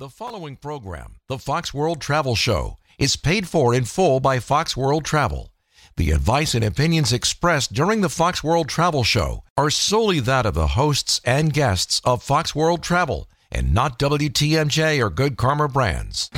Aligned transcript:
The 0.00 0.08
following 0.08 0.56
program, 0.56 1.16
the 1.28 1.38
Fox 1.38 1.74
World 1.74 2.00
Travel 2.00 2.34
Show, 2.34 2.78
is 2.98 3.16
paid 3.16 3.46
for 3.46 3.74
in 3.74 3.84
full 3.84 4.18
by 4.18 4.38
Fox 4.40 4.74
World 4.74 5.04
Travel. 5.04 5.52
The 5.98 6.12
advice 6.12 6.54
and 6.54 6.64
opinions 6.64 7.12
expressed 7.12 7.74
during 7.74 8.00
the 8.00 8.08
Fox 8.08 8.42
World 8.42 8.66
Travel 8.66 9.04
Show 9.04 9.44
are 9.58 9.68
solely 9.68 10.18
that 10.20 10.46
of 10.46 10.54
the 10.54 10.68
hosts 10.68 11.20
and 11.22 11.52
guests 11.52 12.00
of 12.02 12.22
Fox 12.22 12.54
World 12.54 12.82
Travel 12.82 13.28
and 13.52 13.74
not 13.74 13.98
WTMJ 13.98 15.04
or 15.04 15.10
Good 15.10 15.36
Karma 15.36 15.68
brands. 15.68 16.30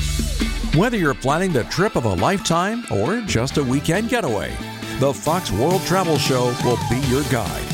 Whether 0.75 0.97
you're 0.97 1.15
planning 1.15 1.53
the 1.53 1.63
trip 1.63 1.95
of 1.95 2.05
a 2.05 2.15
lifetime 2.15 2.83
or 2.91 3.21
just 3.21 3.59
a 3.59 3.63
weekend 3.63 4.09
getaway, 4.09 4.51
the 4.99 5.15
Fox 5.15 5.53
World 5.53 5.83
Travel 5.83 6.19
Show 6.19 6.47
will 6.65 6.79
be 6.91 6.99
your 7.07 7.23
guide. 7.31 7.71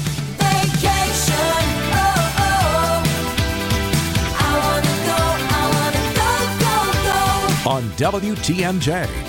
On 7.66 7.82
WTMJ. 7.96 9.27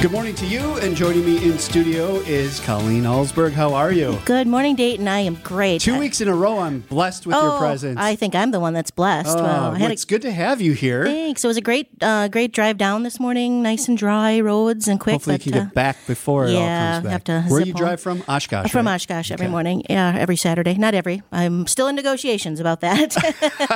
Good 0.00 0.12
morning 0.12 0.36
to 0.36 0.46
you, 0.46 0.76
and 0.76 0.94
joining 0.94 1.24
me 1.24 1.44
in 1.44 1.58
studio 1.58 2.18
is 2.18 2.60
Colleen 2.60 3.02
Allsberg. 3.02 3.50
How 3.50 3.74
are 3.74 3.90
you? 3.90 4.16
Good 4.26 4.46
morning, 4.46 4.76
Dayton. 4.76 5.08
I 5.08 5.18
am 5.18 5.34
great. 5.42 5.80
Two 5.80 5.98
weeks 5.98 6.20
in 6.20 6.28
a 6.28 6.34
row, 6.36 6.60
I'm 6.60 6.82
blessed 6.82 7.26
with 7.26 7.34
oh, 7.34 7.42
your 7.42 7.58
presence. 7.58 7.98
I 7.98 8.14
think 8.14 8.36
I'm 8.36 8.52
the 8.52 8.60
one 8.60 8.74
that's 8.74 8.92
blessed. 8.92 9.36
Oh, 9.36 9.42
well, 9.42 9.74
I 9.74 9.78
well, 9.80 9.90
it's 9.90 10.04
a, 10.04 10.06
good 10.06 10.22
to 10.22 10.30
have 10.30 10.60
you 10.60 10.72
here. 10.72 11.04
thanks. 11.04 11.42
It 11.42 11.48
was 11.48 11.56
a 11.56 11.60
great, 11.60 11.88
uh, 12.00 12.28
great 12.28 12.52
drive 12.52 12.78
down 12.78 13.02
this 13.02 13.18
morning. 13.18 13.60
Nice 13.60 13.88
and 13.88 13.98
dry 13.98 14.38
roads 14.38 14.86
and 14.86 15.00
quick. 15.00 15.14
Hopefully, 15.14 15.34
but, 15.34 15.46
you 15.46 15.50
can 15.50 15.62
uh, 15.62 15.64
get 15.64 15.74
back 15.74 15.96
before 16.06 16.46
it 16.46 16.54
all 16.54 16.60
comes 16.60 17.02
back. 17.02 17.10
have 17.10 17.24
to 17.24 17.42
Where 17.48 17.60
you 17.62 17.72
home. 17.72 17.80
drive 17.80 18.00
from? 18.00 18.22
Oshkosh. 18.28 18.70
from 18.70 18.86
right? 18.86 18.94
Oshkosh 18.94 19.32
every 19.32 19.46
Okay. 19.46 19.50
morning. 19.50 19.82
Yeah, 19.90 20.14
every 20.16 20.36
Saturday. 20.36 20.74
Not 20.74 20.94
every. 20.94 21.24
I'm 21.32 21.66
still 21.66 21.88
in 21.88 21.96
negotiations 21.96 22.60
about 22.60 22.82
that 22.82 23.16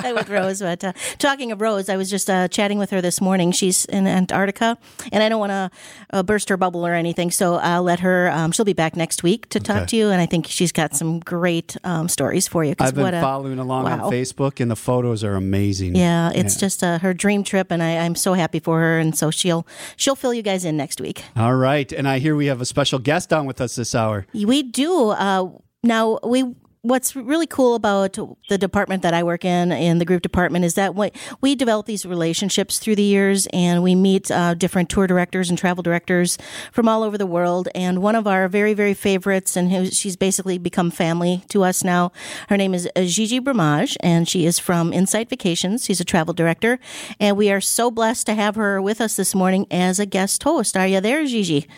with 0.14 0.28
Rose. 0.28 0.60
But 0.60 0.84
uh, 0.84 0.92
talking 1.18 1.50
of 1.50 1.60
Rose, 1.60 1.88
I 1.88 1.96
was 1.96 2.08
just 2.08 2.30
uh, 2.30 2.46
chatting 2.46 2.78
with 2.78 2.90
her 2.90 3.00
this 3.00 3.20
morning. 3.20 3.50
She's 3.50 3.86
in 3.86 4.06
Antarctica, 4.06 4.78
and 5.10 5.24
I 5.24 5.28
don't 5.28 5.40
want 5.40 5.50
to 5.50 5.70
uh, 6.12 6.22
burst 6.22 6.48
her 6.48 6.56
bubble 6.56 6.86
or 6.86 6.92
anything, 6.94 7.30
so 7.30 7.54
I'll 7.56 7.82
let 7.82 8.00
her. 8.00 8.30
Um, 8.30 8.52
she'll 8.52 8.64
be 8.64 8.72
back 8.72 8.96
next 8.96 9.22
week 9.22 9.48
to 9.50 9.60
talk 9.60 9.76
Okay. 9.76 9.86
to 9.86 9.96
you, 9.96 10.10
and 10.10 10.20
I 10.20 10.26
think 10.26 10.46
she's 10.46 10.72
got 10.72 10.94
some 10.94 11.20
great 11.20 11.76
um, 11.84 12.08
stories 12.08 12.46
for 12.48 12.64
you. 12.64 12.74
I've 12.78 12.94
been 12.94 13.04
what 13.04 13.14
a- 13.14 13.20
following 13.20 13.58
along 13.58 13.84
wow. 13.84 14.06
on 14.06 14.12
Facebook, 14.12 14.60
and 14.60 14.70
the 14.70 14.76
photos 14.76 15.24
are 15.24 15.34
amazing. 15.34 15.96
Yeah, 15.96 16.30
it's 16.34 16.56
just 16.56 16.82
uh, 16.82 16.98
her 16.98 17.14
dream 17.14 17.44
trip, 17.44 17.70
and 17.70 17.82
I, 17.82 17.98
I'm 17.98 18.14
so 18.14 18.34
happy 18.34 18.60
for 18.60 18.78
her. 18.80 18.98
And 18.98 19.16
so 19.16 19.30
she'll 19.30 19.66
she'll 19.96 20.16
fill 20.16 20.34
you 20.34 20.42
guys 20.42 20.64
in 20.64 20.76
next 20.76 21.00
week. 21.00 21.24
All 21.36 21.54
right, 21.54 21.90
and 21.92 22.06
I 22.08 22.18
hear 22.18 22.36
we 22.36 22.46
have 22.46 22.60
a 22.60 22.66
special 22.66 22.98
guest 22.98 23.32
on 23.32 23.46
with 23.46 23.60
us 23.60 23.74
this 23.76 23.94
hour. 23.94 24.26
We 24.34 24.62
do. 24.62 25.10
Uh, 25.10 25.50
now 25.82 26.18
we. 26.24 26.54
What's 26.84 27.14
really 27.14 27.46
cool 27.46 27.76
about 27.76 28.18
the 28.48 28.58
department 28.58 29.04
that 29.04 29.14
I 29.14 29.22
work 29.22 29.44
in, 29.44 29.70
in 29.70 29.98
the 29.98 30.04
group 30.04 30.20
department, 30.20 30.64
is 30.64 30.74
that 30.74 30.96
we, 30.96 31.12
we 31.40 31.54
develop 31.54 31.86
these 31.86 32.04
relationships 32.04 32.80
through 32.80 32.96
the 32.96 33.04
years, 33.04 33.46
and 33.52 33.84
we 33.84 33.94
meet 33.94 34.32
uh, 34.32 34.54
different 34.54 34.88
tour 34.88 35.06
directors 35.06 35.48
and 35.48 35.56
travel 35.56 35.84
directors 35.84 36.38
from 36.72 36.88
all 36.88 37.04
over 37.04 37.16
the 37.16 37.24
world. 37.24 37.68
And 37.72 38.02
one 38.02 38.16
of 38.16 38.26
our 38.26 38.48
very, 38.48 38.74
very 38.74 38.94
favorites, 38.94 39.56
and 39.56 39.70
who, 39.70 39.86
she's 39.92 40.16
basically 40.16 40.58
become 40.58 40.90
family 40.90 41.44
to 41.50 41.62
us 41.62 41.84
now. 41.84 42.10
Her 42.48 42.56
name 42.56 42.74
is 42.74 42.88
uh, 42.96 43.04
Gigi 43.04 43.38
Bromage, 43.38 43.96
and 44.00 44.28
she 44.28 44.44
is 44.44 44.58
from 44.58 44.92
Insight 44.92 45.30
Vacations. 45.30 45.84
She's 45.84 46.00
a 46.00 46.04
travel 46.04 46.34
director, 46.34 46.80
and 47.20 47.36
we 47.36 47.52
are 47.52 47.60
so 47.60 47.92
blessed 47.92 48.26
to 48.26 48.34
have 48.34 48.56
her 48.56 48.82
with 48.82 49.00
us 49.00 49.14
this 49.14 49.36
morning 49.36 49.68
as 49.70 50.00
a 50.00 50.06
guest 50.06 50.42
host. 50.42 50.76
Are 50.76 50.88
you 50.88 51.00
there, 51.00 51.24
Gigi? 51.26 51.68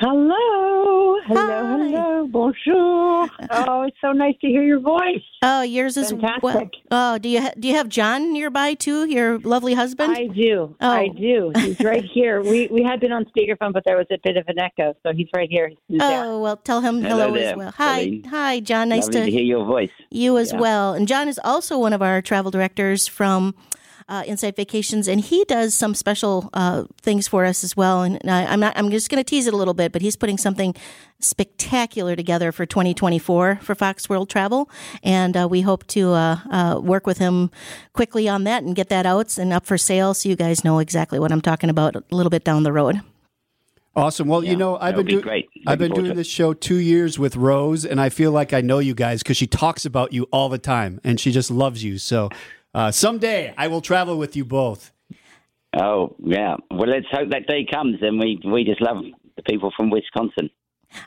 Hello, 0.00 1.16
hello, 1.26 1.76
Hi. 1.76 1.88
hello, 1.90 2.26
bonjour. 2.28 3.28
Oh, 3.50 3.82
it's 3.82 3.96
so 4.00 4.12
nice 4.12 4.36
to 4.42 4.46
hear 4.46 4.62
your 4.62 4.78
voice. 4.78 5.22
Oh, 5.42 5.62
yours 5.62 5.96
is 5.96 6.10
Fantastic. 6.10 6.42
well. 6.44 6.70
Oh, 6.92 7.18
do 7.18 7.28
you 7.28 7.40
ha- 7.42 7.50
do 7.58 7.66
you 7.66 7.74
have 7.74 7.88
John 7.88 8.32
nearby 8.32 8.74
too? 8.74 9.06
Your 9.08 9.40
lovely 9.40 9.74
husband. 9.74 10.14
I 10.16 10.28
do, 10.28 10.76
Oh. 10.80 10.88
I 10.88 11.08
do. 11.08 11.50
He's 11.56 11.80
right 11.80 12.04
here. 12.14 12.40
We 12.42 12.68
we 12.68 12.84
had 12.84 13.00
been 13.00 13.10
on 13.10 13.24
speakerphone, 13.24 13.72
but 13.72 13.82
there 13.84 13.96
was 13.96 14.06
a 14.12 14.18
bit 14.22 14.36
of 14.36 14.44
an 14.46 14.60
echo, 14.60 14.94
so 15.02 15.12
he's 15.12 15.26
right 15.34 15.48
here. 15.50 15.72
He's 15.88 15.98
there. 15.98 16.24
oh 16.26 16.40
well, 16.40 16.56
tell 16.58 16.80
him 16.80 17.02
Hello 17.02 17.32
hello, 17.32 17.34
as 17.34 17.56
well. 17.56 17.72
Hi, 17.76 17.94
Colleen. 18.04 18.24
hi, 18.24 18.60
John. 18.60 18.88
Nice 18.90 19.06
to, 19.08 19.24
to 19.24 19.30
hear 19.30 19.42
your 19.42 19.64
voice. 19.64 19.90
you 20.10 20.38
as 20.38 20.52
Yeah. 20.52 20.60
well. 20.60 20.94
And 20.94 21.08
John 21.08 21.26
is 21.26 21.40
also 21.42 21.76
one 21.76 21.92
of 21.92 22.02
our 22.02 22.22
travel 22.22 22.52
directors 22.52 23.08
from 23.08 23.56
uh, 24.08 24.22
Insight 24.26 24.56
Vacations, 24.56 25.06
and 25.06 25.20
he 25.20 25.44
does 25.44 25.74
some 25.74 25.94
special 25.94 26.50
uh, 26.54 26.84
things 27.00 27.28
for 27.28 27.44
us 27.44 27.62
as 27.62 27.76
well. 27.76 28.02
And 28.02 28.18
I, 28.28 28.46
I'm 28.46 28.60
not. 28.60 28.76
I'm 28.76 28.90
just 28.90 29.10
going 29.10 29.22
to 29.22 29.28
tease 29.28 29.46
it 29.46 29.54
a 29.54 29.56
little 29.56 29.74
bit, 29.74 29.92
but 29.92 30.02
he's 30.02 30.16
putting 30.16 30.38
something 30.38 30.74
spectacular 31.20 32.14
together 32.14 32.52
for 32.52 32.64
2024 32.64 33.60
for 33.62 33.74
Fox 33.74 34.08
World 34.08 34.30
Travel, 34.30 34.70
and 35.02 35.36
uh, 35.36 35.48
we 35.50 35.62
hope 35.62 35.86
to 35.88 36.12
uh, 36.12 36.38
uh, 36.50 36.80
work 36.80 37.06
with 37.06 37.18
him 37.18 37.50
quickly 37.92 38.28
on 38.28 38.44
that 38.44 38.62
and 38.62 38.74
get 38.76 38.88
that 38.88 39.04
out 39.04 39.36
and 39.36 39.52
up 39.52 39.66
for 39.66 39.76
sale, 39.76 40.14
so 40.14 40.28
you 40.28 40.36
guys 40.36 40.64
know 40.64 40.78
exactly 40.78 41.18
what 41.18 41.32
I'm 41.32 41.40
talking 41.40 41.70
about 41.70 41.96
a 41.96 42.04
little 42.10 42.30
bit 42.30 42.44
down 42.44 42.62
the 42.62 42.72
road. 42.72 43.00
Awesome. 43.98 44.28
Well, 44.28 44.44
you 44.44 44.54
know, 44.54 44.76
I've 44.76 44.92
that 44.92 44.96
would 44.98 45.06
been 45.06 45.16
be 45.16 45.22
doing 45.22 45.22
great. 45.24 45.48
I've 45.66 45.78
been 45.78 45.92
doing 45.92 46.14
this 46.14 46.28
show 46.28 46.54
two 46.54 46.76
years 46.76 47.18
with 47.18 47.34
Rose, 47.34 47.84
and 47.84 48.00
I 48.00 48.10
feel 48.10 48.30
like 48.30 48.52
I 48.52 48.60
know 48.60 48.78
you 48.78 48.94
guys 48.94 49.24
because 49.24 49.36
she 49.36 49.48
talks 49.48 49.84
about 49.84 50.12
you 50.12 50.28
all 50.30 50.48
the 50.48 50.58
time, 50.58 51.00
and 51.02 51.18
she 51.18 51.32
just 51.32 51.50
loves 51.50 51.82
you. 51.82 51.98
So 51.98 52.30
uh, 52.78 52.90
someday 52.90 53.52
I 53.56 53.66
will 53.68 53.80
travel 53.80 54.16
with 54.18 54.36
you 54.36 54.44
both. 54.44 54.92
Oh, 55.76 56.16
yeah. 56.24 56.56
Well, 56.70 56.88
let's 56.88 57.06
hope 57.10 57.28
that 57.30 57.46
day 57.46 57.66
comes 57.70 57.96
and 58.00 58.18
we, 58.18 58.40
we 58.44 58.64
just 58.64 58.80
love 58.80 59.04
the 59.36 59.42
people 59.42 59.70
from 59.76 59.90
Wisconsin. 59.90 60.48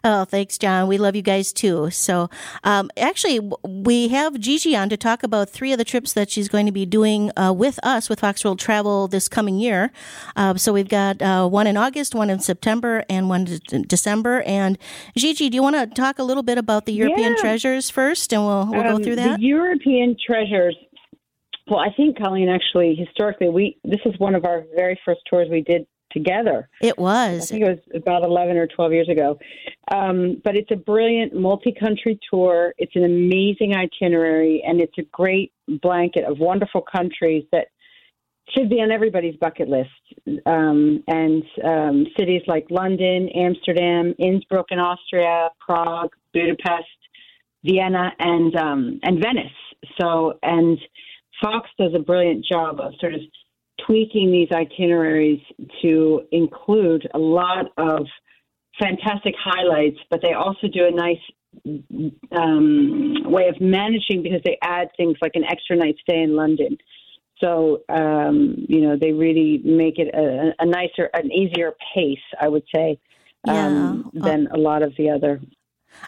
Oh, 0.03 0.25
thanks, 0.25 0.59
John. 0.59 0.87
We 0.87 0.99
love 0.99 1.15
you 1.15 1.23
guys 1.23 1.51
too. 1.51 1.89
So, 1.89 2.29
um, 2.63 2.91
actually, 2.95 3.39
we 3.63 4.09
have 4.09 4.39
Gigi 4.39 4.75
on 4.75 4.89
to 4.89 4.97
talk 4.97 5.23
about 5.23 5.49
three 5.49 5.71
of 5.71 5.79
the 5.79 5.83
trips 5.83 6.13
that 6.13 6.29
she's 6.29 6.47
going 6.47 6.67
to 6.67 6.71
be 6.71 6.85
doing 6.85 7.31
uh, 7.35 7.51
with 7.51 7.79
us 7.81 8.07
with 8.07 8.19
Fox 8.19 8.45
World 8.45 8.59
Travel 8.59 9.07
this 9.07 9.27
coming 9.27 9.57
year. 9.57 9.91
Uh, 10.35 10.53
so, 10.55 10.71
we've 10.71 10.87
got 10.87 11.19
uh, 11.23 11.47
one 11.49 11.65
in 11.65 11.77
August, 11.77 12.13
one 12.13 12.29
in 12.29 12.39
September, 12.39 13.03
and 13.09 13.27
one 13.27 13.47
in 13.71 13.81
December. 13.87 14.43
And 14.43 14.77
Gigi, 15.17 15.49
do 15.49 15.55
you 15.55 15.63
want 15.63 15.75
to 15.77 15.87
talk 15.87 16.19
a 16.19 16.23
little 16.23 16.43
bit 16.43 16.59
about 16.59 16.85
the 16.85 16.93
European 16.93 17.31
Yeah. 17.33 17.41
treasures 17.41 17.89
first, 17.89 18.31
and 18.33 18.45
we'll 18.45 18.67
we'll 18.67 18.83
go 18.83 18.95
Um, 18.97 19.03
through 19.03 19.15
that? 19.15 19.39
The 19.39 19.45
European 19.47 20.15
treasures. 20.23 20.75
Well, 21.67 21.79
I 21.79 21.93
think 21.95 22.17
Colleen 22.21 22.49
actually 22.49 22.95
historically 22.95 23.49
we 23.49 23.77
this 23.83 23.99
is 24.05 24.13
one 24.17 24.35
of 24.35 24.45
our 24.45 24.63
very 24.75 24.99
first 25.05 25.21
tours 25.29 25.47
we 25.49 25.61
did 25.61 25.85
together. 26.11 26.69
it 26.81 26.97
was. 26.97 27.43
I 27.43 27.45
think 27.45 27.63
it 27.63 27.69
was 27.69 28.01
about 28.01 28.23
11 28.23 28.57
or 28.57 28.67
12 28.67 28.93
years 28.93 29.09
ago. 29.09 29.39
Um, 29.93 30.41
but 30.43 30.55
it's 30.55 30.71
a 30.71 30.75
brilliant 30.75 31.33
multi 31.33 31.73
country 31.77 32.19
tour. 32.29 32.73
It's 32.77 32.95
an 32.95 33.03
amazing 33.03 33.75
itinerary, 33.75 34.63
and 34.65 34.81
it's 34.81 34.97
a 34.97 35.03
great 35.03 35.53
blanket 35.81 36.25
of 36.25 36.39
wonderful 36.39 36.81
countries 36.81 37.45
that 37.51 37.67
should 38.55 38.69
be 38.69 38.77
on 38.77 38.91
everybody's 38.91 39.35
bucket 39.37 39.69
list. 39.69 39.89
Um, 40.45 41.03
and 41.07 41.43
um, 41.63 42.05
cities 42.17 42.41
like 42.47 42.67
London, 42.69 43.29
Amsterdam, 43.35 44.13
Innsbruck 44.19 44.67
in 44.71 44.79
Austria, 44.79 45.49
Prague, 45.59 46.11
Budapest, 46.33 46.85
Vienna, 47.63 48.11
and 48.19 48.55
um, 48.55 48.99
and 49.03 49.21
Venice. 49.21 49.51
So, 49.99 50.37
and 50.43 50.77
Fox 51.41 51.69
does 51.79 51.93
a 51.95 51.99
brilliant 51.99 52.45
job 52.45 52.79
of 52.79 52.93
sort 52.99 53.13
of 53.13 53.21
tweaking 53.85 54.31
these 54.31 54.49
itineraries 54.53 55.41
to 55.81 56.21
include 56.31 57.09
a 57.13 57.17
lot 57.17 57.65
of 57.77 58.05
fantastic 58.79 59.33
highlights, 59.43 59.97
but 60.09 60.21
they 60.21 60.33
also 60.33 60.67
do 60.67 60.85
a 60.85 60.91
nice 60.91 61.17
um, 62.31 63.23
way 63.25 63.47
of 63.47 63.59
managing 63.59 64.23
because 64.23 64.41
they 64.45 64.57
add 64.61 64.89
things 64.97 65.17
like 65.21 65.33
an 65.35 65.43
extra 65.43 65.75
night 65.75 65.95
stay 66.01 66.21
in 66.21 66.35
London. 66.35 66.77
So 67.43 67.81
um, 67.89 68.65
you 68.69 68.81
know 68.81 68.95
they 68.95 69.11
really 69.11 69.61
make 69.63 69.97
it 69.97 70.13
a, 70.13 70.53
a 70.59 70.65
nicer, 70.65 71.09
an 71.13 71.31
easier 71.31 71.73
pace, 71.93 72.19
I 72.39 72.47
would 72.47 72.63
say, 72.73 72.99
um, 73.47 74.11
Yeah. 74.13 74.21
than 74.23 74.47
a 74.53 74.57
lot 74.57 74.83
of 74.83 74.93
the 74.97 75.09
other. 75.09 75.41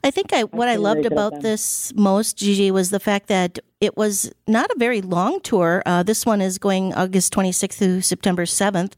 I 0.04 0.12
think 0.12 0.34
I 0.34 0.44
what 0.44 0.68
I 0.68 0.76
loved 0.76 1.06
about 1.06 1.24
about 1.24 1.42
this 1.42 1.94
most, 1.96 2.38
Gigi, 2.38 2.72
was 2.72 2.90
the 2.90 3.00
fact 3.00 3.28
that 3.28 3.60
it 3.80 3.98
was 3.98 4.32
not 4.48 4.70
a 4.72 4.76
very 4.78 5.02
long 5.02 5.40
tour. 5.42 5.84
Uh, 5.86 6.04
this 6.04 6.26
one 6.26 6.42
is 6.42 6.58
going 6.58 6.94
August 6.94 7.34
26th 7.34 7.74
through 7.74 8.02
September 8.02 8.46
7th, 8.46 8.94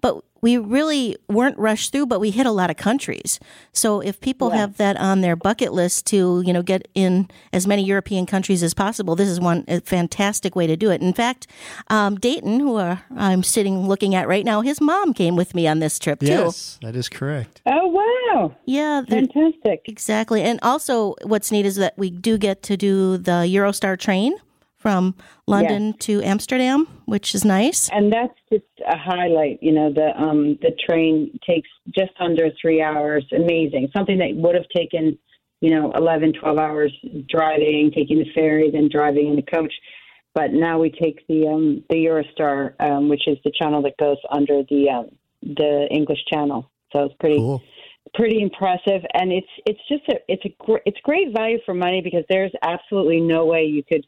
but 0.00 0.22
we 0.42 0.56
really 0.58 1.16
weren't 1.28 1.58
rushed 1.58 1.92
through, 1.92 2.06
but 2.06 2.20
we 2.20 2.30
hit 2.30 2.46
a 2.46 2.50
lot 2.52 2.70
of 2.70 2.76
countries. 2.76 3.38
So 3.72 4.00
if 4.00 4.20
people 4.20 4.50
Yeah. 4.50 4.56
have 4.58 4.76
that 4.78 4.96
on 4.98 5.20
their 5.20 5.36
bucket 5.36 5.72
list 5.72 6.06
to, 6.06 6.42
you 6.44 6.52
know, 6.52 6.62
get 6.62 6.88
in 6.94 7.28
as 7.52 7.66
many 7.66 7.84
European 7.84 8.26
countries 8.26 8.62
as 8.62 8.74
possible, 8.74 9.16
this 9.16 9.28
is 9.28 9.40
one 9.40 9.64
a 9.68 9.80
fantastic 9.80 10.56
way 10.56 10.66
to 10.66 10.76
do 10.76 10.90
it. 10.90 11.00
In 11.02 11.12
fact, 11.12 11.46
um, 11.88 12.16
Dayton, 12.16 12.60
who 12.60 12.76
uh, 12.76 12.96
I'm 13.16 13.42
sitting 13.42 13.86
looking 13.88 14.14
at 14.14 14.26
right 14.28 14.44
now, 14.44 14.60
his 14.62 14.80
mom 14.80 15.12
came 15.14 15.36
with 15.36 15.54
me 15.54 15.66
on 15.66 15.78
this 15.80 15.98
trip 15.98 16.20
too. 16.20 16.26
Yes, 16.26 16.78
that 16.82 16.96
is 16.96 17.08
correct. 17.08 17.62
Oh 17.66 17.86
wow, 17.88 18.52
Yeah, 18.66 19.02
they're- 19.06 19.20
fantastic! 19.26 19.82
Exactly. 19.86 20.42
And 20.42 20.58
also, 20.62 21.14
what's 21.24 21.50
neat 21.52 21.66
is 21.66 21.76
that 21.76 21.94
we 21.98 22.10
do 22.10 22.38
get 22.38 22.62
to 22.64 22.76
do 22.76 23.16
the 23.18 23.44
Eurostar 23.46 23.98
train 23.98 24.34
from 24.80 25.14
London 25.46 25.92
to 25.98 26.22
Amsterdam, 26.22 26.86
which 27.04 27.34
is 27.34 27.44
nice. 27.44 27.88
And 27.90 28.10
that's 28.12 28.34
just 28.50 28.64
a 28.88 28.96
highlight. 28.96 29.58
You 29.62 29.72
know, 29.72 29.92
the 29.92 30.10
um, 30.20 30.58
the 30.62 30.72
train 30.88 31.38
takes 31.46 31.68
just 31.94 32.12
under 32.18 32.48
three 32.60 32.80
hours. 32.82 33.24
Amazing. 33.36 33.88
Something 33.94 34.18
that 34.18 34.30
would 34.34 34.54
have 34.54 34.68
taken, 34.74 35.18
you 35.60 35.70
know, 35.74 35.92
11, 35.92 36.32
12 36.40 36.58
hours 36.58 36.92
driving, 37.28 37.92
taking 37.94 38.18
the 38.18 38.30
ferry, 38.34 38.70
then 38.72 38.88
driving 38.90 39.28
in 39.28 39.36
the 39.36 39.42
coach. 39.42 39.72
but 40.34 40.52
now 40.52 40.78
we 40.78 40.90
take 40.90 41.26
the 41.28 41.46
um, 41.46 41.84
the 41.90 41.96
Eurostar, 42.06 42.74
um, 42.80 43.08
which 43.10 43.28
is 43.28 43.36
the 43.44 43.52
channel 43.60 43.82
that 43.82 43.96
goes 43.98 44.16
under 44.30 44.62
the 44.70 44.88
um, 44.88 45.06
the 45.42 45.86
English 45.90 46.20
channel. 46.32 46.70
So 46.92 47.04
it's 47.04 47.14
pretty 47.20 47.36
Cool. 47.38 47.62
pretty 48.14 48.40
impressive, 48.40 49.02
and 49.12 49.30
it's 49.32 49.52
it's 49.66 49.80
just 49.88 50.04
a 50.08 50.16
it's 50.28 50.44
a 50.46 50.54
gr- 50.64 50.84
it's 50.86 51.00
great 51.02 51.28
value 51.36 51.58
for 51.66 51.74
money 51.74 52.00
because 52.02 52.24
there's 52.30 52.52
absolutely 52.62 53.20
no 53.20 53.44
way 53.44 53.64
you 53.64 53.82
could 53.84 54.06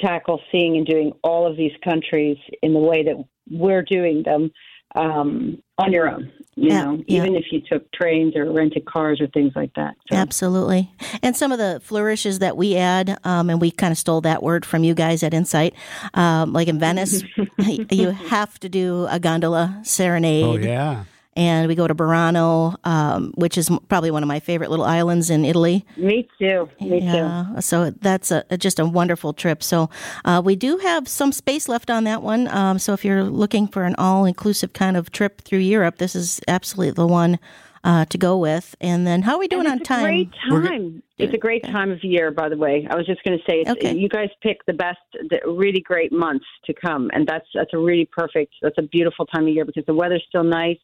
tackle 0.00 0.40
seeing 0.50 0.76
and 0.76 0.86
doing 0.86 1.12
all 1.22 1.46
of 1.46 1.56
these 1.56 1.72
countries 1.82 2.36
in 2.62 2.72
the 2.72 2.78
way 2.78 3.02
that 3.04 3.16
we're 3.50 3.82
doing 3.82 4.22
them 4.24 4.50
um, 4.94 5.62
on 5.78 5.92
your 5.92 6.08
own. 6.08 6.30
You 6.56 6.68
Yeah, 6.68 6.84
know, 6.84 7.02
yeah. 7.08 7.20
even 7.22 7.34
if 7.34 7.46
you 7.50 7.60
took 7.60 7.90
trains 7.92 8.36
or 8.36 8.50
rented 8.52 8.84
cars 8.86 9.20
or 9.20 9.26
things 9.28 9.52
like 9.56 9.72
that. 9.74 9.96
So, 10.10 10.16
Absolutely. 10.16 10.92
And 11.20 11.36
some 11.36 11.50
of 11.50 11.58
the 11.58 11.80
flourishes 11.82 12.38
that 12.38 12.56
we 12.56 12.76
add, 12.76 13.18
um, 13.24 13.50
and 13.50 13.60
we 13.60 13.72
kind 13.72 13.90
of 13.90 13.98
stole 13.98 14.20
that 14.20 14.40
word 14.42 14.64
from 14.64 14.84
you 14.84 14.94
guys 14.94 15.24
at 15.24 15.34
Insight, 15.34 15.74
um, 16.14 16.52
like 16.52 16.68
in 16.68 16.78
Venice, 16.78 17.24
you 17.90 18.10
have 18.10 18.58
to 18.60 18.68
do 18.68 19.06
a 19.10 19.18
gondola 19.18 19.80
serenade. 19.82 20.44
Oh 20.44 20.56
yeah. 20.56 21.04
And 21.36 21.68
we 21.68 21.74
go 21.74 21.88
to 21.88 21.94
Burano, 21.94 22.76
um, 22.84 23.32
which 23.36 23.58
is 23.58 23.70
probably 23.88 24.10
one 24.10 24.22
of 24.22 24.28
my 24.28 24.40
favorite 24.40 24.70
little 24.70 24.84
islands 24.84 25.30
in 25.30 25.44
Italy. 25.44 25.84
Me 25.96 26.28
too. 26.38 26.68
Me 26.80 27.00
too. 27.00 27.60
So 27.60 27.90
that's 27.90 28.30
a, 28.30 28.44
just 28.58 28.78
a 28.78 28.86
wonderful 28.86 29.32
trip. 29.32 29.62
So 29.62 29.90
uh, 30.24 30.40
we 30.44 30.54
do 30.56 30.78
have 30.78 31.08
some 31.08 31.32
space 31.32 31.68
left 31.68 31.90
on 31.90 32.04
that 32.04 32.22
one. 32.22 32.46
Um, 32.48 32.78
so 32.78 32.92
if 32.92 33.04
you're 33.04 33.24
looking 33.24 33.66
for 33.66 33.84
an 33.84 33.94
all-inclusive 33.96 34.72
kind 34.72 34.96
of 34.96 35.10
trip 35.10 35.40
through 35.42 35.58
Europe, 35.58 35.98
this 35.98 36.14
is 36.14 36.40
absolutely 36.46 36.92
the 36.92 37.06
one 37.06 37.38
uh, 37.82 38.04
to 38.06 38.16
go 38.16 38.38
with. 38.38 38.74
And 38.80 39.06
then 39.06 39.22
how 39.22 39.34
are 39.34 39.38
we 39.38 39.48
doing 39.48 39.66
And 39.66 39.72
on 39.72 39.78
it's 39.78 39.88
time? 39.88 40.04
A 40.04 40.08
great 40.08 40.30
We're 40.50 40.62
time. 40.66 41.02
It's 41.18 41.34
a 41.34 41.38
great 41.38 41.62
time 41.64 41.90
of 41.92 42.02
year, 42.02 42.30
by 42.30 42.48
the 42.48 42.56
way. 42.56 42.86
I 42.90 42.96
was 42.96 43.06
just 43.06 43.22
going 43.24 43.38
to 43.38 43.44
say, 43.48 43.60
it's, 43.60 43.70
Okay. 43.70 43.94
you 43.94 44.08
guys 44.08 44.30
pick 44.42 44.64
the 44.66 44.72
best, 44.72 44.98
the 45.12 45.38
really 45.46 45.80
great 45.80 46.10
months 46.12 46.46
to 46.64 46.74
come, 46.74 47.10
and 47.12 47.24
that's 47.26 47.46
that's 47.54 47.72
a 47.72 47.78
really 47.78 48.08
perfect. 48.10 48.52
That's 48.62 48.78
a 48.78 48.82
beautiful 48.82 49.24
time 49.26 49.44
of 49.44 49.50
year 49.50 49.64
because 49.64 49.84
the 49.86 49.94
weather's 49.94 50.24
still 50.28 50.42
nice. 50.42 50.78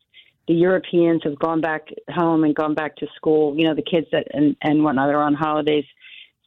The 0.50 0.56
Europeans 0.56 1.22
have 1.22 1.38
gone 1.38 1.60
back 1.60 1.86
home 2.08 2.42
and 2.42 2.52
gone 2.56 2.74
back 2.74 2.96
to 2.96 3.06
school. 3.14 3.54
You 3.56 3.68
know, 3.68 3.74
the 3.76 3.88
kids 3.88 4.08
that 4.10 4.26
and 4.32 4.56
and 4.64 4.82
whatnot 4.82 5.08
are 5.08 5.22
on 5.22 5.32
holidays, 5.32 5.84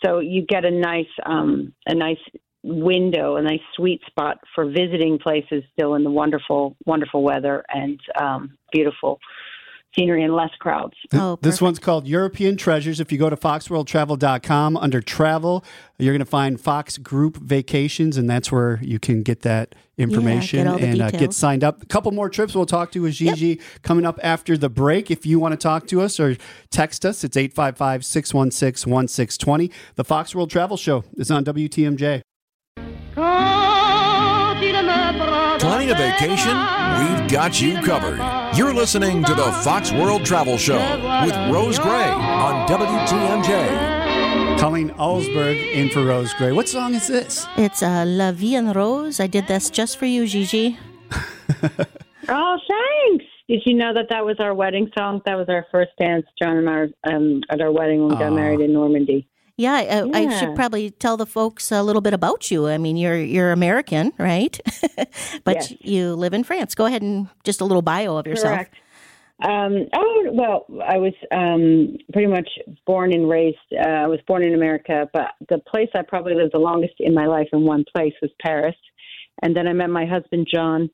so 0.04 0.20
you 0.20 0.46
get 0.46 0.66
a 0.66 0.72
nice 0.72 1.14
um 1.26 1.74
a 1.88 1.96
nice 1.96 2.18
window, 2.64 3.38
a 3.38 3.42
nice 3.42 3.62
sweet 3.78 4.02
spot 4.06 4.40
for 4.54 4.66
visiting 4.66 5.20
places 5.20 5.64
still 5.72 5.96
in 5.96 6.04
the 6.04 6.12
wonderful 6.12 6.76
wonderful 6.86 7.24
weather 7.24 7.64
and 7.74 7.98
um 8.20 8.58
beautiful 8.74 9.20
scenery 9.96 10.24
and 10.24 10.36
less 10.36 10.52
crowds. 10.60 10.96
Oh, 11.14 11.38
This 11.42 11.62
one's 11.62 11.80
called 11.80 12.08
European 12.08 12.58
Treasures. 12.58 13.00
If 13.00 13.12
you 13.12 13.18
go 13.18 13.30
to 13.30 13.36
foxworldtravel.com 13.38 14.78
under 14.78 15.02
travel, 15.02 15.64
you're 16.00 16.14
going 16.14 16.20
to 16.20 16.26
find 16.26 16.60
Fox 16.60 16.98
Group 16.98 17.38
Vacations, 17.38 18.18
and 18.18 18.30
that's 18.30 18.52
where 18.52 18.80
you 18.82 19.00
can 19.00 19.24
get 19.24 19.42
that 19.42 19.76
information 19.98 20.68
all 20.68 20.80
the 20.80 20.88
and 20.88 21.02
uh, 21.02 21.12
get 21.12 21.34
signed 21.34 21.64
up. 21.64 21.84
A 21.84 21.86
couple 21.86 22.12
more 22.12 22.30
trips 22.30 22.56
we'll 22.56 22.66
talk 22.66 22.92
to 22.92 23.02
with 23.04 23.14
Gigi 23.14 23.60
coming 23.84 24.06
up 24.06 24.20
after 24.24 24.58
the 24.58 24.70
break. 24.70 25.12
If 25.12 25.26
you 25.26 25.40
want 25.40 25.52
to 25.54 25.58
talk 25.58 25.88
to 25.88 26.02
us 26.02 26.20
or 26.20 26.36
text 26.72 27.06
us, 27.06 27.24
it's 27.24 27.38
855 27.38 28.04
616 28.04 28.92
1620. 28.92 29.72
The 29.96 30.04
Fox 30.04 30.34
World 30.34 30.50
Travel 30.50 30.78
Show 30.78 31.04
is 31.18 31.30
on 31.30 31.46
WTMJ. 31.46 32.22
Planning 35.60 35.92
a 35.92 35.96
vacation? 35.96 36.58
We've 37.22 37.32
got 37.32 37.62
you 37.62 37.80
covered. 37.82 38.43
You're 38.56 38.74
listening 38.74 39.24
to 39.24 39.34
the 39.34 39.52
Fox 39.64 39.92
World 39.92 40.24
Travel 40.26 40.58
Show 40.60 40.78
with 41.26 41.36
Rose 41.52 41.80
Gray 41.80 42.10
on 42.10 42.68
WTMJ. 42.68 44.60
Colleen 44.60 44.92
Alsberg 44.92 45.58
in 45.74 45.90
for 45.90 46.06
Rose 46.06 46.34
Gray. 46.36 46.52
What 46.52 46.70
song 46.70 46.94
is 46.94 47.08
this? 47.08 47.48
It's 47.58 47.82
uh, 47.82 48.06
La 48.06 48.32
Vie 48.32 48.56
en 48.56 48.72
Rose. 48.72 49.20
I 49.20 49.26
did 49.26 49.48
this 49.48 49.72
just 49.72 49.98
for 49.98 50.06
you, 50.06 50.28
Gigi. 50.28 50.78
Oh, 52.30 52.58
thanks. 52.70 53.26
Did 53.50 53.64
you 53.66 53.74
know 53.74 53.94
that 53.94 54.08
that 54.10 54.24
was 54.24 54.38
our 54.40 54.54
wedding 54.54 54.90
song? 54.98 55.22
That 55.26 55.36
was 55.36 55.50
our 55.50 55.66
first 55.70 55.92
dance, 56.00 56.26
John 56.42 56.56
and 56.56 56.70
I, 56.70 57.14
um, 57.14 57.42
at 57.50 57.60
our 57.60 57.70
wedding 57.70 58.00
when 58.00 58.10
we 58.10 58.16
got 58.16 58.32
Aw. 58.32 58.36
married 58.36 58.62
in 58.62 58.72
Normandy. 58.72 59.28
Yeah, 59.56 59.74
I, 59.74 60.10
I 60.14 60.40
should 60.40 60.56
probably 60.56 60.90
tell 60.90 61.16
the 61.16 61.28
folks 61.28 61.72
a 61.72 61.84
little 61.84 62.02
bit 62.02 62.14
about 62.14 62.50
you. 62.50 62.68
I 62.68 62.80
mean, 62.80 62.98
you're 62.98 63.18
you're 63.18 63.52
American, 63.52 64.12
right? 64.18 64.60
but 65.44 65.56
Yes. 65.56 65.74
you 65.80 66.16
live 66.16 66.34
in 66.34 66.44
France. 66.44 66.74
Go 66.74 66.86
ahead 66.86 67.04
and 67.04 67.28
just 67.44 67.62
a 67.62 67.66
little 67.66 67.84
bio 67.84 68.18
of 68.18 68.26
yourself. 68.26 68.56
Correct. 68.56 68.76
Um, 69.44 69.88
oh 69.96 70.30
well, 70.32 70.66
I 70.84 70.98
was 70.98 71.14
um, 71.32 71.98
pretty 72.12 72.28
much 72.28 72.50
born 72.88 73.14
and 73.14 73.30
raised. 73.30 73.58
Uh, 73.78 73.88
I 73.88 74.08
was 74.08 74.20
born 74.28 74.42
in 74.44 74.56
America, 74.56 75.08
but 75.14 75.32
the 75.50 75.60
place 75.60 75.90
I 75.94 76.02
probably 76.02 76.34
lived 76.34 76.54
the 76.54 76.60
longest 76.60 76.96
in 77.00 77.14
my 77.14 77.28
life 77.28 77.50
in 77.54 77.62
one 77.62 77.84
place 77.96 78.14
was 78.22 78.32
Paris, 78.42 78.76
and 79.44 79.56
then 79.56 79.68
I 79.68 79.74
met 79.74 79.90
my 79.90 80.06
husband 80.06 80.48
John 80.52 80.90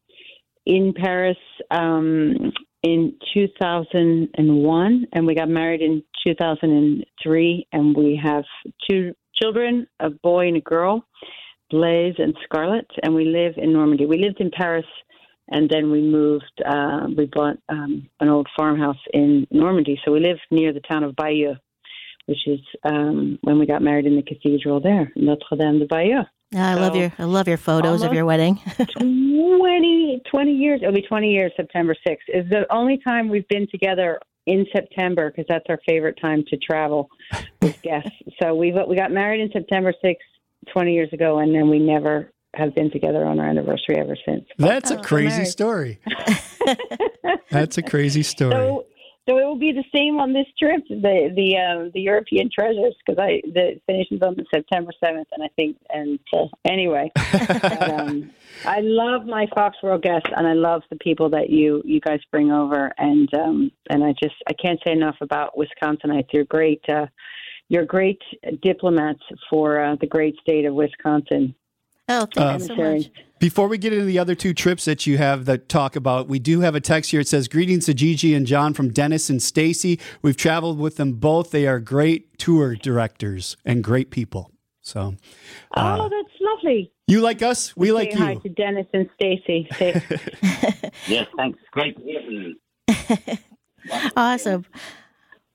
in 0.65 0.93
Paris 0.93 1.37
um, 1.71 2.51
in 2.83 3.13
2001, 3.33 5.07
and 5.13 5.25
we 5.25 5.35
got 5.35 5.49
married 5.49 5.81
in 5.81 6.03
2003, 6.25 7.67
and 7.71 7.95
we 7.95 8.19
have 8.21 8.43
two 8.89 9.13
children, 9.41 9.87
a 9.99 10.09
boy 10.09 10.47
and 10.47 10.57
a 10.57 10.61
girl, 10.61 11.03
blaze 11.69 12.15
and 12.17 12.35
Scarlett, 12.43 12.89
and 13.03 13.13
we 13.13 13.25
live 13.25 13.53
in 13.57 13.73
Normandy. 13.73 14.05
We 14.05 14.17
lived 14.17 14.41
in 14.41 14.51
Paris 14.51 14.85
and 15.49 15.69
then 15.69 15.91
we 15.91 16.01
moved. 16.01 16.61
Uh, 16.65 17.07
we 17.15 17.25
bought 17.25 17.57
um, 17.69 18.07
an 18.19 18.29
old 18.29 18.47
farmhouse 18.55 18.97
in 19.13 19.47
Normandy, 19.51 19.99
so 20.03 20.11
we 20.11 20.19
live 20.19 20.37
near 20.51 20.73
the 20.73 20.81
town 20.81 21.03
of 21.03 21.15
Bayeux, 21.15 21.55
which 22.27 22.47
is 22.47 22.59
um, 22.83 23.39
when 23.41 23.59
we 23.59 23.65
got 23.65 23.81
married 23.81 24.05
in 24.05 24.15
the 24.15 24.23
cathedral 24.23 24.79
there, 24.79 25.11
Notre 25.15 25.57
Dame 25.57 25.79
de 25.79 25.85
Bayeux. 25.87 26.23
I 26.55 26.73
love 26.75 26.95
your 26.95 27.13
I 27.19 27.25
love 27.25 27.47
your 27.47 27.57
photos 27.57 28.01
of 28.01 28.13
your 28.13 28.25
wedding. 28.25 28.59
20, 28.99 30.21
20 30.31 30.51
years. 30.51 30.79
It'll 30.81 30.93
be 30.93 31.01
20 31.03 31.31
years 31.31 31.51
September 31.55 31.95
6th. 32.07 32.17
Is 32.29 32.49
the 32.49 32.65
only 32.71 32.99
time 33.05 33.29
we've 33.29 33.47
been 33.49 33.67
together 33.71 34.19
in 34.47 34.65
September 34.75 35.29
because 35.29 35.45
that's 35.47 35.65
our 35.69 35.79
favorite 35.87 36.17
time 36.19 36.43
to 36.49 36.57
travel 36.57 37.09
with 37.61 37.79
guests. 37.83 38.09
so 38.41 38.55
we 38.55 38.73
we 38.87 38.95
got 38.95 39.11
married 39.11 39.41
in 39.41 39.51
September 39.51 39.93
6th 40.03 40.15
20 40.73 40.93
years 40.93 41.09
ago, 41.13 41.39
and 41.39 41.53
then 41.53 41.69
we 41.69 41.77
never 41.79 42.31
have 42.55 42.73
been 42.73 42.89
together 42.91 43.25
on 43.25 43.39
our 43.39 43.47
anniversary 43.47 43.97
ever 43.97 44.17
since. 44.25 44.43
That's 44.57 44.89
a 44.89 44.97
Oh, 44.97 45.03
crazy 45.03 45.45
story. 45.45 45.99
That's 47.51 47.77
a 47.77 47.83
crazy 47.83 48.23
story. 48.23 48.51
So, 48.53 48.85
so 49.29 49.37
it 49.37 49.45
will 49.45 49.57
be 49.57 49.71
the 49.71 49.83
same 49.93 50.19
on 50.19 50.33
this 50.33 50.47
trip, 50.57 50.81
the 50.89 51.31
the 51.35 51.57
um, 51.57 51.91
the 51.93 52.01
European 52.01 52.49
treasures, 52.53 52.95
because 53.05 53.21
I 53.21 53.41
the 53.45 53.79
finishes 53.85 54.21
on 54.21 54.35
September 54.53 54.91
seventh, 55.03 55.27
and 55.33 55.43
I 55.43 55.49
think 55.55 55.77
and 55.89 56.19
uh, 56.33 56.45
anyway, 56.65 57.11
but, 57.15 57.89
um, 57.91 58.31
I 58.65 58.79
love 58.81 59.25
my 59.25 59.45
Fox 59.53 59.77
World 59.83 60.01
guests, 60.01 60.29
and 60.35 60.47
I 60.47 60.53
love 60.53 60.81
the 60.89 60.97
people 60.97 61.29
that 61.29 61.49
you 61.49 61.83
you 61.85 61.99
guys 61.99 62.19
bring 62.31 62.51
over, 62.51 62.91
and 62.97 63.31
um, 63.35 63.71
and 63.89 64.03
I 64.03 64.13
just 64.21 64.35
I 64.47 64.53
can't 64.53 64.79
say 64.85 64.93
enough 64.93 65.17
about 65.21 65.53
Wisconsinites. 65.55 66.29
You're 66.33 66.45
great. 66.45 66.81
Uh, 66.89 67.05
you're 67.67 67.85
great 67.85 68.21
diplomats 68.63 69.21
for 69.47 69.79
uh, 69.79 69.95
the 70.01 70.07
great 70.07 70.35
state 70.41 70.65
of 70.65 70.73
Wisconsin. 70.73 71.53
Oh, 72.09 72.27
thank 72.33 72.35
you 72.35 72.43
um, 72.43 72.59
so 72.59 72.75
Sharon. 72.75 72.97
much. 72.97 73.11
Before 73.39 73.69
we 73.69 73.77
get 73.77 73.93
into 73.93 74.05
the 74.05 74.19
other 74.19 74.35
two 74.35 74.53
trips 74.53 74.83
that 74.85 75.07
you 75.07 75.17
have 75.17 75.45
that 75.45 75.69
talk 75.69 75.95
about, 75.95 76.27
we 76.27 76.39
do 76.39 76.59
have 76.59 76.75
a 76.75 76.81
text 76.81 77.11
here. 77.11 77.21
It 77.21 77.27
says, 77.27 77.47
Greetings 77.47 77.85
to 77.85 77.93
Gigi 77.93 78.33
and 78.33 78.45
John 78.45 78.73
from 78.73 78.89
Dennis 78.89 79.29
and 79.29 79.41
Stacy. 79.41 79.97
We've 80.21 80.35
traveled 80.35 80.77
with 80.77 80.97
them 80.97 81.13
both. 81.13 81.51
They 81.51 81.65
are 81.65 81.79
great 81.79 82.37
tour 82.37 82.75
directors 82.75 83.55
and 83.63 83.81
great 83.81 84.11
people. 84.11 84.51
So 84.81 85.15
oh, 85.77 85.81
uh, 85.81 86.09
that's 86.09 86.33
lovely. 86.41 86.91
you 87.07 87.21
like 87.21 87.41
us, 87.41 87.77
we 87.77 87.91
like 87.91 88.11
Say 88.11 88.17
hi 88.17 88.31
you. 88.31 88.39
to 88.39 88.49
Dennis 88.49 88.87
and 88.93 89.09
Stacy. 89.15 89.69
Yes, 91.07 91.27
thanks. 91.37 91.59
Great 91.71 91.95
to 91.97 92.03
hear 92.03 92.21
from 92.23 92.33
you. 92.33 93.37
Awesome. 94.17 94.65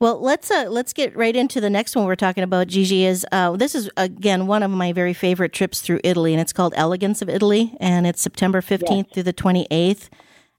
Well, 0.04 0.20
let's 0.20 0.50
uh, 0.50 0.66
let's 0.68 0.92
get 0.92 1.16
right 1.16 1.34
into 1.34 1.62
the 1.62 1.70
next 1.70 1.96
one 1.96 2.04
we're 2.04 2.14
talking 2.14 2.44
about. 2.44 2.66
Gigi 2.66 3.06
is 3.06 3.24
uh, 3.32 3.56
this 3.56 3.74
is 3.74 3.88
again 3.96 4.46
one 4.46 4.62
of 4.62 4.70
my 4.70 4.92
very 4.92 5.14
favorite 5.14 5.54
trips 5.54 5.80
through 5.80 6.00
Italy, 6.04 6.34
and 6.34 6.42
it's 6.42 6.52
called 6.52 6.74
Elegance 6.76 7.22
of 7.22 7.30
Italy, 7.30 7.74
and 7.80 8.06
it's 8.06 8.20
September 8.20 8.60
fifteenth 8.60 9.14
through 9.14 9.22
the 9.22 9.32
twenty 9.32 9.66
eighth. 9.70 10.10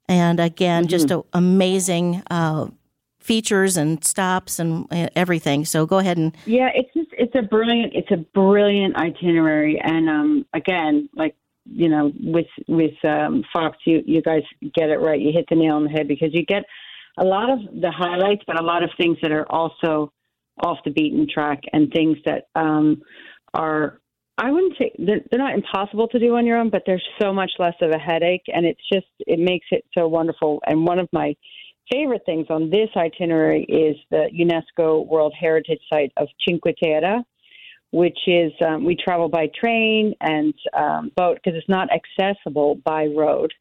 And 0.08 0.40
again, 0.40 0.88
just 0.88 1.12
a, 1.12 1.22
amazing 1.32 2.24
uh, 2.28 2.70
features 3.20 3.76
and 3.76 4.02
stops 4.04 4.58
and 4.58 4.88
uh, 4.90 5.10
everything. 5.14 5.64
So 5.64 5.86
go 5.86 5.98
ahead 5.98 6.16
and 6.16 6.36
Yeah, 6.44 6.70
it's 6.74 6.92
just 6.92 7.10
it's 7.12 7.36
a 7.36 7.42
brilliant 7.42 7.92
it's 7.94 8.10
a 8.10 8.16
brilliant 8.16 8.96
itinerary, 8.96 9.80
and 9.80 10.10
um, 10.10 10.46
again, 10.54 11.08
like 11.14 11.36
you 11.66 11.88
know, 11.88 12.12
with 12.20 12.48
with 12.66 12.94
um, 13.04 13.44
Fox, 13.52 13.78
you 13.84 14.02
you 14.06 14.22
guys 14.22 14.42
get 14.74 14.90
it 14.90 14.98
right. 14.98 15.20
You 15.20 15.30
hit 15.30 15.46
the 15.48 15.54
nail 15.54 15.76
on 15.76 15.84
the 15.84 15.90
head 15.90 16.08
because 16.08 16.34
you 16.34 16.44
get 16.44 16.64
a 17.16 17.24
lot 17.24 17.50
of 17.50 17.58
the 17.80 17.90
highlights, 17.90 18.42
but 18.46 18.60
a 18.60 18.64
lot 18.64 18.82
of 18.82 18.90
things 18.98 19.16
that 19.22 19.32
are 19.32 19.50
also 19.50 20.12
off 20.62 20.78
the 20.84 20.90
beaten 20.90 21.26
track 21.32 21.60
and 21.72 21.92
things 21.92 22.16
that 22.24 22.48
um, 22.54 23.02
are. 23.54 24.00
I 24.38 24.50
wouldn't 24.50 24.74
say 24.78 24.92
they're, 24.98 25.20
they're 25.30 25.40
not 25.40 25.54
impossible 25.54 26.08
to 26.08 26.18
do 26.18 26.36
on 26.36 26.44
your 26.44 26.58
own, 26.58 26.68
but 26.68 26.82
there's 26.84 27.06
so 27.20 27.32
much 27.32 27.52
less 27.58 27.74
of 27.80 27.90
a 27.90 27.98
headache, 27.98 28.44
and 28.48 28.66
it's 28.66 28.80
just 28.92 29.06
it 29.20 29.38
makes 29.38 29.66
it 29.70 29.84
so 29.96 30.08
wonderful. 30.08 30.60
And 30.66 30.86
one 30.86 30.98
of 30.98 31.08
my 31.12 31.34
favorite 31.90 32.22
things 32.26 32.46
on 32.50 32.70
this 32.70 32.88
itinerary 32.96 33.64
is 33.64 33.96
the 34.10 34.28
UNESCO 34.38 35.06
World 35.06 35.32
Heritage 35.38 35.80
Site 35.90 36.12
of 36.16 36.28
Cinque 36.46 36.74
Terre, 36.82 37.22
which 37.92 38.18
is 38.26 38.52
um, 38.66 38.84
we 38.84 38.96
travel 38.96 39.28
by 39.28 39.48
train 39.58 40.14
and 40.20 40.52
um, 40.76 41.12
boat 41.16 41.38
because 41.42 41.56
it's 41.56 41.68
not 41.68 41.88
accessible 41.92 42.76
by 42.84 43.06
road. 43.06 43.52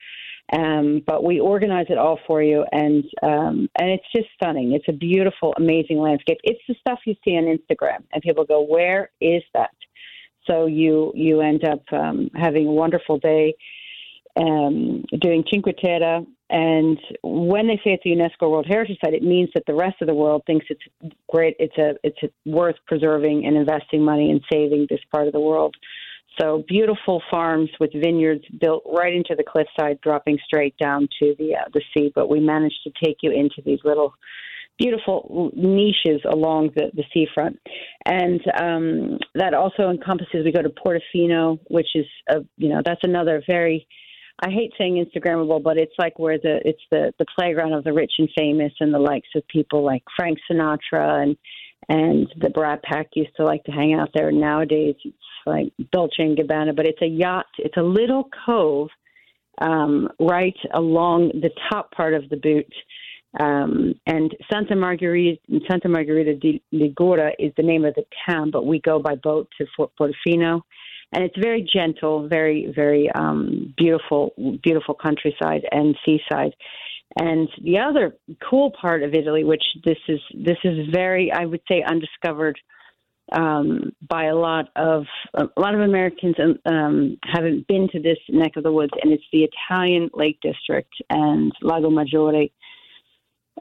Um, 0.54 1.02
but 1.08 1.24
we 1.24 1.40
organize 1.40 1.88
it 1.90 1.98
all 1.98 2.20
for 2.28 2.44
you, 2.44 2.66
and 2.72 3.04
um, 3.24 3.68
and 3.80 3.90
it's 3.90 4.06
just 4.16 4.28
stunning. 4.36 4.74
It's 4.74 4.86
a 4.88 4.94
beautiful, 4.94 5.56
amazing 5.58 5.98
landscape. 5.98 6.38
It's 6.44 6.62
the 6.68 6.76
stuff 6.80 7.00
you 7.06 7.16
see 7.24 7.36
on 7.36 7.46
Instagram, 7.46 8.04
and 8.14 8.22
people 8.22 8.46
go, 8.46 8.62
"Where 8.62 9.10
is 9.20 9.42
that?" 9.56 9.72
So 10.48 10.68
you 10.68 11.12
you 11.16 11.42
end 11.42 11.64
up 11.64 11.82
um, 11.92 12.30
having 12.36 12.68
a 12.68 12.72
wonderful 12.72 13.18
day 13.18 13.56
um, 14.38 15.04
doing 15.20 15.44
Cinque 15.52 15.76
Terre. 15.84 16.26
And 16.50 17.00
when 17.24 17.68
they 17.68 17.78
say 17.78 17.98
it's 18.00 18.06
a 18.06 18.10
UNESCO 18.10 18.52
World 18.52 18.68
Heritage 18.68 19.00
Site, 19.04 19.16
it 19.16 19.24
means 19.24 19.50
that 19.56 19.64
the 19.66 19.74
rest 19.74 19.96
of 20.02 20.08
the 20.08 20.14
world 20.14 20.44
thinks 20.46 20.68
it's 20.70 20.84
great. 21.32 21.56
It's 21.58 21.78
a 21.78 21.96
it's 22.04 22.22
a 22.24 22.30
worth 22.48 22.76
preserving 22.86 23.46
and 23.46 23.58
investing 23.58 24.04
money 24.04 24.30
and 24.30 24.42
saving 24.52 24.86
this 24.90 25.00
part 25.12 25.26
of 25.28 25.34
the 25.34 25.40
world. 25.40 25.76
So 26.40 26.64
beautiful 26.68 27.22
farms 27.32 27.70
with 27.80 27.92
vineyards 27.94 28.44
built 28.60 28.84
right 28.86 29.14
into 29.14 29.36
the 29.36 29.44
cliffside, 29.44 30.02
dropping 30.02 30.38
straight 30.46 30.76
down 30.78 31.08
to 31.20 31.36
the 31.38 31.56
uh, 31.56 31.70
the 31.74 31.82
sea. 31.94 32.12
But 32.14 32.30
we 32.30 32.40
managed 32.40 32.80
to 32.84 32.92
take 33.04 33.18
you 33.22 33.32
into 33.32 33.62
these 33.66 33.80
little 33.84 34.14
beautiful 34.78 35.52
niches 35.56 36.22
along 36.30 36.72
the, 36.76 36.92
the 36.94 37.04
seafront. 37.14 37.58
And 38.06 38.42
um, 38.60 39.18
that 39.34 39.54
also 39.54 39.90
encompasses, 39.90 40.44
we 40.44 40.52
go 40.52 40.62
to 40.62 40.70
Portofino, 40.70 41.60
which 41.70 41.88
is, 41.96 42.06
a, 42.30 42.40
you 42.58 42.68
know, 42.68 42.82
that's 42.84 43.00
another 43.04 43.42
very, 43.48 43.88
I 44.46 44.50
hate 44.50 44.74
saying 44.78 45.04
Instagrammable, 45.06 45.64
but 45.64 45.78
it's 45.78 45.94
like 45.98 46.20
where 46.20 46.38
the, 46.38 46.60
it's 46.66 46.82
the, 46.92 47.14
the 47.20 47.26
playground 47.40 47.72
of 47.72 47.86
the 47.86 47.94
rich 47.94 48.12
and 48.20 48.28
famous 48.38 48.74
and 48.82 48.94
the 48.94 49.00
likes 49.00 49.30
of 49.36 49.48
people 49.48 49.82
like 49.86 50.04
Frank 50.18 50.40
Sinatra 50.52 51.24
and, 51.24 51.38
and 51.90 52.28
the 52.40 52.50
Brat 52.50 52.84
Pack 52.84 53.10
used 53.14 53.36
to 53.38 53.46
like 53.46 53.64
to 53.66 53.72
hang 53.72 53.94
out 53.94 54.10
there. 54.14 54.32
Nowadays, 54.32 54.96
it's 55.04 55.16
like 55.46 55.72
Dolce 55.92 56.14
and 56.20 56.38
Gabbana, 56.38 56.76
but 56.76 56.86
it's 56.88 57.02
a 57.02 57.08
yacht, 57.08 57.46
it's 57.58 57.78
a 57.78 57.84
little 57.84 58.30
cove 58.46 58.90
um, 59.62 60.10
right 60.20 60.58
along 60.74 61.30
the 61.42 61.52
top 61.70 61.92
part 61.92 62.14
of 62.14 62.28
the 62.30 62.38
boot 62.38 62.74
um, 63.40 63.94
and 64.08 64.36
Santa 64.52 64.76
Margherita, 64.76 65.40
Santa 65.70 65.90
Margherita 65.90 66.36
di 66.36 66.62
Ligura 66.74 67.32
is 67.38 67.52
the 67.58 67.64
name 67.64 67.84
of 67.86 67.94
the 67.96 68.06
town, 68.30 68.50
but 68.50 68.66
we 68.66 68.80
go 68.80 69.00
by 69.00 69.16
boat 69.16 69.50
to 69.58 69.66
Fort 69.76 69.92
Portofino. 70.00 70.62
And 71.12 71.24
it's 71.24 71.38
very 71.38 71.68
gentle, 71.72 72.28
very, 72.28 72.74
very 72.76 73.10
um, 73.14 73.74
beautiful, 73.78 74.34
beautiful 74.64 74.96
countryside 74.96 75.62
and 75.72 75.96
seaside. 76.06 76.54
And 77.18 77.48
the 77.64 77.80
other 77.80 78.16
cool 78.50 78.72
part 78.80 79.04
of 79.04 79.14
Italy, 79.14 79.44
which 79.44 79.64
this 79.86 79.98
is, 80.08 80.20
this 80.34 80.58
is 80.64 80.88
very, 80.92 81.32
I 81.32 81.46
would 81.46 81.62
say, 81.68 81.82
undiscovered 81.82 82.60
um, 83.32 83.92
by 84.08 84.26
a 84.26 84.36
lot 84.36 84.66
of 84.76 85.06
a 85.34 85.48
lot 85.58 85.74
of 85.74 85.82
Americans 85.82 86.36
um, 86.66 87.18
haven't 87.24 87.66
been 87.68 87.88
to 87.92 88.00
this 88.00 88.20
neck 88.30 88.52
of 88.56 88.64
the 88.64 88.72
woods, 88.72 88.94
and 89.02 89.12
it's 89.12 89.24
the 89.34 89.48
Italian 89.50 90.12
Lake 90.14 90.38
District 90.42 90.94
and 91.10 91.52
Lago 91.62 91.90
Maggiore 91.90 92.52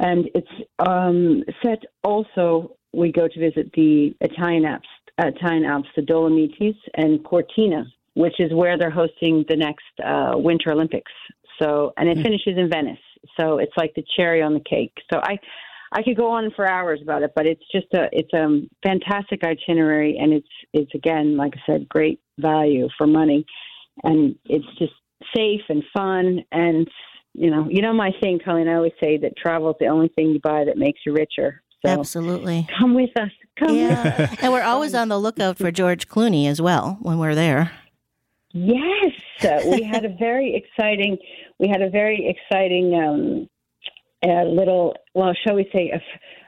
and 0.00 0.28
it's 0.34 0.48
um, 0.80 1.44
set 1.62 1.82
also, 2.02 2.76
we 2.92 3.12
go 3.12 3.28
to 3.28 3.40
visit 3.40 3.70
the 3.74 4.14
Italian 4.20 4.64
Alps, 4.64 4.88
Italian 5.18 5.64
Alps, 5.64 5.88
the 5.94 6.02
Dolomites, 6.02 6.78
and 6.94 7.22
Cortina, 7.24 7.84
which 8.14 8.40
is 8.40 8.52
where 8.52 8.76
they're 8.76 8.90
hosting 8.90 9.44
the 9.48 9.56
next 9.56 9.84
uh, 10.04 10.32
Winter 10.36 10.72
Olympics. 10.72 11.12
So, 11.60 11.92
and 11.96 12.08
it 12.08 12.16
Hmm. 12.18 12.24
finishes 12.24 12.58
in 12.58 12.68
Venice. 12.68 12.98
So 13.38 13.58
it's 13.58 13.72
like 13.76 13.92
the 13.94 14.04
cherry 14.16 14.42
on 14.42 14.54
the 14.54 14.62
cake. 14.68 14.92
So 15.12 15.20
I, 15.22 15.38
I 15.92 16.02
could 16.02 16.16
go 16.16 16.30
on 16.30 16.50
for 16.56 16.68
hours 16.68 17.00
about 17.02 17.22
it, 17.22 17.32
but 17.36 17.46
it's 17.46 17.64
just 17.72 17.86
a, 17.94 18.08
it's 18.12 18.32
a 18.32 18.62
fantastic 18.86 19.42
itinerary, 19.44 20.18
and 20.18 20.32
it's, 20.32 20.48
it's 20.72 20.94
again, 20.94 21.36
like 21.36 21.54
I 21.56 21.72
said, 21.72 21.88
great 21.88 22.20
value 22.38 22.88
for 22.98 23.06
money, 23.06 23.46
and 24.02 24.34
it's 24.46 24.66
just 24.78 24.92
safe 25.34 25.62
and 25.68 25.82
fun 25.94 26.44
and 26.52 26.88
you 27.34 27.50
know, 27.50 27.66
you 27.68 27.82
know 27.82 27.92
my 27.92 28.12
thing, 28.22 28.38
Colleen. 28.42 28.68
I 28.68 28.74
always 28.74 28.92
say 29.02 29.18
that 29.18 29.36
travel 29.36 29.70
is 29.70 29.76
the 29.80 29.86
only 29.86 30.08
thing 30.08 30.28
you 30.28 30.40
buy 30.40 30.64
that 30.64 30.78
makes 30.78 31.00
you 31.04 31.12
richer. 31.12 31.62
So 31.84 31.92
Absolutely. 31.92 32.66
come 32.78 32.94
with 32.94 33.10
us. 33.20 33.30
Come 33.58 33.76
with 33.76 33.90
us. 33.90 34.06
Yeah. 34.06 34.36
and 34.40 34.52
we're 34.52 34.62
always 34.62 34.94
on 34.94 35.08
the 35.08 35.18
lookout 35.18 35.58
for 35.58 35.70
George 35.70 36.08
Clooney 36.08 36.48
as 36.48 36.62
well 36.62 36.96
when 37.02 37.18
we're 37.18 37.34
there. 37.34 37.72
Yes, 38.52 39.10
uh, 39.42 39.60
we 39.70 39.82
had 39.82 40.04
a 40.04 40.14
very 40.18 40.54
exciting. 40.54 41.16
We 41.58 41.68
had 41.68 41.82
a 41.82 41.90
very 41.90 42.26
exciting 42.28 42.94
um, 42.94 43.48
uh, 44.28 44.44
little. 44.44 44.94
Well, 45.14 45.32
shall 45.46 45.56
we 45.56 45.68
say 45.72 45.92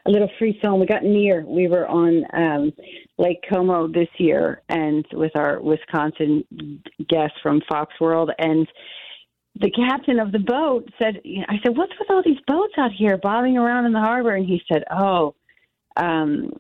a 0.07 0.11
little 0.11 0.31
free 0.39 0.59
zone? 0.65 0.81
We 0.81 0.87
got 0.87 1.05
near. 1.05 1.45
We 1.45 1.69
were 1.69 1.87
on 1.87 2.25
um, 2.33 2.73
Lake 3.19 3.43
Como 3.49 3.89
this 3.89 4.09
year, 4.19 4.63
and 4.69 5.05
with 5.13 5.33
our 5.37 5.61
Wisconsin 5.61 6.45
guests 7.09 7.37
from 7.43 7.61
Fox 7.69 7.93
World, 8.01 8.31
and 8.39 8.67
the 9.61 9.71
captain 9.71 10.21
of 10.21 10.33
the 10.33 10.39
boat 10.39 10.89
said, 10.99 11.21
"I 11.49 11.57
said, 11.65 11.77
what's 11.77 11.93
with 11.99 12.11
all 12.11 12.23
these 12.25 12.41
boats 12.47 12.75
out 12.79 12.93
here 12.97 13.17
bobbing 13.17 13.57
around 13.57 13.87
in 13.87 13.93
the 13.93 14.01
harbor?" 14.01 14.35
And 14.35 14.47
he 14.47 14.61
said, 14.71 14.85
"Oh, 14.91 15.35
um, 15.97 16.53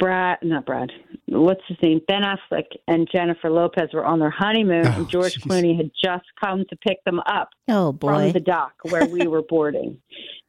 Brad, 0.00 0.38
not 0.42 0.66
Brad, 0.66 0.90
what's 1.28 1.60
his 1.68 1.76
name? 1.82 2.00
Ben 2.08 2.22
Affleck 2.22 2.64
and 2.88 3.06
Jennifer 3.12 3.50
Lopez 3.50 3.90
were 3.94 4.04
on 4.04 4.18
their 4.18 4.30
honeymoon, 4.30 4.86
Oh, 4.88 4.92
and 4.96 5.08
George 5.08 5.34
jeez. 5.34 5.44
Clooney 5.46 5.76
had 5.76 5.90
just 6.02 6.24
come 6.42 6.64
to 6.70 6.76
pick 6.76 7.04
them 7.04 7.20
up 7.26 7.50
Oh 7.68 7.96
from 8.00 8.32
the 8.32 8.40
dock 8.40 8.72
where 8.82 9.06
we 9.06 9.28
were 9.28 9.42
boarding. 9.42 9.98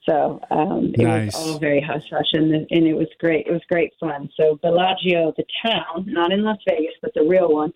So 0.09 0.39
um, 0.49 0.93
it 0.95 1.03
Nice. 1.03 1.35
was 1.37 1.47
all 1.53 1.59
very 1.59 1.79
hush 1.81 2.09
hush, 2.09 2.31
and, 2.33 2.51
and 2.53 2.87
it 2.87 2.95
was 2.95 3.07
great. 3.19 3.45
It 3.45 3.51
was 3.51 3.61
great 3.69 3.91
fun. 3.99 4.29
So 4.39 4.57
Bellagio, 4.63 5.31
the 5.37 5.43
town, 5.63 6.05
not 6.07 6.31
in 6.31 6.41
Las 6.43 6.57
Vegas, 6.67 6.95
but 7.03 7.11
the 7.13 7.21
real 7.23 7.53
one, 7.53 7.71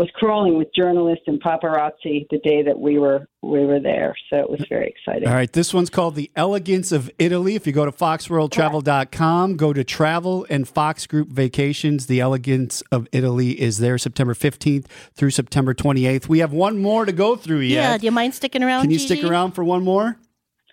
was 0.00 0.08
crawling 0.14 0.56
with 0.56 0.68
journalists 0.74 1.24
and 1.26 1.42
paparazzi 1.42 2.26
the 2.30 2.38
day 2.42 2.62
that 2.62 2.80
we 2.80 2.98
were 2.98 3.28
we 3.42 3.66
were 3.66 3.80
there. 3.80 4.14
So 4.30 4.38
it 4.38 4.48
was 4.48 4.64
very 4.66 4.88
exciting. 4.88 5.28
All 5.28 5.34
right, 5.34 5.52
this 5.52 5.74
one's 5.74 5.90
called 5.90 6.14
The 6.14 6.30
Elegance 6.34 6.90
of 6.90 7.10
Italy. 7.18 7.54
If 7.54 7.66
you 7.66 7.74
go 7.74 7.84
to 7.84 7.92
foxworldtravel.com, 7.92 9.58
go 9.58 9.74
to 9.74 9.84
travel 9.84 10.46
and 10.48 10.66
Fox 10.66 11.06
Group 11.06 11.28
Vacations. 11.28 12.06
The 12.06 12.20
Elegance 12.20 12.82
of 12.90 13.08
Italy 13.12 13.60
is 13.60 13.76
there 13.76 13.98
September 13.98 14.32
15th 14.32 14.86
through 15.14 15.30
September 15.32 15.74
28th. 15.74 16.28
We 16.28 16.38
have 16.38 16.52
one 16.54 16.78
more 16.78 17.04
to 17.04 17.12
go 17.12 17.36
through 17.36 17.60
yeah. 17.60 17.98
Do 17.98 18.06
you 18.06 18.12
mind 18.12 18.34
sticking 18.34 18.62
around? 18.62 18.82
Can 18.82 18.90
you 18.90 18.98
Gigi? 18.98 19.16
stick 19.16 19.30
around 19.30 19.52
for 19.52 19.64
one 19.64 19.84
more? 19.84 20.16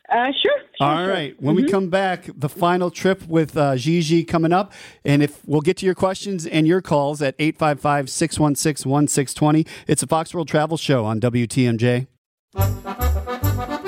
Uh, 0.10 0.31
sure. 0.41 0.62
Sure 0.77 0.88
All 0.88 0.98
sure. 0.98 1.10
right. 1.10 1.41
When 1.41 1.55
we 1.55 1.69
come 1.69 1.89
back, 1.89 2.29
the 2.36 2.50
final 2.50 2.91
trip 2.91 3.27
with 3.27 3.57
uh, 3.57 3.75
Gigi 3.75 4.24
coming 4.24 4.53
up. 4.53 4.74
And 5.03 5.24
if 5.24 5.46
we'll 5.46 5.62
get 5.62 5.77
to 5.77 5.86
your 5.86 5.96
questions 5.96 6.46
and 6.46 6.67
your 6.67 6.81
calls 6.81 7.22
at 7.22 7.36
855 7.39 8.10
616 8.10 8.89
1620. 8.89 9.65
It's 9.88 10.03
a 10.03 10.07
Fox 10.07 10.34
World 10.34 10.48
Travel 10.48 10.77
Show 10.77 11.05
on 11.05 11.19
WTMJ. 11.19 12.07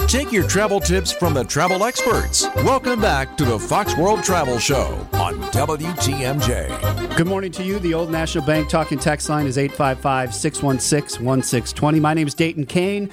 Take 0.08 0.32
your 0.32 0.48
travel 0.48 0.80
tips 0.80 1.12
from 1.12 1.36
the 1.36 1.44
travel 1.44 1.84
experts. 1.84 2.48
Welcome 2.58 3.00
back 3.00 3.38
to 3.38 3.46
the 3.46 3.60
Fox 3.60 3.96
World 3.96 4.24
Travel 4.24 4.58
Show 4.58 5.08
on 5.14 5.36
WTMJ. 5.52 7.16
Good 7.16 7.28
morning 7.28 7.52
to 7.52 7.64
you. 7.64 7.78
The 7.78 7.94
Old 7.94 8.10
National 8.10 8.44
Bank 8.44 8.70
talking 8.70 8.98
text 8.98 9.30
line 9.30 9.46
is 9.46 9.60
855 9.60 10.34
616 10.34 11.24
1620. 11.24 12.00
My 12.00 12.16
name 12.16 12.28
is 12.28 12.34
Dayton 12.34 12.66
Kane. 12.66 13.12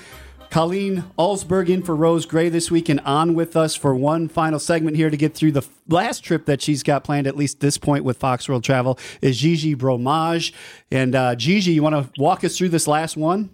Colleen 0.57 1.05
Allsberg 1.19 1.69
in 1.69 1.83
for 1.83 1.95
Rose 1.95 2.25
Gray 2.25 2.49
this 2.49 2.71
week 2.71 2.89
and 2.89 2.99
on 3.01 3.35
with 3.35 3.57
us 3.57 3.77
for 3.77 3.95
one 3.95 4.27
final 4.27 4.59
segment 4.59 4.97
here 4.97 5.11
to 5.11 5.17
get 5.19 5.35
through 5.35 5.53
the 5.53 5.61
last 5.87 6.25
trip 6.25 6.47
that 6.47 6.63
she's 6.63 6.83
got 6.83 7.05
planned, 7.05 7.27
at 7.27 7.37
least 7.37 7.61
this 7.61 7.77
point 7.77 8.05
with 8.05 8.17
Fox 8.17 8.49
World 8.49 8.65
Travel, 8.65 8.99
is 9.21 9.37
Gigi 9.37 9.75
Bromage. 9.75 10.55
And 10.91 11.15
uh, 11.15 11.35
Gigi, 11.35 11.73
you 11.73 11.83
want 11.83 12.15
to 12.15 12.19
walk 12.19 12.43
us 12.43 12.57
through 12.57 12.71
this 12.71 12.87
last 12.87 13.19
one? 13.19 13.51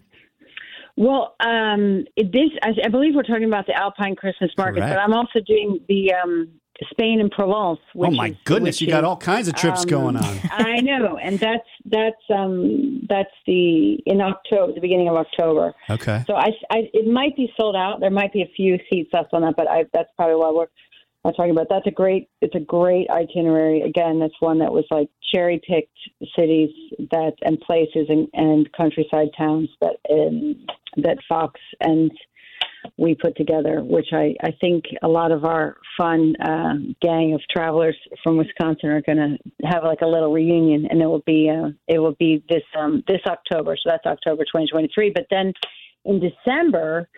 Well, 0.94 1.34
um, 1.40 2.04
it, 2.14 2.30
this 2.30 2.50
I, 2.62 2.68
I 2.84 2.88
believe 2.88 3.16
we're 3.16 3.24
talking 3.24 3.46
about 3.46 3.66
the 3.66 3.74
Alpine 3.74 4.14
Christmas 4.14 4.52
market, 4.56 4.78
Correct. 4.78 4.94
but 4.94 5.00
I'm 5.00 5.12
also 5.12 5.40
doing 5.44 5.80
the 5.88 6.14
um, 6.14 6.52
Spain 6.90 7.20
and 7.20 7.30
Provence. 7.30 7.80
Which 7.94 8.10
oh, 8.10 8.14
my 8.14 8.28
is- 8.28 8.36
goodness. 8.44 8.80
You 8.80 8.88
got 8.88 9.04
all 9.04 9.16
kinds 9.16 9.48
of 9.48 9.54
trips 9.54 9.82
um, 9.82 9.88
going 9.88 10.16
on. 10.16 10.40
I 10.50 10.80
know, 10.80 11.18
and 11.18 11.38
that's 11.38 11.68
that's 11.84 12.22
um, 12.34 13.06
that's 13.08 13.30
the 13.46 13.94
in 14.06 14.20
October, 14.20 14.72
the 14.72 14.80
beginning 14.80 15.08
of 15.08 15.16
October. 15.16 15.72
Okay. 15.90 16.24
So 16.26 16.34
I, 16.34 16.50
I 16.70 16.88
it 16.92 17.06
might 17.10 17.36
be 17.36 17.52
sold 17.58 17.76
out. 17.76 18.00
There 18.00 18.10
might 18.10 18.32
be 18.32 18.42
a 18.42 18.50
few 18.56 18.78
seats 18.90 19.10
left 19.12 19.32
on 19.32 19.42
that, 19.42 19.54
but 19.56 19.68
I, 19.68 19.84
that's 19.92 20.10
probably 20.16 20.36
why 20.36 20.50
we're 20.50 20.66
I'm 21.24 21.32
talking 21.34 21.52
about. 21.52 21.68
That's 21.70 21.86
a 21.86 21.92
great 21.92 22.28
it's 22.40 22.54
a 22.54 22.60
great 22.60 23.08
itinerary. 23.10 23.82
Again, 23.82 24.18
that's 24.18 24.34
one 24.40 24.58
that 24.58 24.72
was 24.72 24.84
like 24.90 25.08
cherry 25.32 25.60
picked 25.66 25.96
cities 26.36 26.70
that 27.10 27.34
and 27.42 27.60
places 27.60 28.06
and, 28.08 28.28
and 28.32 28.70
countryside 28.72 29.28
towns 29.36 29.68
that 29.80 29.96
um, 30.10 30.66
that 30.96 31.18
Fox 31.28 31.60
and 31.80 32.10
we 32.96 33.14
put 33.14 33.36
together, 33.36 33.82
which 33.82 34.08
I, 34.12 34.34
I 34.42 34.50
think 34.60 34.84
a 35.02 35.08
lot 35.08 35.32
of 35.32 35.44
our 35.44 35.76
fun 35.98 36.34
uh, 36.40 36.74
gang 37.00 37.34
of 37.34 37.40
travelers 37.50 37.96
from 38.22 38.36
Wisconsin 38.36 38.90
are 38.90 39.02
going 39.02 39.18
to 39.18 39.66
have 39.66 39.84
like 39.84 40.00
a 40.02 40.06
little 40.06 40.32
reunion, 40.32 40.86
and 40.90 41.00
it 41.00 41.06
will 41.06 41.22
be 41.26 41.50
uh, 41.50 41.68
it 41.88 41.98
will 41.98 42.16
be 42.18 42.44
this 42.48 42.62
um, 42.78 43.02
this 43.06 43.20
October. 43.26 43.76
So 43.76 43.90
that's 43.90 44.06
October 44.06 44.44
2023. 44.44 45.12
But 45.14 45.26
then 45.30 45.52
in 46.04 46.20
December 46.20 47.08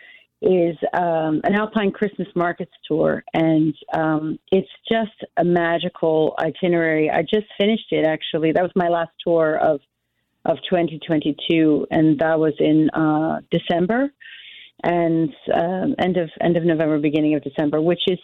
is 0.43 0.77
um, 0.93 1.41
an 1.45 1.55
Alpine 1.55 1.91
Christmas 1.91 2.29
Markets 2.35 2.73
tour, 2.87 3.25
and 3.33 3.75
um, 3.93 4.39
it's 4.53 4.69
just 4.91 5.25
a 5.37 5.45
magical 5.45 6.35
itinerary. 6.39 7.11
I 7.11 7.23
just 7.23 7.47
finished 7.59 7.91
it 7.91 8.07
actually. 8.07 8.53
That 8.53 8.63
was 8.63 8.73
my 8.77 8.89
last 8.89 9.11
tour 9.27 9.57
of 9.57 9.81
of 10.47 10.59
2022, 10.69 11.87
and 11.91 12.19
that 12.19 12.39
was 12.39 12.53
in 12.59 12.91
uh, 12.91 13.41
December 13.51 14.13
and 14.83 15.33
um, 15.55 15.95
end 15.99 16.17
of 16.17 16.31
end 16.41 16.57
of 16.57 16.65
November, 16.65 16.99
beginning 16.99 17.35
of 17.35 17.43
December, 17.43 17.81
which 17.81 18.03
is 18.07 18.19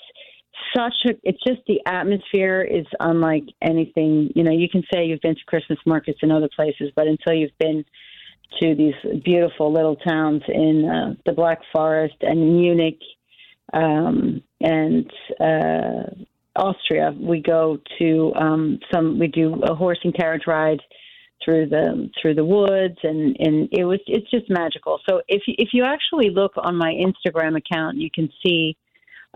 such 0.77 0.95
a. 1.07 1.11
It's 1.23 1.43
just 1.47 1.61
the 1.67 1.81
atmosphere 1.87 2.63
is 2.63 2.87
unlike 2.99 3.45
anything. 3.63 4.31
You 4.35 4.45
know, 4.45 4.53
you 4.53 4.69
can 4.69 4.83
say 4.93 5.05
you've 5.05 5.21
been 5.21 5.35
to 5.35 5.45
Christmas 5.47 5.79
markets 5.87 6.19
in 6.23 6.31
other 6.31 6.49
places, 6.55 6.91
but 6.95 7.07
until 7.07 7.35
you've 7.35 7.57
been 7.59 7.85
to 8.61 8.75
these 8.75 8.95
beautiful 9.25 9.73
little 9.73 9.97
towns 9.97 10.43
in 10.49 10.89
uh, 10.89 11.15
the 11.25 11.33
Black 11.33 11.61
Forest 11.73 12.17
and 12.23 12.57
Munich 12.59 12.99
um, 13.73 14.43
and 14.61 15.11
uh, 15.41 16.11
Austria, 16.57 17.15
we 17.19 17.41
go 17.41 17.79
to 17.99 18.33
um, 18.35 18.81
some. 18.93 19.19
We 19.19 19.29
do 19.29 19.55
a 19.63 19.75
horse 19.75 19.99
and 20.05 20.15
carriage 20.15 20.47
ride 20.47 20.81
through 21.45 21.69
the 21.69 22.11
through 22.21 22.35
the 22.35 22.45
woods 22.45 22.99
and 23.03 23.37
and 23.39 23.69
it 23.73 23.85
was 23.85 24.01
it's 24.07 24.31
just 24.31 24.49
magical. 24.51 25.01
So 25.09 25.23
if 25.29 25.43
if 25.47 25.71
you 25.73 25.85
actually 25.85 26.31
look 26.31 26.53
on 26.57 26.77
my 26.77 26.93
instagram 26.93 27.57
account 27.57 27.97
you 27.97 28.11
can 28.13 28.31
see 28.45 28.77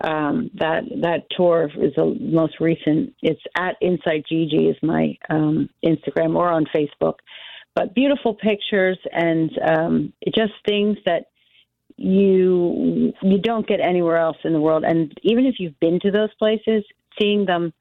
um 0.03 0.51
that 0.55 0.83
that 1.03 1.27
tour 1.37 1.71
is 1.77 1.95
the 1.97 2.17
most 2.21 2.61
recent. 2.61 3.15
It's 3.23 3.41
at 3.57 3.77
insight 3.81 4.27
gigi 4.29 4.69
is 4.69 4.77
my 4.83 5.17
um 5.31 5.69
instagram 5.85 6.37
or 6.37 6.51
on 6.51 6.67
facebook. 6.75 7.17
But 7.75 7.95
beautiful 7.95 8.35
pictures 8.35 8.99
and 9.13 9.51
um 9.67 10.13
just 10.35 10.53
things 10.67 10.99
that 11.07 11.27
you 11.97 13.13
you 13.23 13.39
don't 13.39 13.67
get 13.67 13.81
anywhere 13.81 14.17
else 14.17 14.37
in 14.45 14.53
the 14.53 14.61
world. 14.61 14.85
And 14.85 15.17
even 15.23 15.47
if 15.47 15.57
you've 15.59 15.79
been 15.81 16.01
to 16.01 16.11
those 16.11 16.35
places 16.39 16.85
seeing 17.21 17.47
them 17.47 17.73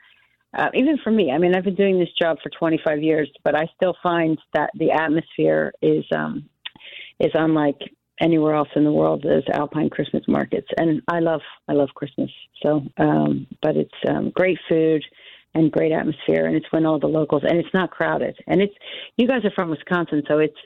uh, 0.54 0.70
even 0.74 0.98
for 1.04 1.12
me, 1.12 1.32
I 1.32 1.38
mean, 1.38 1.56
I've 1.56 1.64
been 1.64 1.76
doing 1.76 2.00
this 2.00 2.10
job 2.20 2.38
for 2.44 2.50
25 2.50 3.02
years, 3.02 3.30
but 3.44 3.56
I 3.56 3.68
still 3.76 3.96
find 4.04 4.38
that 4.54 4.70
the 4.76 4.92
atmosphere 4.92 5.74
is 5.82 6.06
um, 6.16 6.48
is 7.20 7.32
unlike 7.34 7.80
anywhere 8.22 8.56
else 8.56 8.70
in 8.76 8.84
the 8.84 8.92
world. 8.92 9.22
There's 9.24 9.46
Alpine 9.54 9.90
Christmas 9.90 10.24
markets, 10.28 10.68
and 10.78 11.02
I 11.08 11.20
love 11.20 11.42
I 11.68 11.74
love 11.74 11.90
Christmas. 11.96 12.30
So, 12.62 12.82
um, 12.98 13.48
but 13.62 13.76
it's 13.76 13.92
um, 14.08 14.32
great 14.36 14.58
food 14.70 15.04
and 15.56 15.72
great 15.72 15.92
atmosphere, 15.92 16.46
and 16.46 16.56
it's 16.56 16.66
when 16.72 16.86
all 16.86 17.00
the 17.00 17.08
locals 17.08 17.44
and 17.48 17.58
it's 17.58 17.74
not 17.74 17.92
crowded, 17.92 18.36
and 18.48 18.62
it's 18.62 18.74
you 19.18 19.28
guys 19.28 19.44
are 19.46 19.52
from 19.52 19.70
Wisconsin, 19.70 20.24
so 20.28 20.40
it's 20.40 20.58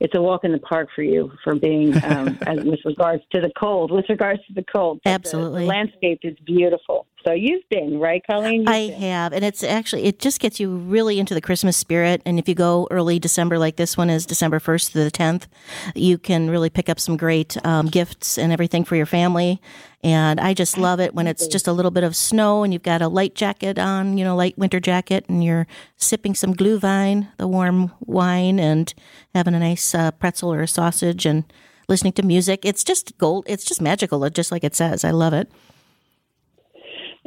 it's 0.00 0.14
a 0.16 0.22
walk 0.22 0.44
in 0.44 0.52
the 0.52 0.58
park 0.58 0.88
for 0.94 1.02
you 1.02 1.32
for 1.44 1.54
being 1.54 1.94
um, 2.04 2.38
as, 2.46 2.58
with 2.64 2.80
regards 2.84 3.22
to 3.32 3.40
the 3.40 3.50
cold. 3.58 3.90
With 3.90 4.06
regards 4.08 4.40
to 4.46 4.54
the 4.54 4.64
cold, 4.64 5.00
But 5.04 5.10
the- 5.10 5.14
Absolutely. 5.14 5.62
the 5.62 5.68
landscape 5.68 6.20
is 6.22 6.36
beautiful. 6.44 7.06
So 7.24 7.32
you've 7.32 7.68
been 7.68 7.98
right, 8.00 8.22
Colleen. 8.26 8.60
You've 8.60 8.68
I 8.68 8.88
been. 8.88 9.00
have, 9.00 9.32
and 9.32 9.44
it's 9.44 9.62
actually 9.62 10.04
it 10.04 10.18
just 10.18 10.40
gets 10.40 10.58
you 10.58 10.76
really 10.76 11.18
into 11.20 11.34
the 11.34 11.40
Christmas 11.40 11.76
spirit. 11.76 12.20
And 12.26 12.38
if 12.38 12.48
you 12.48 12.54
go 12.54 12.88
early 12.90 13.18
December, 13.18 13.58
like 13.58 13.76
this 13.76 13.96
one 13.96 14.10
is 14.10 14.26
December 14.26 14.58
first 14.58 14.92
to 14.92 15.04
the 15.04 15.10
tenth, 15.10 15.46
you 15.94 16.18
can 16.18 16.50
really 16.50 16.70
pick 16.70 16.88
up 16.88 16.98
some 16.98 17.16
great 17.16 17.56
um, 17.64 17.86
gifts 17.86 18.38
and 18.38 18.52
everything 18.52 18.84
for 18.84 18.96
your 18.96 19.06
family. 19.06 19.60
And 20.02 20.40
I 20.40 20.52
just 20.52 20.76
love 20.76 20.98
it 20.98 21.14
when 21.14 21.28
it's 21.28 21.46
just 21.46 21.68
a 21.68 21.72
little 21.72 21.92
bit 21.92 22.02
of 22.02 22.16
snow 22.16 22.64
and 22.64 22.72
you've 22.72 22.82
got 22.82 23.02
a 23.02 23.08
light 23.08 23.36
jacket 23.36 23.78
on, 23.78 24.18
you 24.18 24.24
know, 24.24 24.34
light 24.34 24.58
winter 24.58 24.80
jacket, 24.80 25.24
and 25.28 25.44
you're 25.44 25.68
sipping 25.96 26.34
some 26.34 26.54
Glühwein, 26.54 27.28
the 27.36 27.46
warm 27.46 27.92
wine, 28.00 28.58
and 28.58 28.92
having 29.32 29.54
a 29.54 29.60
nice 29.60 29.94
uh, 29.94 30.10
pretzel 30.10 30.52
or 30.52 30.62
a 30.62 30.68
sausage 30.68 31.24
and 31.24 31.44
listening 31.88 32.14
to 32.14 32.22
music. 32.24 32.64
It's 32.64 32.82
just 32.82 33.16
gold. 33.18 33.44
It's 33.48 33.64
just 33.64 33.80
magical, 33.80 34.28
just 34.30 34.50
like 34.50 34.64
it 34.64 34.74
says. 34.74 35.04
I 35.04 35.12
love 35.12 35.34
it. 35.34 35.50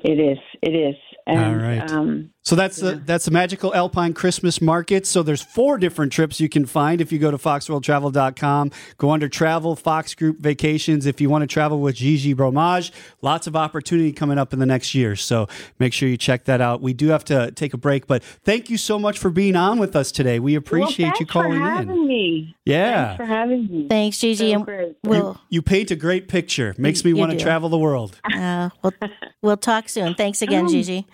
It 0.05 0.19
is. 0.19 0.37
It 0.61 0.75
is. 0.75 0.95
And, 1.25 1.39
All 1.39 1.55
right. 1.55 1.91
Um, 1.91 2.31
So 2.45 2.55
that's 2.55 2.77
the 2.77 3.01
that's 3.03 3.25
the 3.25 3.31
magical 3.31 3.73
Alpine 3.73 4.13
Christmas 4.13 4.61
market. 4.61 5.07
So 5.07 5.23
there's 5.23 5.41
four 5.41 5.79
different 5.79 6.11
trips 6.13 6.39
you 6.39 6.47
can 6.47 6.67
find 6.67 7.01
if 7.01 7.11
you 7.11 7.17
go 7.17 7.31
to 7.31 7.39
foxworldtravel.com. 7.39 8.71
Go 8.99 9.09
under 9.09 9.27
travel, 9.27 9.75
Fox 9.75 10.13
Group 10.13 10.37
Vacations. 10.37 11.07
If 11.07 11.19
you 11.19 11.27
want 11.27 11.41
to 11.41 11.47
travel 11.47 11.79
with 11.79 11.95
Gigi 11.95 12.33
Bromage, 12.33 12.93
lots 13.23 13.47
of 13.47 13.55
opportunity 13.55 14.13
coming 14.13 14.37
up 14.37 14.53
in 14.53 14.59
the 14.59 14.67
next 14.67 14.93
year. 14.93 15.15
So 15.15 15.47
make 15.79 15.91
sure 15.91 16.07
you 16.07 16.17
check 16.17 16.43
that 16.45 16.61
out. 16.61 16.81
We 16.81 16.93
do 16.93 17.07
have 17.07 17.25
to 17.25 17.49
take 17.49 17.73
a 17.73 17.77
break, 17.77 18.05
but 18.05 18.21
thank 18.23 18.69
you 18.69 18.77
so 18.77 18.99
much 18.99 19.17
for 19.17 19.31
being 19.31 19.55
on 19.55 19.79
with 19.79 19.95
us 19.95 20.11
today. 20.11 20.37
We 20.37 20.53
appreciate 20.53 21.05
well, 21.05 21.13
you 21.19 21.25
thanks 21.25 21.33
for 21.33 21.41
calling 21.41 21.59
having 21.59 21.89
in. 21.89 22.07
me. 22.07 22.55
Yeah. 22.63 23.07
Thanks 23.07 23.17
for 23.17 23.25
having 23.25 23.67
me. 23.67 23.87
Thanks, 23.87 24.19
Gigi. 24.19 24.51
So 24.51 24.55
and 24.57 24.65
great. 24.65 24.95
we'll 25.03 25.41
You 25.49 25.63
paint 25.63 25.89
a 25.89 25.95
great 25.95 26.27
picture. 26.27 26.75
Makes 26.77 27.03
me 27.03 27.13
want 27.13 27.31
to 27.31 27.39
travel 27.39 27.69
the 27.69 27.79
world. 27.79 28.19
uh, 28.31 28.69
we'll 28.83 28.93
we'll 29.41 29.57
talk 29.57 29.89
soon. 29.89 30.13
Thanks 30.13 30.43
again, 30.43 30.67
Gigi. 30.69 31.07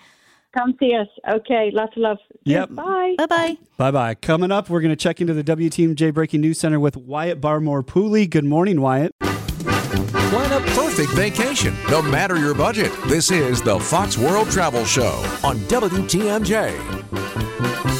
Come 0.56 0.76
see 0.78 0.94
us. 0.94 1.08
Okay. 1.28 1.70
Lots 1.72 1.96
of 1.96 2.02
love. 2.02 2.18
Yep. 2.44 2.74
Bye. 2.74 3.14
Bye 3.18 3.26
bye. 3.26 3.56
Bye 3.76 3.90
bye. 3.90 4.14
Coming 4.14 4.52
up, 4.52 4.68
we're 4.68 4.80
going 4.80 4.90
to 4.90 4.96
check 4.96 5.20
into 5.20 5.32
the 5.34 5.44
WTMJ 5.44 6.12
Breaking 6.12 6.40
News 6.40 6.58
Center 6.58 6.78
with 6.78 6.96
Wyatt 6.96 7.40
Barmore 7.40 7.82
Pooley. 7.84 8.28
Good 8.28 8.44
morning, 8.44 8.80
Wyatt. 8.80 9.14
Plan 9.20 10.52
a 10.52 10.64
perfect 10.72 11.12
vacation, 11.12 11.74
no 11.90 12.00
matter 12.00 12.38
your 12.38 12.54
budget. 12.54 12.90
This 13.06 13.30
is 13.30 13.60
the 13.60 13.78
Fox 13.78 14.16
World 14.16 14.50
Travel 14.50 14.84
Show 14.86 15.12
on 15.44 15.56
WTMJ. 15.68 16.72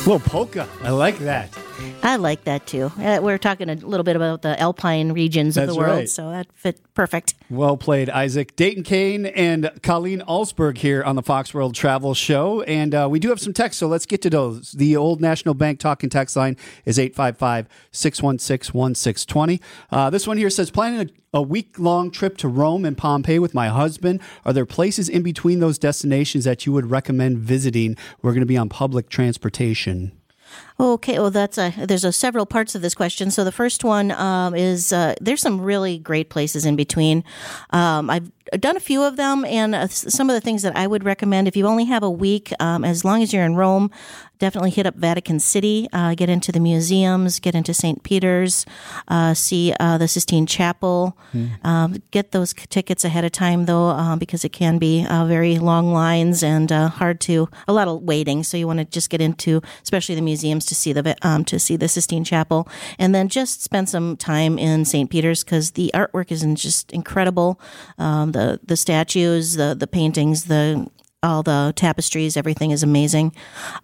Whoa, 0.07 0.19
polka. 0.19 0.67
I 0.83 0.91
like 0.91 1.19
that. 1.19 1.57
I 2.05 2.17
like 2.17 2.45
that 2.45 2.67
too. 2.67 2.91
Uh, 2.99 3.21
we're 3.23 3.39
talking 3.39 3.69
a 3.69 3.75
little 3.75 4.03
bit 4.03 4.17
about 4.17 4.43
the 4.43 4.59
alpine 4.59 5.13
regions 5.13 5.57
of 5.57 5.69
the 5.69 5.75
world, 5.75 5.99
right. 5.99 6.11
so 6.11 6.31
that 6.31 6.49
fit 6.53 6.81
perfect. 6.95 7.35
Well 7.49 7.77
played, 7.77 8.11
Isaac. 8.11 8.57
Dayton 8.57 8.83
Kane 8.83 9.27
and 9.27 9.71
Colleen 9.83 10.21
Alsberg 10.27 10.79
here 10.79 11.05
on 11.05 11.15
the 11.15 11.23
Fox 11.23 11.55
World 11.55 11.77
Travel 11.77 12.15
Show. 12.15 12.63
And 12.63 12.93
uh, 12.93 13.07
we 13.09 13.21
do 13.21 13.29
have 13.29 13.39
some 13.41 13.53
text, 13.53 13.79
so 13.79 13.87
let's 13.87 14.05
get 14.05 14.21
to 14.23 14.31
those. 14.31 14.73
The 14.73 14.97
Old 14.97 15.21
National 15.21 15.55
Bank 15.55 15.79
talking 15.79 16.11
text 16.11 16.35
line 16.35 16.57
is 16.85 16.99
855 16.99 17.69
616 17.93 18.77
1620. 18.77 19.61
Uh, 19.91 20.11
This 20.11 20.27
one 20.27 20.39
here 20.39 20.51
says 20.51 20.73
planning 20.73 21.09
a, 21.33 21.39
a 21.39 21.43
week 21.43 21.79
long 21.79 22.11
trip 22.11 22.37
to 22.39 22.49
Rome 22.49 22.85
and 22.85 22.99
Pompeii 22.99 23.39
with 23.39 23.55
my 23.55 23.69
husband. 23.69 24.21
Are 24.45 24.53
there 24.53 24.67
places 24.67 25.09
in 25.09 25.23
between 25.23 25.61
those 25.61 25.79
destinations 25.79 26.45
that 26.45 26.67
you 26.67 26.73
would 26.73 26.91
recommend 26.91 27.39
visiting? 27.39 27.97
We're 28.23 28.33
going 28.33 28.41
to 28.41 28.47
be 28.47 28.57
on 28.57 28.69
public 28.69 29.09
transportation. 29.09 30.13
Okay, 30.83 31.21
well, 31.21 31.31
that's 31.31 31.59
a, 31.59 31.73
there's 31.79 32.03
a 32.03 32.11
several 32.11 32.45
parts 32.45 32.75
of 32.75 32.83
this 32.83 32.93
question. 32.93 33.31
So 33.31 33.45
the 33.45 33.53
first 33.53 33.85
one 33.85 34.11
um, 34.11 34.53
is 34.57 34.93
uh, 34.93 35.15
there's 35.21 35.41
some 35.41 35.61
really 35.61 35.97
great 35.97 36.29
places 36.29 36.67
in 36.67 36.75
between. 36.75 37.23
Um, 37.71 38.11
I've 38.11 38.33
done 38.59 38.77
a 38.77 38.81
few 38.81 39.05
of 39.05 39.17
them, 39.17 39.45
and 39.45 39.77
uh, 39.77 39.87
some 39.87 40.29
of 40.29 40.35
the 40.35 40.41
things 40.41 40.63
that 40.63 40.77
I 40.77 40.89
would 40.89 41.05
recommend 41.05 41.47
if 41.47 41.57
you 41.57 41.69
only 41.69 41.85
have 41.85 42.03
a 42.03 42.11
week, 42.11 42.53
um, 42.59 42.85
as 42.85 43.05
long 43.05 43.23
as 43.23 43.33
you're 43.33 43.45
in 43.45 43.55
Rome, 43.55 43.93
definitely 44.43 44.71
hit 44.71 44.87
up 44.87 44.97
Vatican 44.97 45.39
City, 45.39 45.89
uh, 45.93 46.17
get 46.17 46.29
into 46.29 46.51
the 46.51 46.59
museums, 46.59 47.39
get 47.39 47.55
into 47.55 47.73
St. 47.73 48.03
Peter's, 48.03 48.67
uh, 49.07 49.35
see 49.35 49.73
uh, 49.79 49.99
the 49.99 50.09
Sistine 50.09 50.47
Chapel. 50.47 51.17
Um, 51.63 52.03
get 52.11 52.33
those 52.33 52.53
tickets 52.53 53.05
ahead 53.05 53.25
of 53.25 53.31
time, 53.31 53.67
though, 53.67 53.91
uh, 53.91 54.17
because 54.17 54.45
it 54.45 54.49
can 54.49 54.79
be 54.79 55.07
uh, 55.09 55.27
very 55.27 55.59
long 55.59 55.93
lines 55.93 56.43
and 56.43 56.73
uh, 56.73 56.89
hard 56.89 57.21
to 57.21 57.49
a 57.69 57.73
lot 57.73 57.87
of 57.87 58.03
waiting. 58.03 58.43
So 58.43 58.57
you 58.57 58.67
want 58.67 58.81
to 58.81 58.85
just 58.85 59.11
get 59.11 59.21
into, 59.21 59.63
especially 59.85 60.17
the 60.17 60.23
museums, 60.23 60.67
to 60.73 60.81
see 60.81 60.93
the 60.93 61.17
um, 61.23 61.45
to 61.45 61.59
see 61.59 61.77
the 61.77 61.89
Sistine 61.89 62.25
Chapel, 62.25 62.67
and 62.99 63.15
then 63.15 63.29
just 63.29 63.63
spend 63.63 63.89
some 63.89 64.17
time 64.17 64.59
in 64.59 64.85
St. 64.85 65.11
Peter's 65.11 65.45
because 65.45 65.73
the 65.73 65.91
artwork 65.95 66.33
is 66.33 66.43
just 66.55 66.91
incredible. 66.93 67.61
Um, 67.99 68.33
the 68.33 68.59
the 68.65 68.77
statues, 68.77 69.55
the 69.55 69.75
the 69.79 69.87
paintings, 69.87 70.45
the 70.45 70.91
all 71.23 71.43
the 71.43 71.73
tapestries, 71.77 72.37
everything 72.37 72.71
is 72.71 72.83
amazing. 72.83 73.35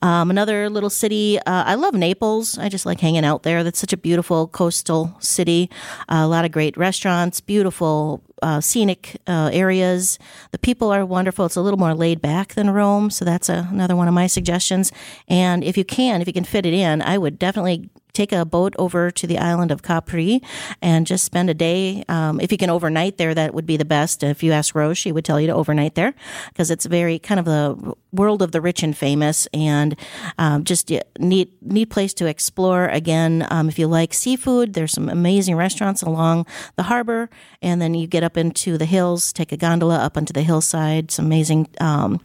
Um, 0.02 0.30
another 0.30 0.68
little 0.68 0.90
city, 0.90 1.38
uh, 1.40 1.64
I 1.64 1.74
love 1.74 1.94
Naples. 1.94 2.58
I 2.58 2.68
just 2.68 2.84
like 2.84 3.00
hanging 3.00 3.24
out 3.24 3.42
there. 3.42 3.62
That's 3.62 3.78
such 3.78 3.92
a 3.92 3.96
beautiful 3.96 4.48
coastal 4.48 5.14
city. 5.20 5.70
Uh, 6.08 6.22
a 6.22 6.28
lot 6.28 6.44
of 6.44 6.52
great 6.52 6.76
restaurants, 6.76 7.40
beautiful 7.40 8.22
uh, 8.42 8.60
scenic 8.60 9.20
uh, 9.26 9.50
areas. 9.52 10.18
The 10.50 10.58
people 10.58 10.90
are 10.90 11.06
wonderful. 11.06 11.46
It's 11.46 11.56
a 11.56 11.62
little 11.62 11.78
more 11.78 11.94
laid 11.94 12.20
back 12.20 12.54
than 12.54 12.70
Rome, 12.70 13.10
so 13.10 13.24
that's 13.24 13.48
a, 13.48 13.68
another 13.70 13.96
one 13.96 14.08
of 14.08 14.14
my 14.14 14.26
suggestions. 14.26 14.92
And 15.28 15.62
if 15.62 15.76
you 15.76 15.84
can, 15.84 16.20
if 16.20 16.26
you 16.26 16.32
can 16.32 16.44
fit 16.44 16.66
it 16.66 16.74
in, 16.74 17.02
I 17.02 17.18
would 17.18 17.38
definitely 17.38 17.90
take 18.18 18.32
a 18.32 18.44
boat 18.44 18.74
over 18.80 19.12
to 19.12 19.26
the 19.28 19.38
island 19.38 19.70
of 19.70 19.82
Capri 19.82 20.42
and 20.82 21.06
just 21.06 21.24
spend 21.24 21.48
a 21.48 21.54
day. 21.54 22.02
Um, 22.08 22.40
if 22.40 22.50
you 22.50 22.58
can 22.58 22.68
overnight 22.68 23.16
there, 23.16 23.32
that 23.32 23.54
would 23.54 23.64
be 23.64 23.76
the 23.76 23.84
best. 23.84 24.24
If 24.24 24.42
you 24.42 24.50
ask 24.50 24.74
Rose, 24.74 24.98
she 24.98 25.12
would 25.12 25.24
tell 25.24 25.40
you 25.40 25.46
to 25.46 25.54
overnight 25.54 25.94
there 25.94 26.14
because 26.48 26.70
it's 26.70 26.84
very 26.86 27.20
kind 27.20 27.38
of 27.38 27.46
the 27.46 27.94
world 28.12 28.42
of 28.42 28.50
the 28.50 28.60
rich 28.60 28.82
and 28.82 28.96
famous 28.96 29.46
and 29.54 29.94
um, 30.36 30.64
just 30.64 30.90
neat, 31.20 31.52
neat 31.62 31.90
place 31.90 32.12
to 32.14 32.26
explore. 32.26 32.88
Again, 32.88 33.46
um, 33.50 33.68
if 33.68 33.78
you 33.78 33.86
like 33.86 34.12
seafood, 34.12 34.74
there's 34.74 34.92
some 34.92 35.08
amazing 35.08 35.54
restaurants 35.54 36.02
along 36.02 36.46
the 36.74 36.84
harbor. 36.84 37.30
And 37.62 37.80
then 37.80 37.94
you 37.94 38.08
get 38.08 38.24
up 38.24 38.36
into 38.36 38.76
the 38.78 38.84
hills, 38.86 39.32
take 39.32 39.52
a 39.52 39.56
gondola 39.56 39.98
up 39.98 40.16
onto 40.16 40.32
the 40.32 40.42
hillside, 40.42 41.12
some 41.12 41.26
amazing 41.26 41.68
um, 41.80 42.20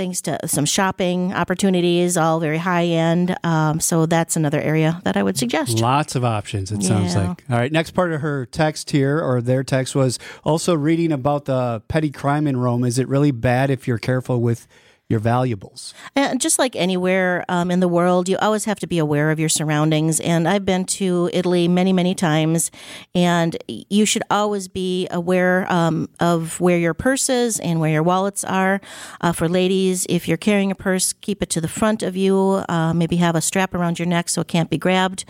thanks 0.00 0.22
to 0.22 0.38
some 0.46 0.64
shopping 0.64 1.30
opportunities, 1.34 2.16
all 2.16 2.40
very 2.40 2.56
high 2.56 2.86
end. 2.86 3.36
Um, 3.44 3.80
so 3.80 4.06
that's 4.06 4.34
another 4.34 4.58
area 4.58 4.98
that 5.04 5.14
I 5.14 5.22
would 5.22 5.36
suggest. 5.36 5.78
Lots 5.78 6.14
of 6.14 6.24
options, 6.24 6.72
it 6.72 6.82
sounds 6.82 7.14
like. 7.14 7.44
All 7.50 7.58
right, 7.58 7.70
next 7.70 7.90
part 7.90 8.10
of 8.10 8.22
her 8.22 8.46
text 8.46 8.92
here, 8.92 9.20
or 9.20 9.42
their 9.42 9.62
text, 9.62 9.94
was 9.94 10.18
also 10.42 10.72
reading 10.74 11.12
about 11.12 11.44
the 11.44 11.82
petty 11.88 12.10
crime 12.10 12.46
in 12.46 12.56
Rome. 12.56 12.82
Is 12.82 12.98
it 12.98 13.08
really 13.08 13.30
bad 13.30 13.68
if 13.68 13.86
you're 13.86 13.98
careful 13.98 14.40
with 14.40 14.66
your 15.10 15.20
valuables? 15.20 15.92
And 16.16 16.40
just 16.40 16.58
like 16.58 16.76
anywhere 16.76 17.44
um, 17.48 17.70
in 17.70 17.80
the 17.80 17.88
world, 17.88 18.28
you 18.28 18.38
always 18.38 18.64
have 18.64 18.78
to 18.80 18.86
be 18.86 18.98
aware 18.98 19.30
of 19.30 19.40
your 19.40 19.48
surroundings. 19.48 20.20
And 20.20 20.48
I've 20.48 20.64
been 20.64 20.84
to 20.86 21.28
Italy 21.32 21.68
many, 21.68 21.92
many 21.92 22.14
times, 22.14 22.70
and 23.14 23.56
you 23.66 24.06
should 24.06 24.22
always 24.30 24.68
be 24.68 25.08
aware 25.10 25.70
um, 25.70 26.08
of 26.20 26.60
where 26.60 26.78
your 26.78 26.94
purse 26.94 27.28
is 27.28 27.58
and 27.58 27.80
where 27.80 27.90
your 27.90 28.04
wallets 28.04 28.44
are. 28.44 28.80
Uh, 29.20 29.32
for 29.32 29.48
ladies, 29.48 30.06
if 30.08 30.28
you're 30.28 30.36
carrying 30.36 30.70
a 30.70 30.76
purse, 30.76 31.12
keep 31.12 31.42
it 31.42 31.50
to 31.50 31.60
the 31.60 31.68
front 31.68 32.02
of 32.02 32.16
you. 32.16 32.64
Uh, 32.68 32.94
maybe 32.94 33.16
have 33.16 33.34
a 33.34 33.40
strap 33.40 33.74
around 33.74 33.98
your 33.98 34.06
neck 34.06 34.28
so 34.28 34.40
it 34.40 34.48
can't 34.48 34.70
be 34.70 34.78
grabbed. 34.78 35.24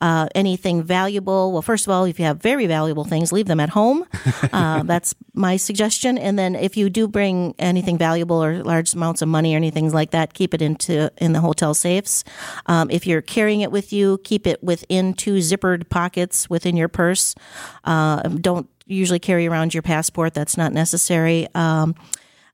Uh, 0.00 0.28
anything 0.34 0.82
valuable, 0.82 1.52
well, 1.52 1.62
first 1.62 1.86
of 1.86 1.92
all, 1.92 2.04
if 2.04 2.18
you 2.18 2.24
have 2.24 2.40
very 2.40 2.66
valuable 2.66 3.04
things, 3.04 3.32
leave 3.32 3.46
them 3.46 3.60
at 3.60 3.70
home. 3.70 4.06
Uh, 4.52 4.82
that's 4.84 5.14
my 5.34 5.56
suggestion. 5.56 6.16
And 6.16 6.38
then 6.38 6.54
if 6.54 6.76
you 6.76 6.88
do 6.88 7.06
bring 7.08 7.54
anything 7.58 7.98
valuable 7.98 8.42
or 8.42 8.62
large 8.62 8.94
amounts 8.94 9.22
of 9.22 9.25
money 9.26 9.54
or 9.54 9.56
anything 9.56 9.92
like 9.92 10.10
that, 10.12 10.34
keep 10.34 10.54
it 10.54 10.62
into 10.62 11.10
in 11.18 11.32
the 11.32 11.40
hotel 11.40 11.74
safes. 11.74 12.24
Um, 12.66 12.90
if 12.90 13.06
you're 13.06 13.22
carrying 13.22 13.60
it 13.60 13.70
with 13.70 13.92
you, 13.92 14.18
keep 14.24 14.46
it 14.46 14.62
within 14.62 15.14
two 15.14 15.36
zippered 15.36 15.88
pockets 15.88 16.48
within 16.48 16.76
your 16.76 16.88
purse. 16.88 17.34
Uh, 17.84 18.22
don't 18.22 18.68
usually 18.86 19.18
carry 19.18 19.46
around 19.46 19.74
your 19.74 19.82
passport. 19.82 20.34
That's 20.34 20.56
not 20.56 20.72
necessary. 20.72 21.48
Um, 21.54 21.94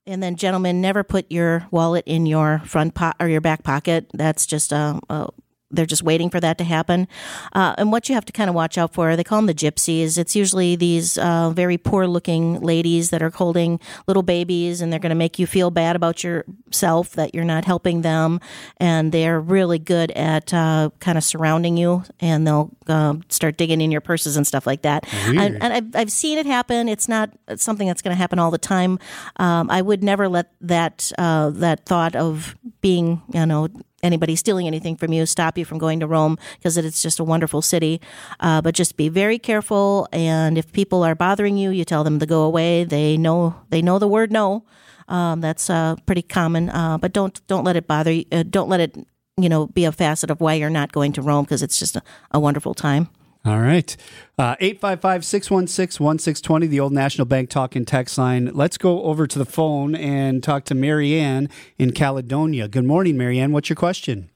and 0.07 0.21
then, 0.21 0.35
gentlemen, 0.35 0.81
never 0.81 1.05
put 1.05 1.31
your 1.31 1.67
wallet 1.71 2.05
in 2.07 2.27
your 2.27 2.61
front 2.65 2.95
po- 2.95 3.13
or 3.21 3.29
your 3.29 3.41
back 3.41 3.63
pocket. 3.63 4.11
That's 4.13 4.47
just 4.47 4.73
a, 4.73 4.99
a 5.09 5.29
they're 5.73 5.87
just 5.87 6.03
waiting 6.03 6.31
for 6.31 6.39
that 6.41 6.59
to 6.59 6.65
happen. 6.65 7.09
Uh, 7.55 7.75
and 7.79 7.91
what 7.91 8.09
you 8.09 8.15
have 8.15 8.25
to 8.27 8.33
kind 8.33 8.49
of 8.49 8.55
watch 8.55 8.79
out 8.79 8.93
for, 8.93 9.17
they 9.17 9.25
call 9.25 9.39
them 9.39 9.47
the 9.47 9.55
gypsies. 9.55 10.19
It's 10.19 10.37
usually 10.37 10.77
these 10.77 11.19
uh, 11.19 11.51
very 11.51 11.79
poor 11.79 12.07
looking 12.07 12.61
ladies 12.61 13.11
that 13.11 13.23
are 13.23 13.31
holding 13.31 13.81
little 14.07 14.23
babies 14.23 14.81
and 14.81 14.93
they're 14.93 15.01
going 15.01 15.11
to 15.11 15.17
make 15.17 15.39
you 15.39 15.47
feel 15.47 15.71
bad 15.71 15.97
about 15.97 16.23
yourself 16.23 17.13
that 17.13 17.35
you're 17.35 17.45
not 17.45 17.65
helping 17.65 18.03
them. 18.03 18.41
And 18.77 19.13
they're 19.13 19.41
really 19.41 19.79
good 19.79 20.11
at 20.13 20.53
uh, 20.53 20.91
kind 21.01 21.17
of 21.17 21.25
surrounding 21.25 21.77
you 21.77 22.05
and 22.21 22.47
they'll 22.47 22.71
um, 22.89 23.23
start 23.29 23.57
digging 23.57 23.81
in 23.81 23.91
your 23.91 24.01
purses 24.01 24.37
and 24.37 24.47
stuff 24.47 24.67
like 24.67 24.83
that. 24.83 25.07
And, 25.39 25.63
and 25.63 25.73
I've, 25.73 25.97
I've 25.97 26.13
seen 26.13 26.39
it 26.39 26.47
happen. 26.47 26.89
It's 26.89 27.09
not 27.09 27.31
something 27.57 27.87
that's 27.87 28.03
going 28.03 28.15
to 28.15 28.19
happen 28.19 28.39
all 28.39 28.51
the 28.51 28.59
time. 28.59 28.99
Um, 29.37 29.71
I 29.71 29.81
would 29.81 30.05
never 30.05 30.29
let 30.29 30.53
that, 30.61 31.11
uh, 31.19 31.51
that 31.51 31.87
thought 31.87 32.15
of 32.15 32.57
being, 32.81 33.23
you 33.33 33.47
know, 33.47 33.69
anybody 34.03 34.37
stealing 34.37 34.67
anything 34.67 34.97
from 34.97 35.13
you 35.13 35.25
stop 35.27 35.57
you 35.57 35.65
from 35.65 35.79
going 35.79 36.01
to 36.01 36.07
Rome 36.07 36.39
because 36.59 36.77
it's 36.77 37.03
just 37.03 37.21
a 37.21 37.25
wonderful 37.25 37.63
city. 37.63 38.01
Uh, 38.41 38.61
but 38.61 38.75
just 38.75 38.97
be 38.97 39.09
very 39.09 39.39
careful, 39.39 40.09
and 40.13 40.59
if 40.59 40.73
people 40.73 41.03
are 41.03 41.15
bothering 41.15 41.57
you, 41.57 41.71
you 41.71 41.85
tell 41.85 42.05
them 42.05 42.19
to 42.19 42.27
go 42.27 42.43
away. 42.43 42.85
They 42.85 43.17
know 43.17 43.57
they 43.71 43.83
know 43.83 43.99
the 43.99 44.09
word 44.09 44.33
no. 44.33 44.65
Um, 45.09 45.41
that's 45.41 45.69
uh, 45.69 45.97
pretty 46.07 46.23
common, 46.23 46.71
uh, 46.71 46.99
but 46.99 47.13
don't 47.13 47.45
don't 47.47 47.65
let 47.65 47.77
it 47.77 47.87
bother 47.87 48.13
you. 48.13 48.25
Uh, 48.33 48.45
don't 48.49 48.69
let 48.69 48.81
it 48.81 48.97
you 49.37 49.49
know 49.49 49.67
be 49.67 49.85
a 49.85 49.93
facet 49.93 50.31
of 50.31 50.41
why 50.41 50.55
you're 50.55 50.71
not 50.71 50.93
going 50.93 51.13
to 51.13 51.23
Rome 51.23 51.45
because 51.45 51.63
it's 51.63 51.79
just 51.79 51.97
a, 51.97 52.03
a 52.31 52.41
wonderful 52.41 52.75
time. 52.75 53.09
All 53.45 53.59
right. 53.59 53.97
Uh, 54.39 54.55
855 54.61 55.25
616 55.25 56.05
1620, 56.05 56.67
the 56.69 56.79
old 56.79 56.93
National 56.93 57.27
Bank 57.27 57.51
talk 57.51 57.75
and 57.75 57.87
text 57.87 58.17
line. 58.17 58.51
Let's 58.55 58.79
go 58.79 59.03
over 59.03 59.27
to 59.27 59.39
the 59.39 59.45
phone 59.45 59.97
and 59.97 60.43
talk 60.45 60.65
to 60.67 60.75
Marianne 60.77 61.49
in 61.77 61.91
Caledonia. 61.93 62.69
Good 62.69 62.85
morning, 62.85 63.17
Marianne. 63.17 63.53
What's 63.53 63.69
your 63.69 63.77
question? 63.77 64.31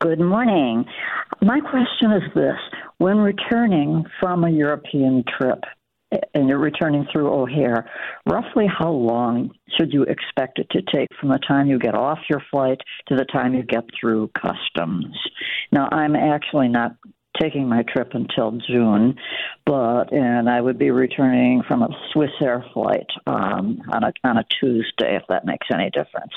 Good 0.00 0.20
morning. 0.20 0.86
My 1.42 1.60
question 1.60 2.12
is 2.12 2.22
this 2.34 2.56
when 2.96 3.18
returning 3.18 4.04
from 4.18 4.44
a 4.44 4.50
European 4.50 5.22
trip 5.38 5.60
and 6.34 6.48
you're 6.48 6.58
returning 6.58 7.06
through 7.12 7.28
O'Hare, 7.28 7.90
roughly 8.26 8.66
how 8.66 8.90
long 8.90 9.50
should 9.78 9.92
you 9.92 10.04
expect 10.04 10.58
it 10.58 10.68
to 10.70 10.82
take 10.94 11.08
from 11.20 11.28
the 11.28 11.38
time 11.46 11.66
you 11.66 11.78
get 11.78 11.94
off 11.94 12.18
your 12.28 12.42
flight 12.50 12.78
to 13.08 13.16
the 13.16 13.24
time 13.26 13.54
you 13.54 13.62
get 13.62 13.84
through 13.98 14.30
customs? 14.40 15.14
Now, 15.70 15.88
I'm 15.90 16.16
actually 16.16 16.68
not 16.68 16.96
taking 17.40 17.68
my 17.68 17.82
trip 17.82 18.10
until 18.14 18.52
June, 18.52 19.16
but 19.64 20.12
and 20.12 20.48
I 20.48 20.60
would 20.60 20.78
be 20.78 20.90
returning 20.90 21.62
from 21.66 21.82
a 21.82 21.88
Swiss 22.12 22.30
Air 22.40 22.64
flight 22.72 23.06
um, 23.26 23.80
on 23.92 24.04
a 24.04 24.12
on 24.24 24.38
a 24.38 24.44
Tuesday, 24.60 25.16
if 25.16 25.22
that 25.28 25.44
makes 25.44 25.66
any 25.72 25.90
difference. 25.90 26.32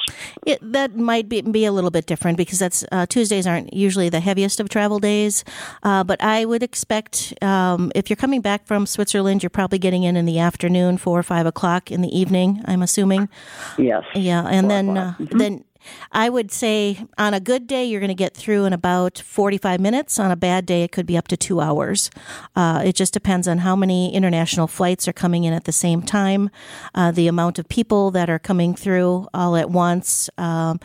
It, 0.45 0.59
that 0.61 0.95
might 0.95 1.27
be, 1.27 1.41
be 1.41 1.65
a 1.65 1.71
little 1.71 1.91
bit 1.91 2.05
different 2.05 2.37
because 2.37 2.59
that's 2.59 2.85
uh, 2.91 3.05
Tuesdays 3.05 3.47
aren't 3.47 3.73
usually 3.73 4.09
the 4.09 4.19
heaviest 4.19 4.59
of 4.59 4.69
travel 4.69 4.99
days. 4.99 5.43
Uh, 5.83 6.03
but 6.03 6.21
I 6.23 6.45
would 6.45 6.63
expect 6.63 7.33
um, 7.41 7.91
if 7.95 8.09
you're 8.09 8.17
coming 8.17 8.41
back 8.41 8.65
from 8.65 8.85
Switzerland, 8.85 9.43
you're 9.43 9.49
probably 9.49 9.79
getting 9.79 10.03
in 10.03 10.15
in 10.15 10.25
the 10.25 10.39
afternoon, 10.39 10.97
four 10.97 11.19
or 11.19 11.23
five 11.23 11.45
o'clock 11.45 11.91
in 11.91 12.01
the 12.01 12.17
evening. 12.17 12.61
I'm 12.65 12.81
assuming. 12.81 13.29
Yes. 13.77 14.03
Yeah, 14.15 14.45
and 14.47 14.69
then 14.69 14.97
uh, 14.97 15.13
then 15.19 15.63
I 16.11 16.29
would 16.29 16.51
say 16.51 17.05
on 17.17 17.33
a 17.33 17.39
good 17.39 17.67
day 17.67 17.85
you're 17.85 17.99
going 17.99 18.09
to 18.09 18.15
get 18.15 18.33
through 18.33 18.65
in 18.65 18.73
about 18.73 19.19
45 19.19 19.79
minutes. 19.79 20.19
On 20.19 20.31
a 20.31 20.35
bad 20.35 20.65
day, 20.65 20.83
it 20.83 20.91
could 20.91 21.05
be 21.05 21.17
up 21.17 21.27
to 21.29 21.37
two 21.37 21.61
hours. 21.61 22.09
Uh, 22.55 22.83
it 22.85 22.95
just 22.95 23.13
depends 23.13 23.47
on 23.47 23.59
how 23.59 23.75
many 23.75 24.13
international 24.13 24.67
flights 24.67 25.07
are 25.07 25.13
coming 25.13 25.43
in 25.43 25.53
at 25.53 25.65
the 25.65 25.71
same 25.71 26.01
time, 26.01 26.49
uh, 26.93 27.11
the 27.11 27.27
amount 27.27 27.59
of 27.59 27.67
people 27.69 28.11
that 28.11 28.29
are 28.29 28.39
coming 28.39 28.75
through 28.75 29.27
all 29.33 29.55
at 29.55 29.69
once. 29.69 30.29
Um, 30.37 30.79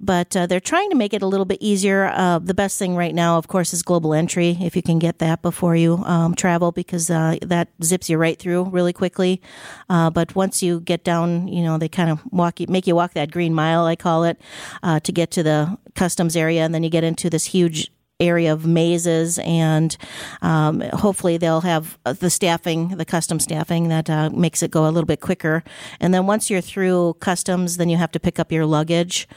but 0.00 0.34
uh, 0.34 0.46
they're 0.46 0.60
trying 0.60 0.88
to 0.90 0.96
make 0.96 1.12
it 1.12 1.22
a 1.22 1.26
little 1.26 1.44
bit 1.44 1.58
easier. 1.60 2.06
Uh, 2.06 2.38
the 2.38 2.54
best 2.54 2.78
thing 2.78 2.96
right 2.96 3.14
now, 3.14 3.36
of 3.36 3.48
course, 3.48 3.74
is 3.74 3.82
global 3.82 4.14
entry. 4.14 4.56
If 4.60 4.74
you 4.74 4.82
can 4.82 4.98
get 4.98 5.18
that 5.18 5.42
before 5.42 5.76
you 5.76 6.02
um, 6.06 6.34
travel, 6.34 6.72
because 6.72 7.10
uh, 7.10 7.36
that 7.42 7.68
zips 7.82 8.08
you 8.08 8.16
right 8.16 8.38
through 8.38 8.64
really 8.64 8.94
quickly. 8.94 9.42
Uh, 9.90 10.08
but 10.08 10.34
once 10.34 10.62
you 10.62 10.80
get 10.80 11.04
down, 11.04 11.48
you 11.48 11.62
know, 11.62 11.76
they 11.76 11.88
kind 11.88 12.10
of 12.10 12.20
walk 12.32 12.60
you, 12.60 12.66
make 12.68 12.86
you 12.86 12.94
walk 12.94 13.12
that 13.12 13.30
green 13.30 13.54
mile, 13.54 13.84
I 13.84 13.94
call 13.94 14.24
it, 14.24 14.40
uh, 14.82 15.00
to 15.00 15.12
get 15.12 15.30
to 15.32 15.42
the 15.42 15.78
customs 15.94 16.34
area, 16.34 16.64
and 16.64 16.74
then 16.74 16.82
you 16.82 16.90
get 16.90 17.04
into 17.04 17.28
this 17.28 17.46
huge 17.46 17.92
area 18.20 18.52
of 18.52 18.66
mazes 18.66 19.38
and 19.40 19.96
um, 20.42 20.80
hopefully 20.92 21.36
they'll 21.36 21.62
have 21.62 21.98
uh, 22.06 22.12
the 22.12 22.30
staffing 22.30 22.88
the 22.96 23.04
custom 23.04 23.40
staffing 23.40 23.88
that 23.88 24.10
uh, 24.10 24.30
makes 24.30 24.62
it 24.62 24.70
go 24.70 24.86
a 24.86 24.90
little 24.90 25.06
bit 25.06 25.20
quicker. 25.20 25.62
And 26.00 26.12
then 26.12 26.26
once 26.26 26.50
you're 26.50 26.60
through 26.60 27.14
customs 27.20 27.76
then 27.76 27.88
you 27.88 27.96
have 27.96 28.12
to 28.12 28.20
pick 28.20 28.38
up 28.38 28.52
your 28.52 28.66
luggage 28.66 29.28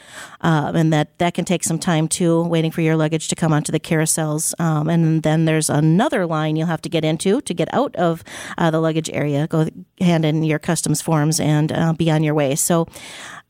um, 0.42 0.76
and 0.76 0.92
that 0.92 1.18
that 1.18 1.34
can 1.34 1.44
take 1.44 1.64
some 1.64 1.78
time 1.78 2.08
too 2.08 2.42
waiting 2.44 2.70
for 2.70 2.80
your 2.80 2.96
luggage 2.96 3.28
to 3.28 3.34
come 3.34 3.52
onto 3.52 3.72
the 3.72 3.80
carousels 3.80 4.58
um, 4.60 4.88
and 4.88 5.22
then 5.22 5.44
there's 5.44 5.70
another 5.70 6.26
line 6.26 6.56
you'll 6.56 6.66
have 6.66 6.82
to 6.82 6.88
get 6.88 7.04
into 7.04 7.40
to 7.40 7.54
get 7.54 7.72
out 7.72 7.94
of 7.96 8.22
uh, 8.58 8.70
the 8.70 8.80
luggage 8.80 9.10
area 9.10 9.46
go 9.46 9.68
hand 10.00 10.24
in 10.24 10.42
your 10.42 10.58
customs 10.58 11.00
forms 11.00 11.40
and 11.40 11.72
uh, 11.72 11.92
be 11.92 12.10
on 12.10 12.22
your 12.22 12.34
way. 12.34 12.54
So 12.54 12.86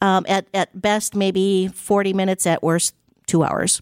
um, 0.01 0.25
at, 0.29 0.47
at 0.55 0.81
best 0.81 1.14
maybe 1.14 1.68
40 1.68 2.12
minutes 2.12 2.47
at 2.47 2.62
worst 2.62 2.94
two 3.27 3.42
hours 3.42 3.81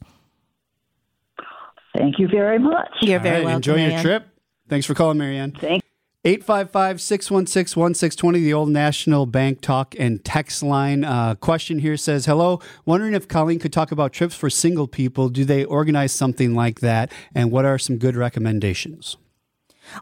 Thank 1.97 2.19
you 2.19 2.29
very 2.29 2.59
much. 2.59 2.89
you're 3.01 3.19
All 3.19 3.23
very 3.23 3.37
right, 3.37 3.45
welcome 3.45 3.57
Enjoy 3.57 3.87
your 3.87 4.01
trip. 4.01 4.27
Thanks 4.69 4.87
for 4.87 4.95
calling, 4.95 5.19
Marianne. 5.19 5.53
Thank 5.53 5.83
855 6.25 7.01
616 7.01 7.81
1620, 7.81 8.41
the 8.45 8.55
old 8.55 8.69
National 8.69 9.27
Bank 9.27 9.61
talk 9.61 9.97
and 9.99 10.25
text 10.25 10.63
line. 10.63 11.03
Uh, 11.03 11.35
question 11.35 11.81
here 11.81 11.97
says 11.97 12.27
Hello, 12.27 12.61
wondering 12.87 13.15
if 13.15 13.27
Colleen 13.27 13.59
could 13.59 13.73
talk 13.73 13.91
about 13.91 14.13
trips 14.13 14.37
for 14.37 14.49
single 14.49 14.87
people. 14.87 15.29
Do 15.29 15.45
they 15.45 15.65
organize 15.65 16.13
something 16.13 16.55
like 16.55 16.79
that? 16.79 17.11
And 17.35 17.51
what 17.51 17.65
are 17.65 17.77
some 17.77 17.99
good 17.99 18.15
recommendations? 18.15 19.17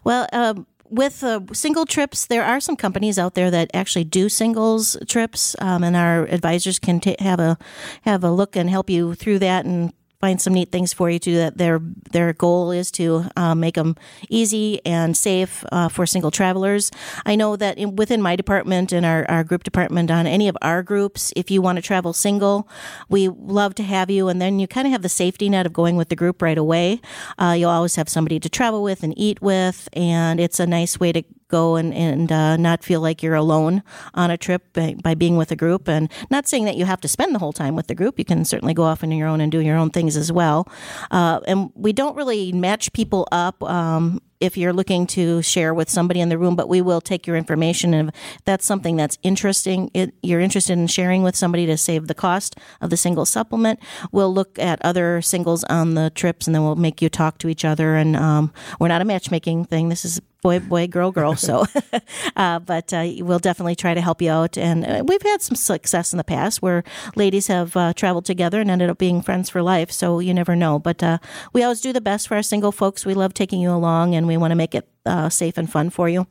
Well, 0.03 0.27
um, 0.31 0.67
with 0.91 1.23
uh, 1.23 1.39
single 1.53 1.87
trips, 1.87 2.27
there 2.27 2.43
are 2.43 2.59
some 2.59 2.75
companies 2.75 3.17
out 3.17 3.33
there 3.33 3.49
that 3.49 3.71
actually 3.73 4.03
do 4.03 4.29
singles 4.29 4.97
trips, 5.07 5.55
um, 5.59 5.83
and 5.83 5.95
our 5.95 6.25
advisors 6.25 6.77
can 6.77 6.99
ta 6.99 7.15
have 7.17 7.39
a 7.39 7.57
have 8.03 8.23
a 8.23 8.29
look 8.29 8.55
and 8.55 8.69
help 8.69 8.91
you 8.91 9.15
through 9.15 9.39
that 9.39 9.65
and 9.65 9.91
find 10.21 10.39
some 10.39 10.53
neat 10.53 10.71
things 10.71 10.93
for 10.93 11.09
you 11.09 11.19
too. 11.19 11.35
That 11.35 11.57
their 11.57 11.79
their 12.11 12.31
goal 12.33 12.71
is 12.71 12.91
to 12.91 13.25
uh, 13.35 13.55
make 13.55 13.75
them 13.75 13.95
easy 14.29 14.79
and 14.85 15.17
safe 15.17 15.65
uh, 15.71 15.89
for 15.89 16.05
single 16.05 16.31
travelers. 16.31 16.91
I 17.25 17.35
know 17.35 17.55
that 17.57 17.77
in, 17.77 17.95
within 17.95 18.21
my 18.21 18.35
department 18.35 18.93
and 18.93 19.05
our, 19.05 19.25
our 19.29 19.43
group 19.43 19.63
department 19.63 20.11
on 20.11 20.27
any 20.27 20.47
of 20.47 20.57
our 20.61 20.83
groups, 20.83 21.33
if 21.35 21.51
you 21.51 21.61
want 21.61 21.77
to 21.77 21.81
travel 21.81 22.13
single, 22.13 22.67
we 23.09 23.27
love 23.27 23.75
to 23.75 23.83
have 23.83 24.09
you, 24.09 24.29
and 24.29 24.39
then 24.41 24.59
you 24.59 24.67
kind 24.67 24.87
of 24.87 24.91
have 24.91 25.01
the 25.01 25.09
safety 25.09 25.49
net 25.49 25.65
of 25.65 25.73
going 25.73 25.97
with 25.97 26.09
the 26.09 26.15
group 26.15 26.41
right 26.41 26.57
away. 26.57 27.01
Uh, 27.37 27.55
you'll 27.57 27.69
always 27.69 27.95
have 27.95 28.07
somebody 28.07 28.39
to 28.39 28.49
travel 28.49 28.83
with 28.83 29.03
and 29.03 29.13
eat 29.17 29.41
with, 29.41 29.89
and 29.93 30.39
it's 30.39 30.59
a 30.59 30.67
nice 30.67 30.99
way 30.99 31.11
to 31.11 31.23
go 31.51 31.75
and 31.75 31.93
and 31.93 32.31
uh, 32.31 32.57
not 32.57 32.83
feel 32.83 33.01
like 33.01 33.21
you're 33.21 33.35
alone 33.35 33.83
on 34.13 34.31
a 34.31 34.37
trip 34.37 34.73
by, 34.73 34.95
by 35.03 35.13
being 35.13 35.37
with 35.37 35.51
a 35.51 35.55
group. 35.55 35.87
And 35.87 36.11
not 36.29 36.47
saying 36.47 36.65
that 36.65 36.77
you 36.77 36.85
have 36.85 37.01
to 37.01 37.07
spend 37.07 37.35
the 37.35 37.39
whole 37.39 37.53
time 37.53 37.75
with 37.75 37.87
the 37.87 37.95
group. 37.95 38.17
You 38.17 38.25
can 38.25 38.45
certainly 38.45 38.73
go 38.73 38.83
off 38.83 39.03
on 39.03 39.11
your 39.11 39.27
own 39.27 39.41
and 39.41 39.51
do 39.51 39.59
your 39.59 39.77
own 39.77 39.89
things 39.89 40.17
as 40.17 40.31
well. 40.31 40.67
Uh, 41.11 41.41
and 41.45 41.69
we 41.75 41.93
don't 41.93 42.15
really 42.15 42.51
match 42.51 42.93
people 42.93 43.27
up. 43.31 43.61
Um, 43.63 44.21
if 44.41 44.57
you're 44.57 44.73
looking 44.73 45.05
to 45.05 45.41
share 45.43 45.73
with 45.73 45.89
somebody 45.89 46.19
in 46.19 46.29
the 46.29 46.37
room, 46.37 46.55
but 46.55 46.67
we 46.67 46.81
will 46.81 46.99
take 46.99 47.27
your 47.27 47.37
information. 47.37 47.93
And 47.93 48.09
if 48.09 48.15
that's 48.43 48.65
something 48.65 48.95
that's 48.95 49.17
interesting, 49.21 49.91
it, 49.93 50.13
you're 50.23 50.41
interested 50.41 50.73
in 50.73 50.87
sharing 50.87 51.21
with 51.21 51.35
somebody 51.35 51.67
to 51.67 51.77
save 51.77 52.07
the 52.07 52.15
cost 52.15 52.57
of 52.81 52.89
the 52.89 52.97
single 52.97 53.25
supplement, 53.25 53.79
we'll 54.11 54.33
look 54.33 54.57
at 54.57 54.83
other 54.83 55.21
singles 55.21 55.63
on 55.65 55.93
the 55.93 56.09
trips 56.09 56.47
and 56.47 56.55
then 56.55 56.63
we'll 56.63 56.75
make 56.75 57.01
you 57.01 57.09
talk 57.09 57.37
to 57.37 57.47
each 57.47 57.63
other. 57.63 57.95
And 57.95 58.15
um, 58.15 58.51
we're 58.79 58.87
not 58.87 59.01
a 59.01 59.05
matchmaking 59.05 59.65
thing. 59.65 59.89
This 59.89 60.03
is 60.03 60.19
boy, 60.41 60.59
boy, 60.59 60.87
girl, 60.87 61.11
girl. 61.11 61.35
So, 61.35 61.65
uh, 62.35 62.59
but 62.59 62.93
uh, 62.93 63.07
we'll 63.19 63.39
definitely 63.39 63.75
try 63.75 63.93
to 63.93 64.01
help 64.01 64.21
you 64.21 64.31
out. 64.31 64.57
And 64.57 64.85
uh, 64.85 65.03
we've 65.05 65.21
had 65.21 65.41
some 65.41 65.55
success 65.55 66.13
in 66.13 66.17
the 66.17 66.23
past 66.23 66.61
where 66.61 66.83
ladies 67.15 67.47
have 67.47 67.75
uh, 67.77 67.93
traveled 67.93 68.25
together 68.25 68.59
and 68.59 68.69
ended 68.69 68.89
up 68.89 68.97
being 68.97 69.21
friends 69.21 69.49
for 69.49 69.61
life. 69.61 69.91
So 69.91 70.19
you 70.19 70.33
never 70.33 70.55
know. 70.55 70.79
But 70.79 71.03
uh, 71.03 71.19
we 71.53 71.63
always 71.63 71.81
do 71.81 71.93
the 71.93 72.01
best 72.01 72.27
for 72.27 72.35
our 72.35 72.43
single 72.43 72.71
folks. 72.71 73.05
We 73.05 73.13
love 73.13 73.33
taking 73.33 73.59
you 73.59 73.71
along 73.71 74.15
and 74.15 74.27
we 74.27 74.37
want 74.37 74.51
to 74.51 74.55
make 74.55 74.75
it 74.75 74.87
uh, 75.05 75.29
safe 75.29 75.57
and 75.57 75.71
fun 75.71 75.89
for 75.89 76.09
you. 76.09 76.27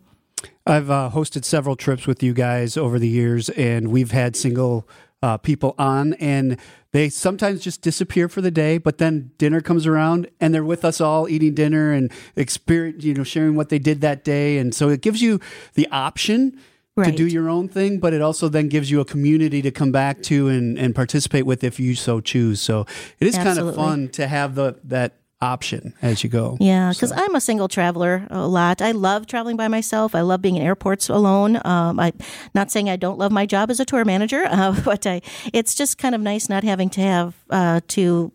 I've 0.66 0.90
uh, 0.90 1.10
hosted 1.12 1.44
several 1.44 1.76
trips 1.76 2.06
with 2.06 2.22
you 2.22 2.32
guys 2.32 2.76
over 2.76 2.98
the 2.98 3.08
years, 3.08 3.48
and 3.50 3.88
we've 3.88 4.10
had 4.10 4.36
single 4.36 4.88
uh, 5.22 5.36
people 5.36 5.74
on, 5.78 6.14
and 6.14 6.58
they 6.92 7.08
sometimes 7.08 7.60
just 7.60 7.82
disappear 7.82 8.28
for 8.28 8.40
the 8.40 8.50
day. 8.50 8.78
But 8.78 8.98
then 8.98 9.32
dinner 9.38 9.60
comes 9.60 9.86
around, 9.86 10.28
and 10.40 10.52
they're 10.54 10.64
with 10.64 10.84
us 10.84 11.00
all 11.00 11.28
eating 11.28 11.54
dinner 11.54 11.92
and 11.92 12.10
experience, 12.36 13.04
you 13.04 13.14
know, 13.14 13.24
sharing 13.24 13.54
what 13.54 13.68
they 13.68 13.78
did 13.78 14.00
that 14.00 14.24
day, 14.24 14.58
and 14.58 14.74
so 14.74 14.88
it 14.88 15.00
gives 15.00 15.22
you 15.22 15.40
the 15.74 15.88
option. 15.90 16.58
To 17.04 17.12
do 17.12 17.26
your 17.26 17.48
own 17.48 17.66
thing, 17.66 17.98
but 17.98 18.12
it 18.12 18.20
also 18.20 18.50
then 18.50 18.68
gives 18.68 18.90
you 18.90 19.00
a 19.00 19.06
community 19.06 19.62
to 19.62 19.70
come 19.70 19.90
back 19.90 20.22
to 20.24 20.48
and, 20.48 20.78
and 20.78 20.94
participate 20.94 21.46
with 21.46 21.64
if 21.64 21.80
you 21.80 21.94
so 21.94 22.20
choose. 22.20 22.60
So 22.60 22.84
it 23.18 23.26
is 23.26 23.38
kind 23.38 23.58
of 23.58 23.74
fun 23.74 24.08
to 24.10 24.26
have 24.26 24.54
the 24.54 24.78
that 24.84 25.14
option 25.42 25.94
as 26.02 26.22
you 26.22 26.30
go. 26.30 26.56
Yeah, 26.60 26.90
because 26.90 27.12
I'm 27.12 27.34
a 27.34 27.40
single 27.40 27.68
traveler 27.68 28.26
a 28.30 28.46
lot. 28.46 28.82
I 28.82 28.92
love 28.92 29.26
traveling 29.26 29.56
by 29.56 29.68
myself. 29.68 30.14
I 30.14 30.20
love 30.20 30.42
being 30.42 30.56
in 30.56 30.62
airports 30.62 31.08
alone. 31.08 31.60
Um, 31.64 31.98
I 31.98 32.12
not 32.54 32.70
saying 32.70 32.90
I 32.90 32.96
don't 32.96 33.18
love 33.18 33.32
my 33.32 33.46
job 33.46 33.70
as 33.70 33.80
a 33.80 33.84
tour 33.84 34.04
manager, 34.04 34.44
uh, 34.50 34.78
but 34.84 35.06
I, 35.06 35.22
it's 35.52 35.74
just 35.74 35.98
kind 35.98 36.14
of 36.14 36.20
nice 36.20 36.48
not 36.48 36.64
having 36.64 36.90
to 36.90 37.00
have 37.00 37.34
uh, 37.50 37.80
to 37.88 38.32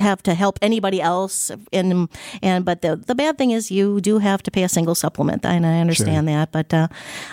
have 0.00 0.22
to 0.22 0.34
help 0.34 0.58
anybody 0.62 1.00
else 1.00 1.50
and 1.72 2.08
and 2.42 2.64
but 2.64 2.82
the 2.82 2.96
the 2.96 3.14
bad 3.14 3.36
thing 3.38 3.50
is 3.50 3.70
you 3.70 4.00
do 4.00 4.18
have 4.18 4.42
to 4.42 4.50
pay 4.50 4.62
a 4.62 4.68
single 4.68 4.94
supplement 4.94 5.44
and 5.44 5.66
I 5.66 5.80
understand 5.80 6.28
that 6.28 6.52
but 6.52 6.72
uh, 6.72 6.88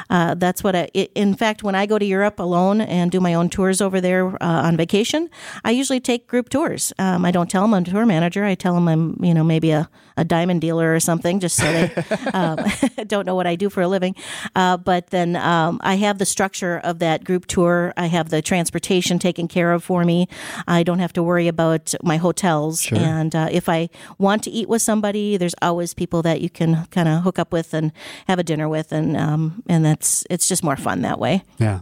uh, 0.09 0.35
that's 0.35 0.63
what 0.63 0.75
I 0.75 0.89
i 0.95 1.07
in 1.15 1.35
fact 1.35 1.63
when 1.63 1.75
I 1.75 1.85
go 1.85 1.97
to 1.99 2.05
Europe 2.05 2.39
alone 2.39 2.81
and 2.81 3.11
do 3.11 3.19
my 3.19 3.33
own 3.33 3.49
tours 3.49 3.81
over 3.81 4.01
there 4.01 4.27
uh, 4.43 4.67
on 4.67 4.77
vacation 4.77 5.29
I 5.63 5.71
usually 5.71 5.99
take 5.99 6.27
group 6.27 6.49
tours. 6.49 6.93
Um, 6.99 7.25
I 7.25 7.31
don't 7.31 7.49
tell 7.49 7.61
them 7.63 7.73
I'm 7.73 7.83
a 7.83 7.85
tour 7.85 8.05
manager 8.05 8.43
I 8.45 8.55
tell 8.55 8.73
them 8.75 8.87
I'm 8.87 9.23
you 9.23 9.33
know 9.33 9.43
maybe 9.43 9.71
a, 9.71 9.89
a 10.17 10.23
diamond 10.23 10.61
dealer 10.61 10.93
or 10.93 10.99
something 10.99 11.39
just 11.39 11.55
so 11.57 11.71
they 11.71 11.93
um, 12.33 12.59
don't 13.07 13.25
know 13.25 13.35
what 13.35 13.47
I 13.47 13.55
do 13.55 13.69
for 13.69 13.81
a 13.81 13.87
living. 13.87 14.15
Uh, 14.55 14.77
but 14.77 15.07
then 15.07 15.35
um, 15.35 15.79
I 15.83 15.95
have 15.95 16.17
the 16.17 16.25
structure 16.25 16.77
of 16.77 16.99
that 16.99 17.23
group 17.23 17.45
tour. 17.45 17.93
I 17.97 18.07
have 18.07 18.29
the 18.29 18.41
transportation 18.41 19.19
taken 19.19 19.47
care 19.47 19.71
of 19.73 19.83
for 19.83 20.03
me. 20.05 20.27
I 20.67 20.83
don't 20.83 20.99
have 20.99 21.13
to 21.13 21.23
worry 21.23 21.47
about 21.47 21.93
my 22.03 22.17
hotels. 22.17 22.91
And 22.91 23.35
uh, 23.35 23.49
if 23.51 23.69
I 23.69 23.89
want 24.17 24.43
to 24.43 24.51
eat 24.51 24.69
with 24.69 24.81
somebody 24.81 25.37
there's 25.37 25.55
always 25.61 25.93
people 25.93 26.21
that 26.23 26.41
you 26.41 26.49
can 26.49 26.85
kind 26.87 27.07
of 27.07 27.23
hook 27.23 27.39
up 27.39 27.51
with 27.51 27.73
and 27.73 27.91
have 28.27 28.39
a 28.39 28.43
dinner 28.43 28.69
with 28.69 28.91
and 28.91 29.17
um, 29.17 29.63
and 29.67 29.85
that's 29.85 30.23
it's 30.29 30.47
just 30.47 30.63
more 30.63 30.75
fun 30.75 31.01
that 31.01 31.19
way. 31.19 31.43
Yeah. 31.57 31.81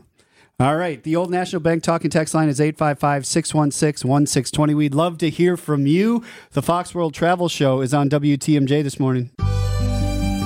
All 0.59 0.75
right. 0.75 1.01
The 1.01 1.15
Old 1.15 1.31
National 1.31 1.61
Bank 1.61 1.83
talking 1.83 2.09
text 2.09 2.33
line 2.33 2.47
is 2.47 2.61
855 2.61 3.25
616 3.25 4.07
1620. 4.07 4.75
We'd 4.75 4.93
love 4.93 5.17
to 5.19 5.29
hear 5.29 5.57
from 5.57 5.87
you. 5.87 6.23
The 6.51 6.61
Fox 6.61 6.93
World 6.93 7.13
Travel 7.13 7.49
Show 7.49 7.81
is 7.81 7.93
on 7.93 8.09
WTMJ 8.09 8.83
this 8.83 8.99
morning. 8.99 9.31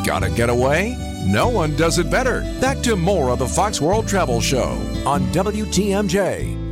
Gotta 0.06 0.30
get 0.30 0.50
away? 0.50 0.96
No 1.28 1.50
one 1.50 1.76
does 1.76 2.00
it 2.00 2.10
better. 2.10 2.42
Back 2.62 2.80
to 2.84 2.96
more 2.96 3.30
of 3.32 3.40
the 3.40 3.48
Fox 3.48 3.82
World 3.82 4.08
Travel 4.08 4.40
Show 4.40 4.70
on 5.06 5.24
WTMJ. 5.34 6.67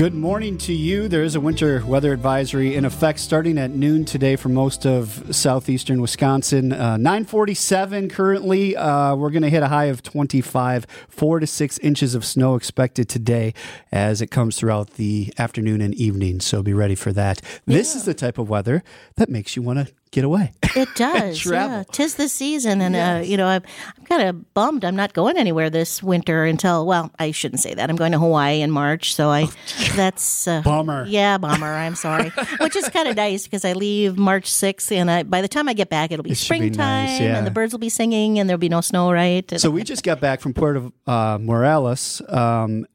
Good 0.00 0.14
morning 0.14 0.56
to 0.58 0.72
you. 0.72 1.08
There 1.08 1.22
is 1.22 1.34
a 1.34 1.40
winter 1.40 1.84
weather 1.84 2.14
advisory 2.14 2.74
in 2.74 2.86
effect 2.86 3.18
starting 3.20 3.58
at 3.58 3.70
noon 3.70 4.06
today 4.06 4.34
for 4.34 4.48
most 4.48 4.86
of 4.86 5.36
southeastern 5.36 6.00
Wisconsin. 6.00 6.72
Uh, 6.72 6.96
947 6.96 8.08
currently. 8.08 8.74
Uh, 8.74 9.14
we're 9.14 9.28
going 9.28 9.42
to 9.42 9.50
hit 9.50 9.62
a 9.62 9.68
high 9.68 9.84
of 9.84 10.02
25, 10.02 10.86
four 11.10 11.38
to 11.38 11.46
six 11.46 11.76
inches 11.80 12.14
of 12.14 12.24
snow 12.24 12.54
expected 12.54 13.10
today 13.10 13.52
as 13.92 14.22
it 14.22 14.28
comes 14.28 14.56
throughout 14.56 14.94
the 14.94 15.34
afternoon 15.36 15.82
and 15.82 15.94
evening. 15.96 16.40
So 16.40 16.62
be 16.62 16.72
ready 16.72 16.94
for 16.94 17.12
that. 17.12 17.42
This 17.66 17.94
is 17.94 18.06
the 18.06 18.14
type 18.14 18.38
of 18.38 18.48
weather 18.48 18.82
that 19.16 19.28
makes 19.28 19.54
you 19.54 19.60
want 19.60 19.86
to 19.86 19.94
get 20.10 20.24
away. 20.24 20.52
It 20.76 20.88
does. 20.94 21.44
Yeah, 21.44 21.84
tis 21.90 22.14
the 22.14 22.28
season, 22.28 22.80
and 22.80 22.96
uh, 22.96 23.22
you 23.24 23.36
know, 23.36 23.46
I'm, 23.46 23.62
I'm 23.96 24.04
kind 24.04 24.22
of 24.22 24.54
bummed. 24.54 24.84
I'm 24.84 24.96
not 24.96 25.12
going 25.12 25.36
anywhere 25.36 25.70
this 25.70 26.02
winter 26.02 26.44
until. 26.44 26.86
Well, 26.86 27.10
I 27.18 27.30
shouldn't 27.30 27.60
say 27.60 27.74
that. 27.74 27.90
I'm 27.90 27.96
going 27.96 28.12
to 28.12 28.18
Hawaii 28.18 28.60
in 28.60 28.70
March, 28.70 29.14
so 29.14 29.28
I. 29.28 29.46
that's 29.96 30.46
uh, 30.46 30.62
Bummer. 30.62 31.06
Yeah, 31.06 31.38
bummer. 31.38 31.72
I'm 31.72 31.94
sorry. 31.94 32.30
Which 32.60 32.76
is 32.76 32.88
kind 32.88 33.08
of 33.08 33.16
nice 33.16 33.44
because 33.44 33.64
I 33.64 33.72
leave 33.72 34.18
March 34.18 34.50
6th, 34.50 34.92
and 34.92 35.10
I 35.10 35.22
by 35.22 35.42
the 35.42 35.48
time 35.48 35.68
I 35.68 35.72
get 35.72 35.88
back, 35.88 36.12
it'll 36.12 36.22
be 36.22 36.30
It 36.30 36.32
be 36.32 36.36
springtime, 36.36 37.06
nice, 37.06 37.20
yeah. 37.20 37.38
and 37.38 37.46
the 37.46 37.50
birds 37.50 37.72
will 37.72 37.80
be 37.80 37.88
singing, 37.88 38.38
and 38.38 38.48
there'll 38.48 38.58
be 38.58 38.68
no 38.68 38.80
snow. 38.80 39.12
Right. 39.12 39.50
So 39.58 39.70
we 39.70 39.82
just 39.82 40.02
got 40.04 40.20
back 40.20 40.40
from 40.40 40.54
Puerto 40.54 40.92
uh, 41.06 41.38
Morelos. 41.40 42.22
Um, 42.28 42.86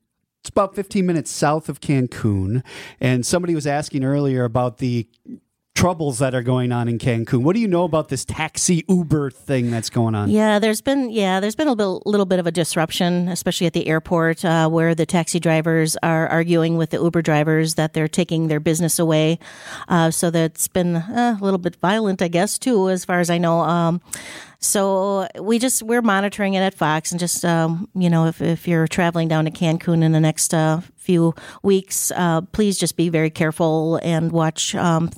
it's 0.46 0.52
about 0.52 0.76
15 0.76 1.08
minutes 1.08 1.32
south 1.32 1.70
of 1.70 1.82
Cancun. 1.82 2.64
And 3.02 3.26
somebody 3.26 3.56
was 3.56 3.66
asking 3.66 4.04
earlier 4.04 4.44
about 4.44 4.78
the 4.78 5.08
troubles 5.86 6.18
that 6.18 6.34
are 6.34 6.42
going 6.42 6.72
on 6.72 6.88
in 6.88 6.98
Cancun. 6.98 7.44
What 7.44 7.54
do 7.54 7.60
you 7.60 7.68
know 7.68 7.84
about 7.84 8.10
this 8.10 8.26
taxi 8.26 8.84
Uber 8.90 9.30
thing 9.30 9.70
that's 9.70 9.92
going 9.92 10.16
on? 10.16 10.32
Yeah, 10.32 10.58
there's 10.58 10.82
been 10.82 11.12
yeah, 11.12 11.40
there's 11.40 11.56
been 11.56 11.68
a 11.68 11.74
little, 11.74 12.02
little 12.08 12.26
bit 12.26 12.40
of 12.40 12.48
a 12.48 12.52
disruption, 12.52 13.28
especially 13.28 13.68
at 13.68 13.74
the 13.74 13.86
airport, 13.86 14.44
uh, 14.44 14.68
where 14.68 14.96
the 14.96 15.06
taxi 15.06 15.40
drivers 15.40 15.96
are 16.02 16.28
arguing 16.28 16.76
with 16.76 16.90
the 16.90 16.98
Uber 16.98 17.22
drivers 17.22 17.76
that 17.76 17.94
they're 17.94 18.08
taking 18.08 18.48
their 18.48 18.60
business 18.60 18.98
away. 18.98 19.38
Uh, 19.88 20.10
so 20.10 20.32
that's 20.32 20.68
been 20.68 20.96
uh, 20.96 21.38
a 21.40 21.44
little 21.44 21.60
bit 21.60 21.76
violent, 21.76 22.20
I 22.20 22.30
guess, 22.30 22.58
too, 22.58 22.90
as 22.90 23.06
far 23.06 23.20
as 23.20 23.30
I 23.30 23.38
know. 23.38 23.60
Um, 23.60 24.02
so 24.58 25.28
we 25.40 25.60
just 25.60 25.84
we're 25.84 26.02
monitoring 26.02 26.56
it 26.56 26.62
at 26.62 26.74
Fox, 26.74 27.12
and 27.12 27.20
just 27.20 27.46
um, 27.46 27.88
you 27.94 28.10
know, 28.10 28.26
if 28.26 28.42
if 28.42 28.68
you're 28.68 28.88
traveling 28.88 29.28
down 29.28 29.46
to 29.46 29.52
Cancun 29.52 30.02
in 30.02 30.14
the 30.14 30.20
next 30.20 30.52
uh, 30.52 30.82
few 30.96 31.36
weeks, 31.62 32.12
uh, 32.16 32.42
please 32.42 32.80
just 32.80 32.98
be 32.98 33.10
very 33.10 33.30
careful 33.30 34.00
and 34.02 34.32
watch. 34.32 34.74
Um, 34.74 35.12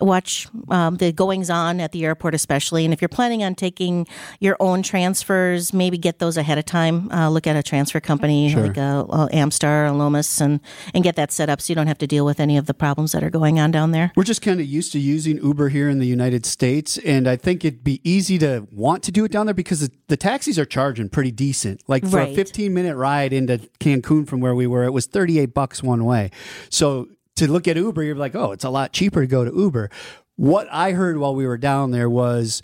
watch 0.00 0.48
um, 0.68 0.96
the 0.96 1.12
goings 1.12 1.50
on 1.50 1.80
at 1.80 1.92
the 1.92 2.04
airport, 2.04 2.34
especially. 2.34 2.84
And 2.84 2.92
if 2.92 3.00
you're 3.00 3.08
planning 3.08 3.42
on 3.42 3.54
taking 3.54 4.06
your 4.40 4.56
own 4.60 4.82
transfers, 4.82 5.72
maybe 5.72 5.98
get 5.98 6.18
those 6.18 6.36
ahead 6.36 6.58
of 6.58 6.64
time. 6.64 7.10
Uh, 7.12 7.28
look 7.30 7.46
at 7.46 7.56
a 7.56 7.62
transfer 7.62 8.00
company 8.00 8.54
like 8.54 8.78
uh, 8.78 9.04
uh, 9.08 9.28
Amstar, 9.28 9.88
or 9.88 9.92
Lomas, 9.92 10.40
and 10.40 10.60
and 10.94 11.04
get 11.04 11.16
that 11.16 11.32
set 11.32 11.48
up 11.48 11.60
so 11.60 11.70
you 11.70 11.74
don't 11.74 11.86
have 11.86 11.98
to 11.98 12.06
deal 12.06 12.24
with 12.24 12.40
any 12.40 12.56
of 12.56 12.66
the 12.66 12.74
problems 12.74 13.12
that 13.12 13.22
are 13.22 13.30
going 13.30 13.58
on 13.58 13.70
down 13.70 13.92
there. 13.92 14.12
We're 14.16 14.24
just 14.24 14.42
kind 14.42 14.60
of 14.60 14.66
used 14.66 14.92
to 14.92 14.98
using 14.98 15.38
Uber 15.38 15.68
here 15.68 15.88
in 15.88 15.98
the 15.98 16.06
United 16.06 16.46
States, 16.46 16.98
and 16.98 17.28
I 17.28 17.36
think 17.36 17.64
it'd 17.64 17.84
be 17.84 18.00
easy 18.04 18.38
to 18.38 18.66
want 18.70 19.02
to 19.04 19.12
do 19.12 19.24
it 19.24 19.32
down 19.32 19.46
there 19.46 19.54
because 19.54 19.80
the, 19.80 19.90
the 20.08 20.16
taxis 20.16 20.58
are 20.58 20.64
charging 20.64 21.08
pretty 21.08 21.30
decent. 21.30 21.82
Like 21.86 22.06
for 22.06 22.20
a 22.20 22.34
15 22.34 22.72
minute 22.72 22.96
ride 22.96 23.32
into 23.32 23.58
Cancun 23.80 24.26
from 24.26 24.40
where 24.40 24.54
we 24.54 24.66
were, 24.66 24.84
it 24.84 24.92
was 24.92 25.06
38 25.06 25.54
bucks 25.54 25.82
one 25.82 26.04
way. 26.04 26.30
So 26.70 27.08
to 27.38 27.50
look 27.50 27.66
at 27.68 27.76
Uber, 27.76 28.02
you're 28.02 28.14
like, 28.14 28.34
oh, 28.34 28.52
it's 28.52 28.64
a 28.64 28.70
lot 28.70 28.92
cheaper 28.92 29.20
to 29.22 29.26
go 29.26 29.44
to 29.44 29.54
Uber. 29.54 29.90
What 30.36 30.68
I 30.70 30.92
heard 30.92 31.18
while 31.18 31.34
we 31.34 31.46
were 31.46 31.58
down 31.58 31.90
there 31.90 32.08
was 32.08 32.62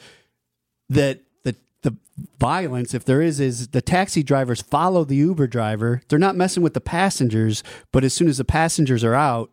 that 0.88 1.20
the 1.42 1.56
the 1.82 1.96
violence, 2.38 2.94
if 2.94 3.04
there 3.04 3.20
is, 3.22 3.40
is 3.40 3.68
the 3.68 3.82
taxi 3.82 4.22
drivers 4.22 4.62
follow 4.62 5.04
the 5.04 5.16
Uber 5.16 5.46
driver. 5.46 6.02
They're 6.08 6.18
not 6.18 6.36
messing 6.36 6.62
with 6.62 6.74
the 6.74 6.80
passengers, 6.80 7.62
but 7.92 8.04
as 8.04 8.14
soon 8.14 8.28
as 8.28 8.38
the 8.38 8.44
passengers 8.44 9.02
are 9.02 9.14
out, 9.14 9.50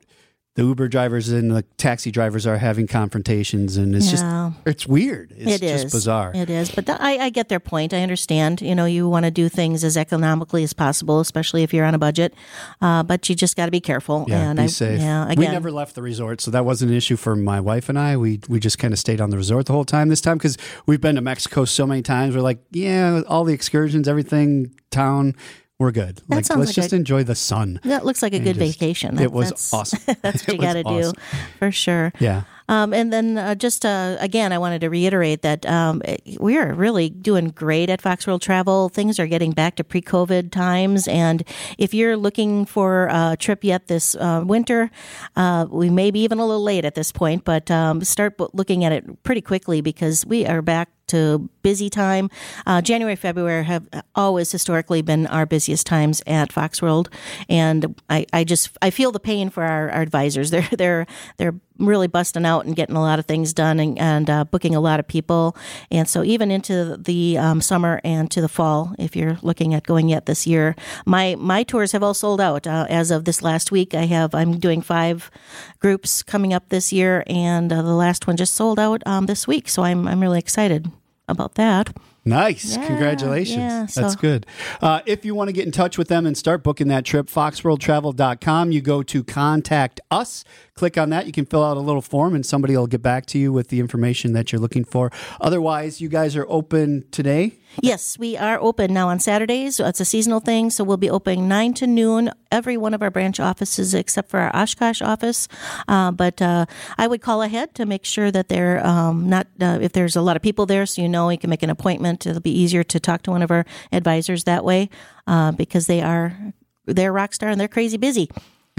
the 0.56 0.64
Uber 0.64 0.90
drivers 0.90 1.30
and 1.30 1.50
the 1.52 1.62
taxi 1.78 2.12
drivers 2.12 2.46
are 2.46 2.58
having 2.58 2.86
confrontations, 2.86 3.78
and 3.78 3.96
it's 3.96 4.08
Yeah. 4.08 4.12
just 4.52 4.68
it's 4.68 4.86
weird. 4.88 5.32
It's 5.38 5.50
It 5.56 5.64
is 5.64 5.84
just 5.84 5.94
bizarre. 5.94 6.34
It 6.36 6.50
is, 6.50 6.70
but 6.70 6.86
th- 6.86 6.98
I, 7.00 7.18
I 7.20 7.30
get 7.30 7.48
their 7.48 7.62
point. 7.62 7.94
I 7.94 8.02
understand. 8.02 8.62
You 8.62 8.76
know, 8.76 8.84
you 8.84 9.08
want 9.08 9.24
to 9.24 9.32
do 9.32 9.48
things 9.48 9.84
as 9.86 9.96
economically 9.96 10.64
as 10.64 10.74
possible, 10.74 11.22
especially 11.22 11.64
if 11.64 11.74
you're 11.74 11.86
on 11.86 11.96
a 11.96 11.98
budget. 12.00 12.34
Uh, 12.82 13.02
but 13.02 13.30
you 13.30 13.36
just 13.36 13.56
got 13.56 13.66
to 13.66 13.72
be 13.72 13.80
careful. 13.80 14.26
yeah, 14.28 14.50
and 14.50 14.58
be 14.58 14.64
I, 14.64 14.68
safe. 14.68 15.00
Yeah, 15.00 15.24
again, 15.30 15.38
we 15.38 15.48
never 15.48 15.72
left 15.72 15.96
the 15.96 16.02
resort, 16.02 16.42
so 16.42 16.52
that 16.52 16.66
wasn't 16.66 16.92
an 16.92 16.98
issue 16.98 17.16
for 17.16 17.36
my 17.38 17.62
wife 17.62 17.88
and 17.88 17.98
I. 17.98 18.18
We 18.18 18.42
we 18.50 18.60
just 18.60 18.78
kind 18.78 18.94
of 18.94 19.00
stayed 19.00 19.22
on 19.22 19.30
the 19.30 19.38
resort 19.38 19.68
the 19.68 19.74
whole 19.74 19.86
time 19.86 20.10
this 20.10 20.22
time 20.22 20.38
because 20.38 20.58
we've 20.86 21.00
been 21.02 21.16
to 21.16 21.22
Mexico 21.22 21.64
so 21.64 21.88
many 21.88 22.02
times. 22.02 22.36
We're 22.36 22.42
like, 22.42 22.60
yeah, 22.72 23.22
all 23.28 23.46
the 23.46 23.54
excursions, 23.54 24.06
everything, 24.08 24.76
town, 24.90 25.34
we're 25.82 25.92
good. 25.92 26.22
like, 26.30 26.46
sounds 26.46 26.60
let's 26.60 26.70
like 26.70 26.76
just 26.76 26.94
a- 26.94 26.96
enjoy 26.96 27.24
the 27.24 27.36
sun. 27.36 27.80
That 27.84 28.06
looks 28.06 28.22
like 28.22 28.34
a 28.34 28.40
good 28.40 28.56
just- 28.56 28.80
vacation. 28.80 29.20
it 29.20 29.32
was 29.32 29.50
that's, 29.50 29.74
awesome. 29.74 30.00
That's 30.22 30.46
what 30.48 30.56
you 30.56 30.62
got 30.62 30.74
to 30.74 30.84
was 30.84 31.12
do 31.12 31.20
for 31.58 31.72
sure. 31.72 32.14
Yeah. 32.20 32.44
Um, 32.70 32.94
and 32.94 33.12
then 33.12 33.38
uh, 33.38 33.56
just 33.56 33.86
uh, 33.86 34.16
again, 34.20 34.54
I 34.54 34.58
wanted 34.58 34.80
to 34.82 34.90
reiterate 34.90 35.42
that 35.42 35.66
um, 35.66 36.02
we 36.40 36.58
are 36.58 36.74
really 36.74 37.10
doing 37.10 37.50
great 37.50 37.90
at 37.90 38.02
Fox 38.02 38.26
World 38.26 38.42
Travel. 38.42 38.88
Things 38.88 39.20
are 39.20 39.28
getting 39.28 39.52
back 39.52 39.76
to 39.76 39.84
pre-COVID 39.84 40.52
times, 40.52 41.08
and 41.08 41.44
if 41.78 41.94
you're 41.94 42.16
looking 42.16 42.66
for 42.66 43.10
a 43.12 43.36
trip 43.38 43.66
yet 43.66 43.88
this 43.88 44.16
uh, 44.16 44.44
winter, 44.46 44.90
uh, 45.36 45.66
we 45.70 45.90
may 45.90 46.12
be 46.12 46.22
even 46.22 46.40
a 46.40 46.46
little 46.46 46.64
late 46.64 46.86
at 46.86 46.96
this 46.96 47.12
point, 47.12 47.44
but 47.44 47.70
um, 47.70 48.02
start 48.06 48.40
looking 48.54 48.86
at 48.86 48.94
it 48.94 49.24
pretty 49.24 49.42
quickly 49.42 49.82
because 49.82 50.26
we 50.26 50.46
are 50.46 50.62
back 50.62 50.90
to 51.12 51.50
busy 51.62 51.90
time. 51.90 52.30
Uh, 52.66 52.82
January, 52.82 53.16
February 53.16 53.64
have 53.66 53.88
always 54.16 54.52
historically 54.52 55.02
been 55.02 55.28
our 55.28 55.46
busiest 55.46 55.86
times 55.86 56.22
at 56.26 56.52
Fox 56.52 56.82
World, 56.82 57.10
and 57.50 58.02
I, 58.10 58.26
I 58.34 58.44
just 58.44 58.78
I 58.82 58.90
feel 58.90 59.12
the 59.12 59.20
pain 59.20 59.50
for 59.50 59.64
our, 59.64 59.90
our 59.90 60.02
advisors. 60.02 60.52
They're 60.52 60.68
they're 60.72 61.06
they're 61.38 61.56
really 61.82 62.08
busting 62.08 62.46
out 62.46 62.66
and 62.66 62.76
getting 62.76 62.96
a 62.96 63.02
lot 63.02 63.20
of 63.20 63.26
things 63.26 63.54
done 63.54 63.80
and, 63.80 63.98
and 63.98 64.30
uh, 64.30 64.44
booking 64.46 64.76
a 64.76 64.80
lot 64.80 65.00
of 65.00 65.08
people. 65.08 65.56
And 65.90 66.08
so 66.08 66.24
even 66.24 66.52
into 66.52 66.96
the 66.98 67.38
um, 67.38 67.62
summer 67.62 68.00
and 68.04 68.30
to 68.32 68.42
the 68.42 68.48
fall, 68.48 68.94
if 69.00 69.16
you're 69.16 69.38
looking 69.42 69.74
at 69.74 69.84
going 69.84 70.08
yet 70.10 70.26
this 70.26 70.46
year, 70.46 70.76
my 71.06 71.36
my 71.40 71.64
tours 71.64 71.92
have 71.92 72.04
all 72.04 72.14
sold 72.14 72.40
out 72.40 72.68
uh, 72.68 72.86
as 72.90 73.12
of 73.12 73.26
this 73.26 73.42
last 73.42 73.72
week. 73.72 73.94
I 73.94 74.06
have 74.06 74.36
I'm 74.36 74.60
doing 74.60 74.82
five 74.82 75.32
groups 75.80 76.24
coming 76.24 76.54
up 76.54 76.70
this 76.70 76.94
year, 76.94 77.24
and 77.28 77.72
uh, 77.72 77.82
the 77.82 77.96
last 77.96 78.28
one 78.28 78.38
just 78.38 78.54
sold 78.54 78.80
out 78.80 79.02
um, 79.06 79.26
this 79.26 79.48
week. 79.48 79.68
So 79.68 79.84
I'm 79.84 80.08
I'm 80.08 80.22
really 80.22 80.40
excited 80.40 80.92
about 81.32 81.56
that. 81.56 81.96
Nice. 82.24 82.78
Yeah, 82.78 82.86
Congratulations. 82.86 83.58
yeah, 83.58 83.88
That's 83.96 84.14
so- 84.14 84.20
good. 84.20 84.46
Uh, 84.80 85.00
if 85.08 85.26
you 85.26 85.34
want 85.34 85.48
to 85.48 85.54
get 85.54 85.66
in 85.66 85.72
touch 85.72 85.98
with 85.98 86.08
them 86.08 86.28
and 86.28 86.38
start 86.38 86.62
booking 86.64 86.88
that 86.90 87.04
trip, 87.04 87.28
foxworldtravel.com, 87.28 88.72
you 88.72 88.82
go 88.82 89.02
to 89.04 89.24
contact 89.24 90.00
us. 90.12 90.44
Click 90.74 90.98
on 90.98 91.10
that. 91.10 91.26
You 91.26 91.34
can 91.34 91.46
fill 91.46 91.64
out 91.64 91.76
a 91.76 91.82
little 91.82 92.02
form 92.02 92.34
and 92.34 92.46
somebody 92.46 92.78
will 92.78 92.88
get 92.88 93.02
back 93.02 93.26
to 93.28 93.38
you 93.38 93.52
with 93.52 93.68
the 93.68 93.80
information 93.80 94.32
that 94.34 94.52
you're 94.52 94.62
looking 94.62 94.86
for. 94.86 95.12
Otherwise, 95.42 96.00
you 96.00 96.08
guys 96.08 96.36
are 96.36 96.46
open 96.48 97.04
today. 97.12 97.58
Yes, 97.82 98.18
we 98.18 98.38
are 98.38 98.58
open 98.60 98.94
now 98.94 99.10
on 99.10 99.20
Saturdays. 99.20 99.80
It's 99.82 100.00
a 100.00 100.06
seasonal 100.06 100.40
thing, 100.40 100.70
so 100.70 100.84
we'll 100.84 100.98
be 100.98 101.10
open 101.10 101.48
9 101.48 101.74
to 101.76 101.88
noon, 101.88 102.32
every 102.52 102.78
one 102.78 102.94
of 102.94 103.02
our 103.02 103.12
branch 103.12 103.40
offices 103.40 103.94
except 103.94 104.30
for 104.30 104.40
our 104.40 104.56
Oshkosh 104.56 105.02
office. 105.02 105.50
Uh, 105.88 106.12
but 106.12 106.42
uh, 106.42 106.66
I 106.98 107.08
would 107.08 107.22
call 107.22 107.42
ahead 107.42 107.76
to 107.76 107.86
make 107.86 108.06
sure 108.06 108.32
that 108.32 108.48
they're 108.48 108.86
um, 108.86 109.30
not, 109.30 109.48
uh, 109.62 109.80
if 109.82 109.92
there's 109.92 110.16
a 110.16 110.22
lot 110.22 110.36
of 110.36 110.42
people 110.42 110.66
there, 110.66 110.86
so 110.86 111.02
you 111.02 111.10
know 111.10 111.30
you 111.30 111.38
can 111.38 111.50
make 111.50 111.64
an 111.64 111.70
appointment. 111.70 112.26
It'll 112.26 112.42
be 112.42 112.58
easier 112.58 112.84
to 112.84 113.00
talk 113.00 113.24
to 113.24 113.32
one 113.32 113.42
of 113.42 113.52
our 113.52 113.66
advisors 113.92 114.46
that 114.46 114.64
way 114.64 114.90
uh, 115.28 115.52
because 115.52 115.88
they 115.88 116.02
are, 116.02 116.54
they're 116.86 117.14
rock 117.14 117.34
star 117.34 117.50
and 117.50 117.60
they're 117.60 117.68
crazy 117.68 117.98
busy. 117.98 118.30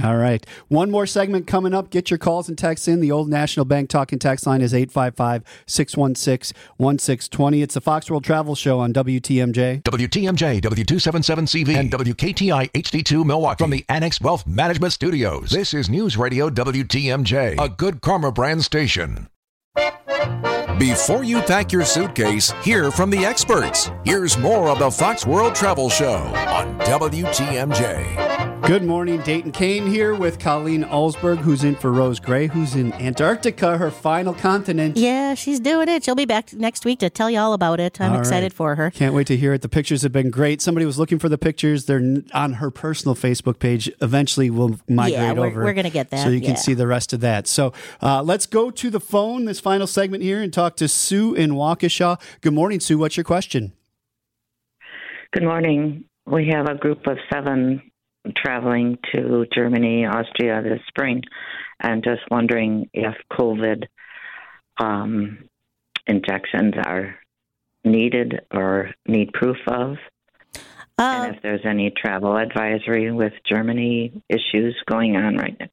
All 0.02 0.16
right. 0.16 0.44
One 0.68 0.90
more 0.90 1.07
segment 1.07 1.46
coming 1.46 1.74
up. 1.74 1.90
Get 1.90 2.11
your 2.11 2.18
calls 2.18 2.48
and 2.48 2.57
texts 2.57 2.88
in. 2.88 3.00
The 3.00 3.12
old 3.12 3.28
National 3.28 3.64
Bank 3.64 3.88
talking 3.88 4.18
text 4.18 4.46
line 4.46 4.61
is 4.61 4.74
855 4.74 5.44
616 5.66 6.57
1620. 6.78 7.62
It's 7.62 7.74
the 7.74 7.81
Fox 7.81 8.11
World 8.11 8.24
Travel 8.24 8.55
Show 8.55 8.81
on 8.81 8.92
WTMJ. 8.92 9.83
WTMJ, 9.83 10.61
W277CV, 10.61 11.76
and 11.76 11.92
WKTI 11.92 12.70
HD2 12.72 13.24
Milwaukee 13.24 13.62
from 13.62 13.70
the 13.70 13.85
Annex 13.88 14.20
Wealth 14.20 14.46
Management 14.46 14.92
Studios. 14.92 15.50
This 15.50 15.74
is 15.74 15.88
News 15.88 16.16
Radio 16.16 16.48
WTMJ, 16.50 17.62
a 17.62 17.68
good 17.68 18.00
Karma 18.00 18.33
brand 18.33 18.64
station. 18.64 19.28
Before 20.78 21.22
you 21.22 21.40
pack 21.42 21.70
your 21.72 21.85
suitcase, 21.85 22.50
hear 22.64 22.90
from 22.90 23.11
the 23.11 23.24
experts. 23.24 23.90
Here's 24.04 24.37
more 24.38 24.68
of 24.70 24.78
the 24.78 24.90
Fox 24.90 25.24
World 25.26 25.54
Travel 25.54 25.88
Show 25.90 26.14
on 26.14 26.76
WTMJ. 26.80 28.30
Good 28.66 28.85
morning, 28.85 29.20
Dayton 29.22 29.50
Kane 29.50 29.88
here 29.88 30.14
with 30.14 30.38
Colleen 30.38 30.85
Alsberg, 30.85 31.38
who's 31.38 31.64
in 31.64 31.74
for 31.74 31.90
Rose 31.90 32.20
Gray, 32.20 32.46
who's 32.46 32.76
in 32.76 32.92
Antarctica, 32.92 33.76
her 33.76 33.90
final 33.90 34.32
continent. 34.32 34.96
Yeah, 34.96 35.35
she's 35.35 35.58
doing 35.58 35.88
it. 35.88 36.04
She'll 36.04 36.14
be 36.14 36.26
back 36.26 36.52
next 36.52 36.85
week 36.85 37.00
to 37.00 37.11
tell 37.11 37.28
you 37.28 37.40
all 37.40 37.54
about 37.54 37.80
it. 37.80 38.00
I'm 38.00 38.12
All 38.12 38.20
excited 38.20 38.44
right. 38.44 38.52
for 38.52 38.76
her. 38.76 38.92
Can't 38.92 39.16
wait 39.16 39.26
to 39.26 39.37
hear 39.37 39.52
it. 39.52 39.62
The 39.62 39.68
pictures 39.68 40.02
have 40.02 40.12
been 40.12 40.30
great. 40.30 40.62
Somebody 40.62 40.87
was 40.87 40.96
looking 40.96 41.18
for 41.18 41.28
the 41.28 41.37
pictures. 41.38 41.87
They're 41.87 42.22
on 42.32 42.52
her 42.54 42.70
personal 42.70 43.16
Facebook 43.16 43.58
page. 43.58 43.90
Eventually, 44.00 44.48
we'll 44.48 44.78
migrate 44.88 45.12
Yeah, 45.20 45.32
we're- 45.32 45.48
over. 45.50 45.64
we're 45.64 45.74
gonna 45.74 45.90
get 45.90 46.11
that, 46.11 46.22
so 46.22 46.28
you 46.28 46.40
can 46.40 46.50
yeah. 46.50 46.54
see 46.56 46.74
the 46.74 46.87
rest 46.87 47.12
of 47.12 47.18
that. 47.20 47.48
So 47.48 47.72
uh, 48.00 48.22
let's 48.22 48.46
go 48.46 48.70
to 48.70 48.90
the 48.90 49.00
phone. 49.00 49.44
This 49.46 49.58
final 49.58 49.88
segment 49.88 50.22
here 50.22 50.40
and 50.40 50.52
talk 50.52 50.62
to 50.70 50.88
Sue 50.88 51.35
in 51.35 51.53
Waukesha. 51.53 52.20
Good 52.40 52.55
morning, 52.55 52.81
Sue. 52.81 52.98
What's 52.98 53.16
your 53.16 53.25
question? 53.25 53.72
Good 55.33 55.44
morning. 55.44 56.05
We 56.27 56.48
have 56.53 56.68
a 56.68 56.75
group 56.75 57.07
of 57.07 57.18
seven 57.33 57.90
traveling 58.37 58.98
to 59.12 59.46
Germany, 59.55 60.07
Austria 60.07 60.62
this 60.62 60.81
spring, 60.88 61.22
and 61.81 62.05
just 62.05 62.20
wondering 62.31 62.88
if 62.92 63.14
COVID 63.33 63.85
um, 64.81 65.48
injections 66.07 66.75
are 66.87 67.16
needed 67.85 68.40
or 68.53 68.90
need 69.07 69.33
proof 69.33 69.57
of, 69.66 69.96
Uh, 70.98 71.25
and 71.27 71.35
if 71.35 71.42
there's 71.42 71.64
any 71.64 71.90
travel 71.90 72.37
advisory 72.37 73.11
with 73.11 73.33
Germany 73.48 74.22
issues 74.29 74.77
going 74.87 75.16
on 75.16 75.37
right 75.37 75.57
now. 75.59 75.66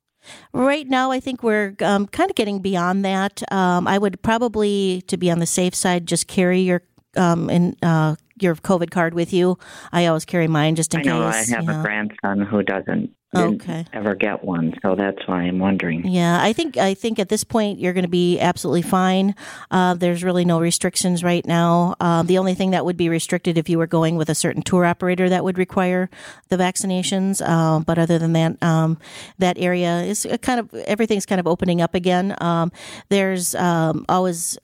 Right 0.54 0.88
now, 0.88 1.12
I 1.12 1.20
think 1.20 1.44
we're 1.44 1.76
um, 1.82 2.08
kind 2.08 2.30
of 2.30 2.36
getting 2.36 2.60
beyond 2.60 3.06
that. 3.06 3.42
Um, 3.52 3.88
I 3.88 3.98
would 3.98 4.22
probably, 4.22 5.04
to 5.08 5.18
be 5.18 5.32
on 5.32 5.40
the 5.40 5.46
safe 5.46 5.76
side, 5.76 6.06
just 6.06 6.28
carry 6.28 6.62
your 6.62 6.82
um, 7.16 7.50
in, 7.50 7.76
uh, 7.82 8.16
your 8.40 8.56
COVID 8.56 8.92
card 8.92 9.14
with 9.14 9.34
you. 9.34 9.58
I 9.92 10.06
always 10.06 10.26
carry 10.26 10.48
mine 10.48 10.76
just 10.76 10.94
in 10.94 11.02
I 11.02 11.04
know 11.04 11.32
case. 11.32 11.52
I 11.52 11.56
have 11.56 11.66
you 11.66 11.72
a 11.72 11.82
grandson 11.82 12.42
who 12.42 12.64
doesn't 12.64 13.12
didn't 13.34 13.62
Okay. 13.62 13.86
ever 13.94 14.16
get 14.16 14.44
one, 14.44 14.74
so 14.82 14.96
that's 14.96 15.28
why 15.28 15.44
I'm 15.44 15.60
wondering. 15.60 16.08
Yeah, 16.08 16.42
I 16.42 16.52
think 16.54 16.78
I 16.78 16.94
think 16.94 17.20
at 17.20 17.30
this 17.30 17.44
point 17.44 17.80
you're 17.80 17.94
going 17.94 18.04
to 18.06 18.10
be 18.10 18.40
absolutely 18.40 18.82
fine. 18.82 19.36
Uh, 19.70 19.94
there's 19.94 20.24
really 20.24 20.46
no 20.46 20.60
restrictions 20.60 21.24
right 21.24 21.46
now. 21.46 21.96
Um, 22.00 22.26
the 22.28 22.38
only 22.40 22.56
thing 22.56 22.72
that 22.72 22.86
would 22.86 22.98
be 22.98 23.08
restricted 23.10 23.58
if 23.58 23.70
you 23.70 23.78
were 23.78 23.88
going 23.88 24.16
with 24.16 24.30
a 24.30 24.36
certain 24.36 24.62
tour 24.64 24.84
operator 24.86 25.30
that 25.30 25.44
would 25.44 25.58
require 25.58 26.10
the 26.50 26.58
vaccinations. 26.58 27.48
Um, 27.48 27.84
but 27.84 28.00
other 28.00 28.18
than 28.18 28.34
that, 28.34 28.62
um, 28.64 28.98
that 29.38 29.58
area 29.60 30.02
is 30.02 30.26
uh, 30.26 30.38
kind 30.38 30.60
of 30.60 30.74
everything's 30.74 31.26
kind 31.28 31.40
of 31.40 31.46
opening 31.48 31.82
up 31.82 31.94
again. 31.94 32.36
Um, 32.42 32.72
there's 33.10 33.54
um, 33.56 34.06
always. 34.10 34.58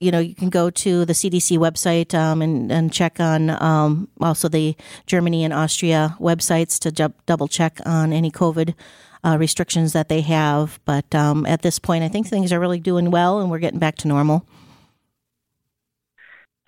You 0.00 0.10
know, 0.10 0.18
you 0.18 0.34
can 0.34 0.48
go 0.48 0.70
to 0.70 1.04
the 1.04 1.12
CDC 1.12 1.58
website 1.58 2.14
um, 2.14 2.40
and, 2.40 2.72
and 2.72 2.90
check 2.90 3.20
on 3.20 3.50
um, 3.50 4.08
also 4.18 4.48
the 4.48 4.74
Germany 5.06 5.44
and 5.44 5.52
Austria 5.52 6.16
websites 6.18 6.78
to 6.80 6.90
ju- 6.90 7.12
double 7.26 7.48
check 7.48 7.80
on 7.84 8.10
any 8.10 8.30
COVID 8.30 8.74
uh, 9.22 9.36
restrictions 9.38 9.92
that 9.92 10.08
they 10.08 10.22
have. 10.22 10.80
But 10.86 11.14
um, 11.14 11.44
at 11.44 11.60
this 11.60 11.78
point, 11.78 12.02
I 12.02 12.08
think 12.08 12.26
things 12.26 12.50
are 12.50 12.58
really 12.58 12.80
doing 12.80 13.10
well 13.10 13.40
and 13.40 13.50
we're 13.50 13.58
getting 13.58 13.78
back 13.78 13.96
to 13.98 14.08
normal. 14.08 14.46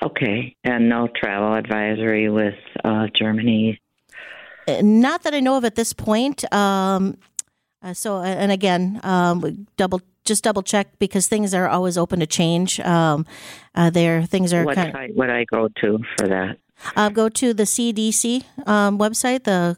Okay, 0.02 0.54
and 0.64 0.88
no 0.88 1.08
travel 1.08 1.54
advisory 1.54 2.28
with 2.28 2.58
uh, 2.84 3.06
Germany 3.14 3.80
Uh, 4.66 4.80
Not 4.82 5.22
that 5.22 5.32
I 5.32 5.40
know 5.40 5.56
of 5.56 5.64
at 5.64 5.76
this 5.76 5.92
point. 5.92 6.44
Um, 6.52 7.16
uh, 7.82 7.94
so, 7.94 8.20
and 8.20 8.52
again, 8.52 9.00
um, 9.04 9.40
we 9.40 9.56
double 9.76 10.02
just 10.24 10.44
double 10.44 10.62
check 10.62 10.98
because 10.98 11.26
things 11.26 11.54
are 11.54 11.68
always 11.68 11.98
open 11.98 12.20
to 12.20 12.26
change. 12.26 12.80
Um, 12.80 13.26
uh, 13.74 13.90
there, 13.90 14.22
things 14.24 14.52
are 14.52 14.64
What 14.64 14.76
kind 14.76 14.92
site 14.92 15.16
would 15.16 15.30
I 15.30 15.44
go 15.44 15.68
to 15.80 15.98
for 16.18 16.28
that? 16.28 16.58
Uh, 16.96 17.08
go 17.08 17.28
to 17.28 17.54
the 17.54 17.62
CDC 17.64 18.44
um, 18.66 18.98
website, 18.98 19.44
the 19.44 19.76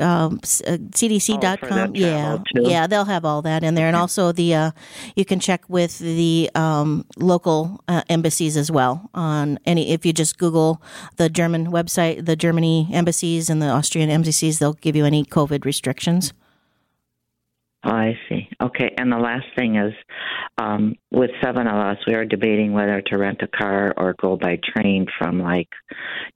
um, 0.00 0.40
uh, 0.66 0.78
CDC.com. 0.90 1.90
Oh, 1.90 1.92
yeah, 1.94 2.38
too? 2.54 2.62
yeah, 2.62 2.86
they'll 2.86 3.04
have 3.04 3.24
all 3.24 3.42
that 3.42 3.62
in 3.62 3.74
there, 3.74 3.86
and 3.86 3.96
also 3.96 4.32
the 4.32 4.54
uh, 4.54 4.70
you 5.14 5.24
can 5.24 5.40
check 5.40 5.68
with 5.68 5.98
the 5.98 6.50
um, 6.54 7.04
local 7.16 7.80
uh, 7.86 8.02
embassies 8.08 8.56
as 8.56 8.70
well 8.70 9.08
on 9.14 9.58
any. 9.64 9.90
If 9.90 10.04
you 10.04 10.12
just 10.12 10.38
Google 10.38 10.82
the 11.16 11.28
German 11.28 11.68
website, 11.68 12.26
the 12.26 12.36
Germany 12.36 12.88
embassies 12.92 13.48
and 13.48 13.62
the 13.62 13.68
Austrian 13.68 14.10
embassies, 14.10 14.58
they'll 14.58 14.74
give 14.74 14.96
you 14.96 15.04
any 15.04 15.24
COVID 15.24 15.64
restrictions. 15.64 16.32
Oh, 17.84 17.90
I 17.90 18.18
see. 18.28 18.48
Okay, 18.62 18.94
and 18.96 19.12
the 19.12 19.18
last 19.18 19.44
thing 19.56 19.76
is, 19.76 19.92
um, 20.56 20.94
with 21.10 21.30
seven 21.42 21.66
of 21.66 21.74
us, 21.74 21.98
we 22.06 22.14
are 22.14 22.24
debating 22.24 22.72
whether 22.72 23.02
to 23.02 23.18
rent 23.18 23.42
a 23.42 23.46
car 23.46 23.92
or 23.96 24.14
go 24.18 24.36
by 24.36 24.58
train 24.74 25.06
from 25.18 25.38
like 25.38 25.68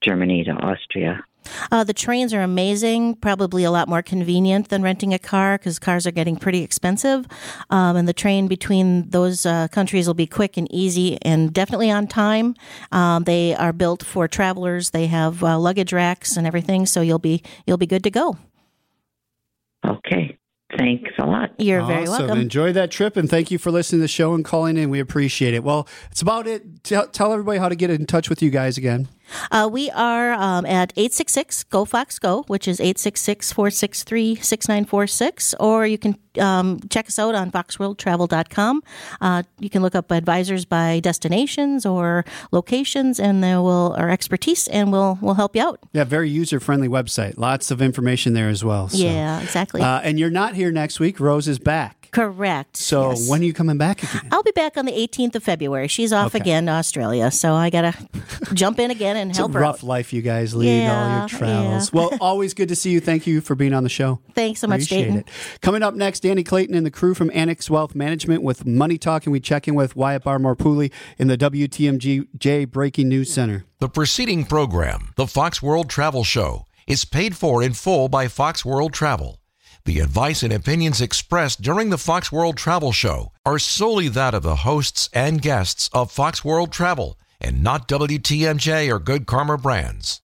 Germany 0.02 0.44
to 0.44 0.50
Austria. 0.50 1.24
Uh, 1.70 1.84
the 1.84 1.94
trains 1.94 2.34
are 2.34 2.42
amazing, 2.42 3.14
probably 3.14 3.64
a 3.64 3.70
lot 3.70 3.88
more 3.88 4.02
convenient 4.02 4.68
than 4.68 4.82
renting 4.82 5.14
a 5.14 5.18
car 5.18 5.56
because 5.56 5.78
cars 5.78 6.06
are 6.06 6.11
getting 6.11 6.37
pretty 6.37 6.62
expensive. 6.62 7.26
Um, 7.70 7.96
and 7.96 8.06
the 8.06 8.12
train 8.12 8.48
between 8.48 9.08
those 9.08 9.46
uh, 9.46 9.68
countries 9.68 10.06
will 10.06 10.14
be 10.14 10.26
quick 10.26 10.58
and 10.58 10.70
easy 10.70 11.18
and 11.22 11.52
definitely 11.52 11.90
on 11.90 12.06
time. 12.06 12.54
Um, 12.92 13.24
they 13.24 13.54
are 13.54 13.72
built 13.72 14.04
for 14.04 14.28
travelers. 14.28 14.90
They 14.90 15.06
have 15.06 15.42
uh, 15.42 15.58
luggage 15.58 15.92
racks 15.92 16.37
and 16.37 16.46
everything, 16.46 16.84
so 16.84 17.00
you'll 17.00 17.18
be 17.18 17.42
you'll 17.66 17.78
be 17.78 17.87
good 17.87 18.04
to 18.04 18.11
go. 18.11 18.37
Okay, 19.87 20.37
thanks 20.76 21.11
a 21.18 21.26
lot. 21.26 21.52
You're 21.59 21.85
very 21.85 22.04
welcome. 22.04 22.38
Enjoy 22.38 22.72
that 22.72 22.90
trip, 22.90 23.16
and 23.16 23.28
thank 23.28 23.50
you 23.50 23.59
for 23.59 23.70
listening 23.70 24.00
to 24.00 24.04
the 24.04 24.09
show 24.09 24.35
and 24.35 24.44
calling 24.44 24.76
in. 24.76 24.90
We 24.90 25.00
appreciate 25.00 25.54
it. 25.54 25.64
Well, 25.64 25.88
it's 26.11 26.22
about 26.22 26.46
it. 26.46 26.85
Tell, 26.85 27.07
tell 27.07 27.33
everybody 27.33 27.59
how 27.59 27.68
to 27.68 27.76
get 27.76 27.90
in 27.90 28.07
touch 28.07 28.28
with 28.28 28.42
you 28.42 28.50
guys 28.50 28.76
again. 28.78 29.09
Uh, 29.50 29.68
we 29.70 29.90
are 29.90 30.32
um, 30.32 30.66
at 30.66 30.92
866 30.96 31.64
Go 31.64 31.84
Fox 31.84 32.18
Go, 32.18 32.44
which 32.46 32.68
is 32.68 32.80
866 32.80 33.52
463 33.52 34.36
6946, 34.36 35.54
or 35.60 35.86
you 35.86 35.98
can 35.98 36.16
um, 36.38 36.80
check 36.90 37.06
us 37.08 37.18
out 37.18 37.34
on 37.34 37.50
foxworldtravel.com. 37.50 38.82
Uh, 39.20 39.42
you 39.59 39.70
can 39.70 39.82
look 39.82 39.94
up 39.94 40.11
advisors 40.11 40.64
by 40.64 41.00
destinations 41.00 41.84
or 41.84 42.24
locations, 42.53 43.18
and 43.20 43.42
there 43.42 43.61
will 43.61 43.94
our 43.98 44.11
expertise, 44.11 44.68
and 44.68 44.92
we'll 44.92 45.18
we'll 45.20 45.34
help 45.34 45.57
you 45.57 45.62
out. 45.62 45.80
Yeah, 45.92 46.05
very 46.05 46.30
user 46.30 46.61
friendly 46.61 46.88
website. 46.88 47.36
Lots 47.36 47.70
of 47.70 47.82
information 47.82 48.34
there 48.34 48.48
as 48.48 48.64
well. 48.64 48.88
So. 48.88 48.98
Yeah, 48.98 49.40
exactly. 49.40 49.80
Uh, 49.82 50.00
and 50.00 50.18
you're 50.18 50.30
not 50.30 50.55
here 50.55 50.70
next 50.70 51.00
week. 51.00 51.20
Rose 51.20 51.48
is 51.48 51.59
back. 51.59 51.97
Correct. 52.11 52.76
So 52.76 53.11
yes. 53.11 53.28
when 53.28 53.40
are 53.40 53.44
you 53.44 53.52
coming 53.52 53.78
back 53.78 54.02
again? 54.02 54.28
I'll 54.32 54.42
be 54.42 54.50
back 54.52 54.76
on 54.76 54.84
the 54.86 54.92
18th 54.92 55.34
of 55.36 55.42
February. 55.42 55.88
She's 55.88 56.12
off 56.12 56.34
Okay. 56.34 56.40
again 56.40 56.66
to 56.66 56.72
Australia, 56.72 57.30
so 57.30 57.54
I 57.54 57.70
gotta 57.70 57.94
jump 58.54 58.78
in 58.78 58.90
again 58.90 59.16
and 59.16 59.30
It's 59.30 59.38
a 59.38 59.42
help 59.42 59.52
her. 59.54 59.61
rough 59.61 59.76
out. 59.76 59.82
life 59.82 60.12
you 60.12 60.22
guys 60.22 60.54
lead, 60.54 60.86
all 60.88 61.18
your 61.20 61.28
travels. 61.28 61.92
Well, 61.92 62.11
always 62.20 62.54
good 62.54 62.68
to 62.68 62.76
see 62.76 62.90
you. 62.90 63.00
Thank 63.00 63.26
you 63.26 63.40
for 63.40 63.54
being 63.54 63.72
on 63.74 63.82
the 63.82 63.88
show. 63.88 64.20
Thanks 64.34 64.61
so 64.61 64.66
much, 64.66 64.86
Dayton. 64.88 65.18
it. 65.18 65.28
Coming 65.61 65.82
up 65.82 65.94
next, 65.94 66.20
Danny 66.20 66.44
Clayton 66.44 66.74
and 66.74 66.84
the 66.86 66.90
crew 66.90 67.14
from 67.14 67.30
Annex 67.34 67.68
Wealth 67.70 67.94
Management 67.94 68.42
with 68.42 68.66
Money 68.66 68.98
Talk, 68.98 69.26
and 69.26 69.32
we 69.32 69.40
check 69.40 69.68
in 69.68 69.74
with 69.74 69.96
Wyatt 69.96 70.24
Barmore 70.24 70.56
Pooley 70.56 70.90
in 71.18 71.28
the 71.28 71.36
WTMJ 71.36 72.70
Breaking 72.70 73.09
News 73.09 73.32
Center. 73.32 73.64
The 73.80 73.88
preceding 73.88 74.44
program, 74.44 75.12
the 75.16 75.26
Fox 75.26 75.62
World 75.62 75.88
Travel 75.88 76.24
Show, 76.24 76.64
is 76.86 77.04
paid 77.04 77.36
for 77.36 77.62
in 77.62 77.74
full 77.74 78.09
by 78.09 78.28
Fox 78.28 78.64
World 78.64 78.92
Travel. 78.92 79.38
The 79.89 80.01
advice 80.01 80.43
and 80.43 80.53
opinions 80.53 81.01
expressed 81.01 81.62
during 81.62 81.89
the 81.89 81.97
Fox 81.97 82.30
World 82.30 82.59
Travel 82.59 82.93
Show 82.93 83.32
are 83.47 83.59
solely 83.59 84.09
that 84.09 84.34
of 84.34 84.43
the 84.43 84.57
hosts 84.57 85.09
and 85.14 85.41
guests 85.41 85.89
of 85.95 86.12
Fox 86.12 86.45
World 86.45 86.70
Travel 86.70 87.18
and 87.41 87.62
not 87.62 87.89
WTMJ 87.89 88.93
or 88.93 88.99
Good 88.99 89.24
Karma 89.24 89.57
Brands. 89.57 90.16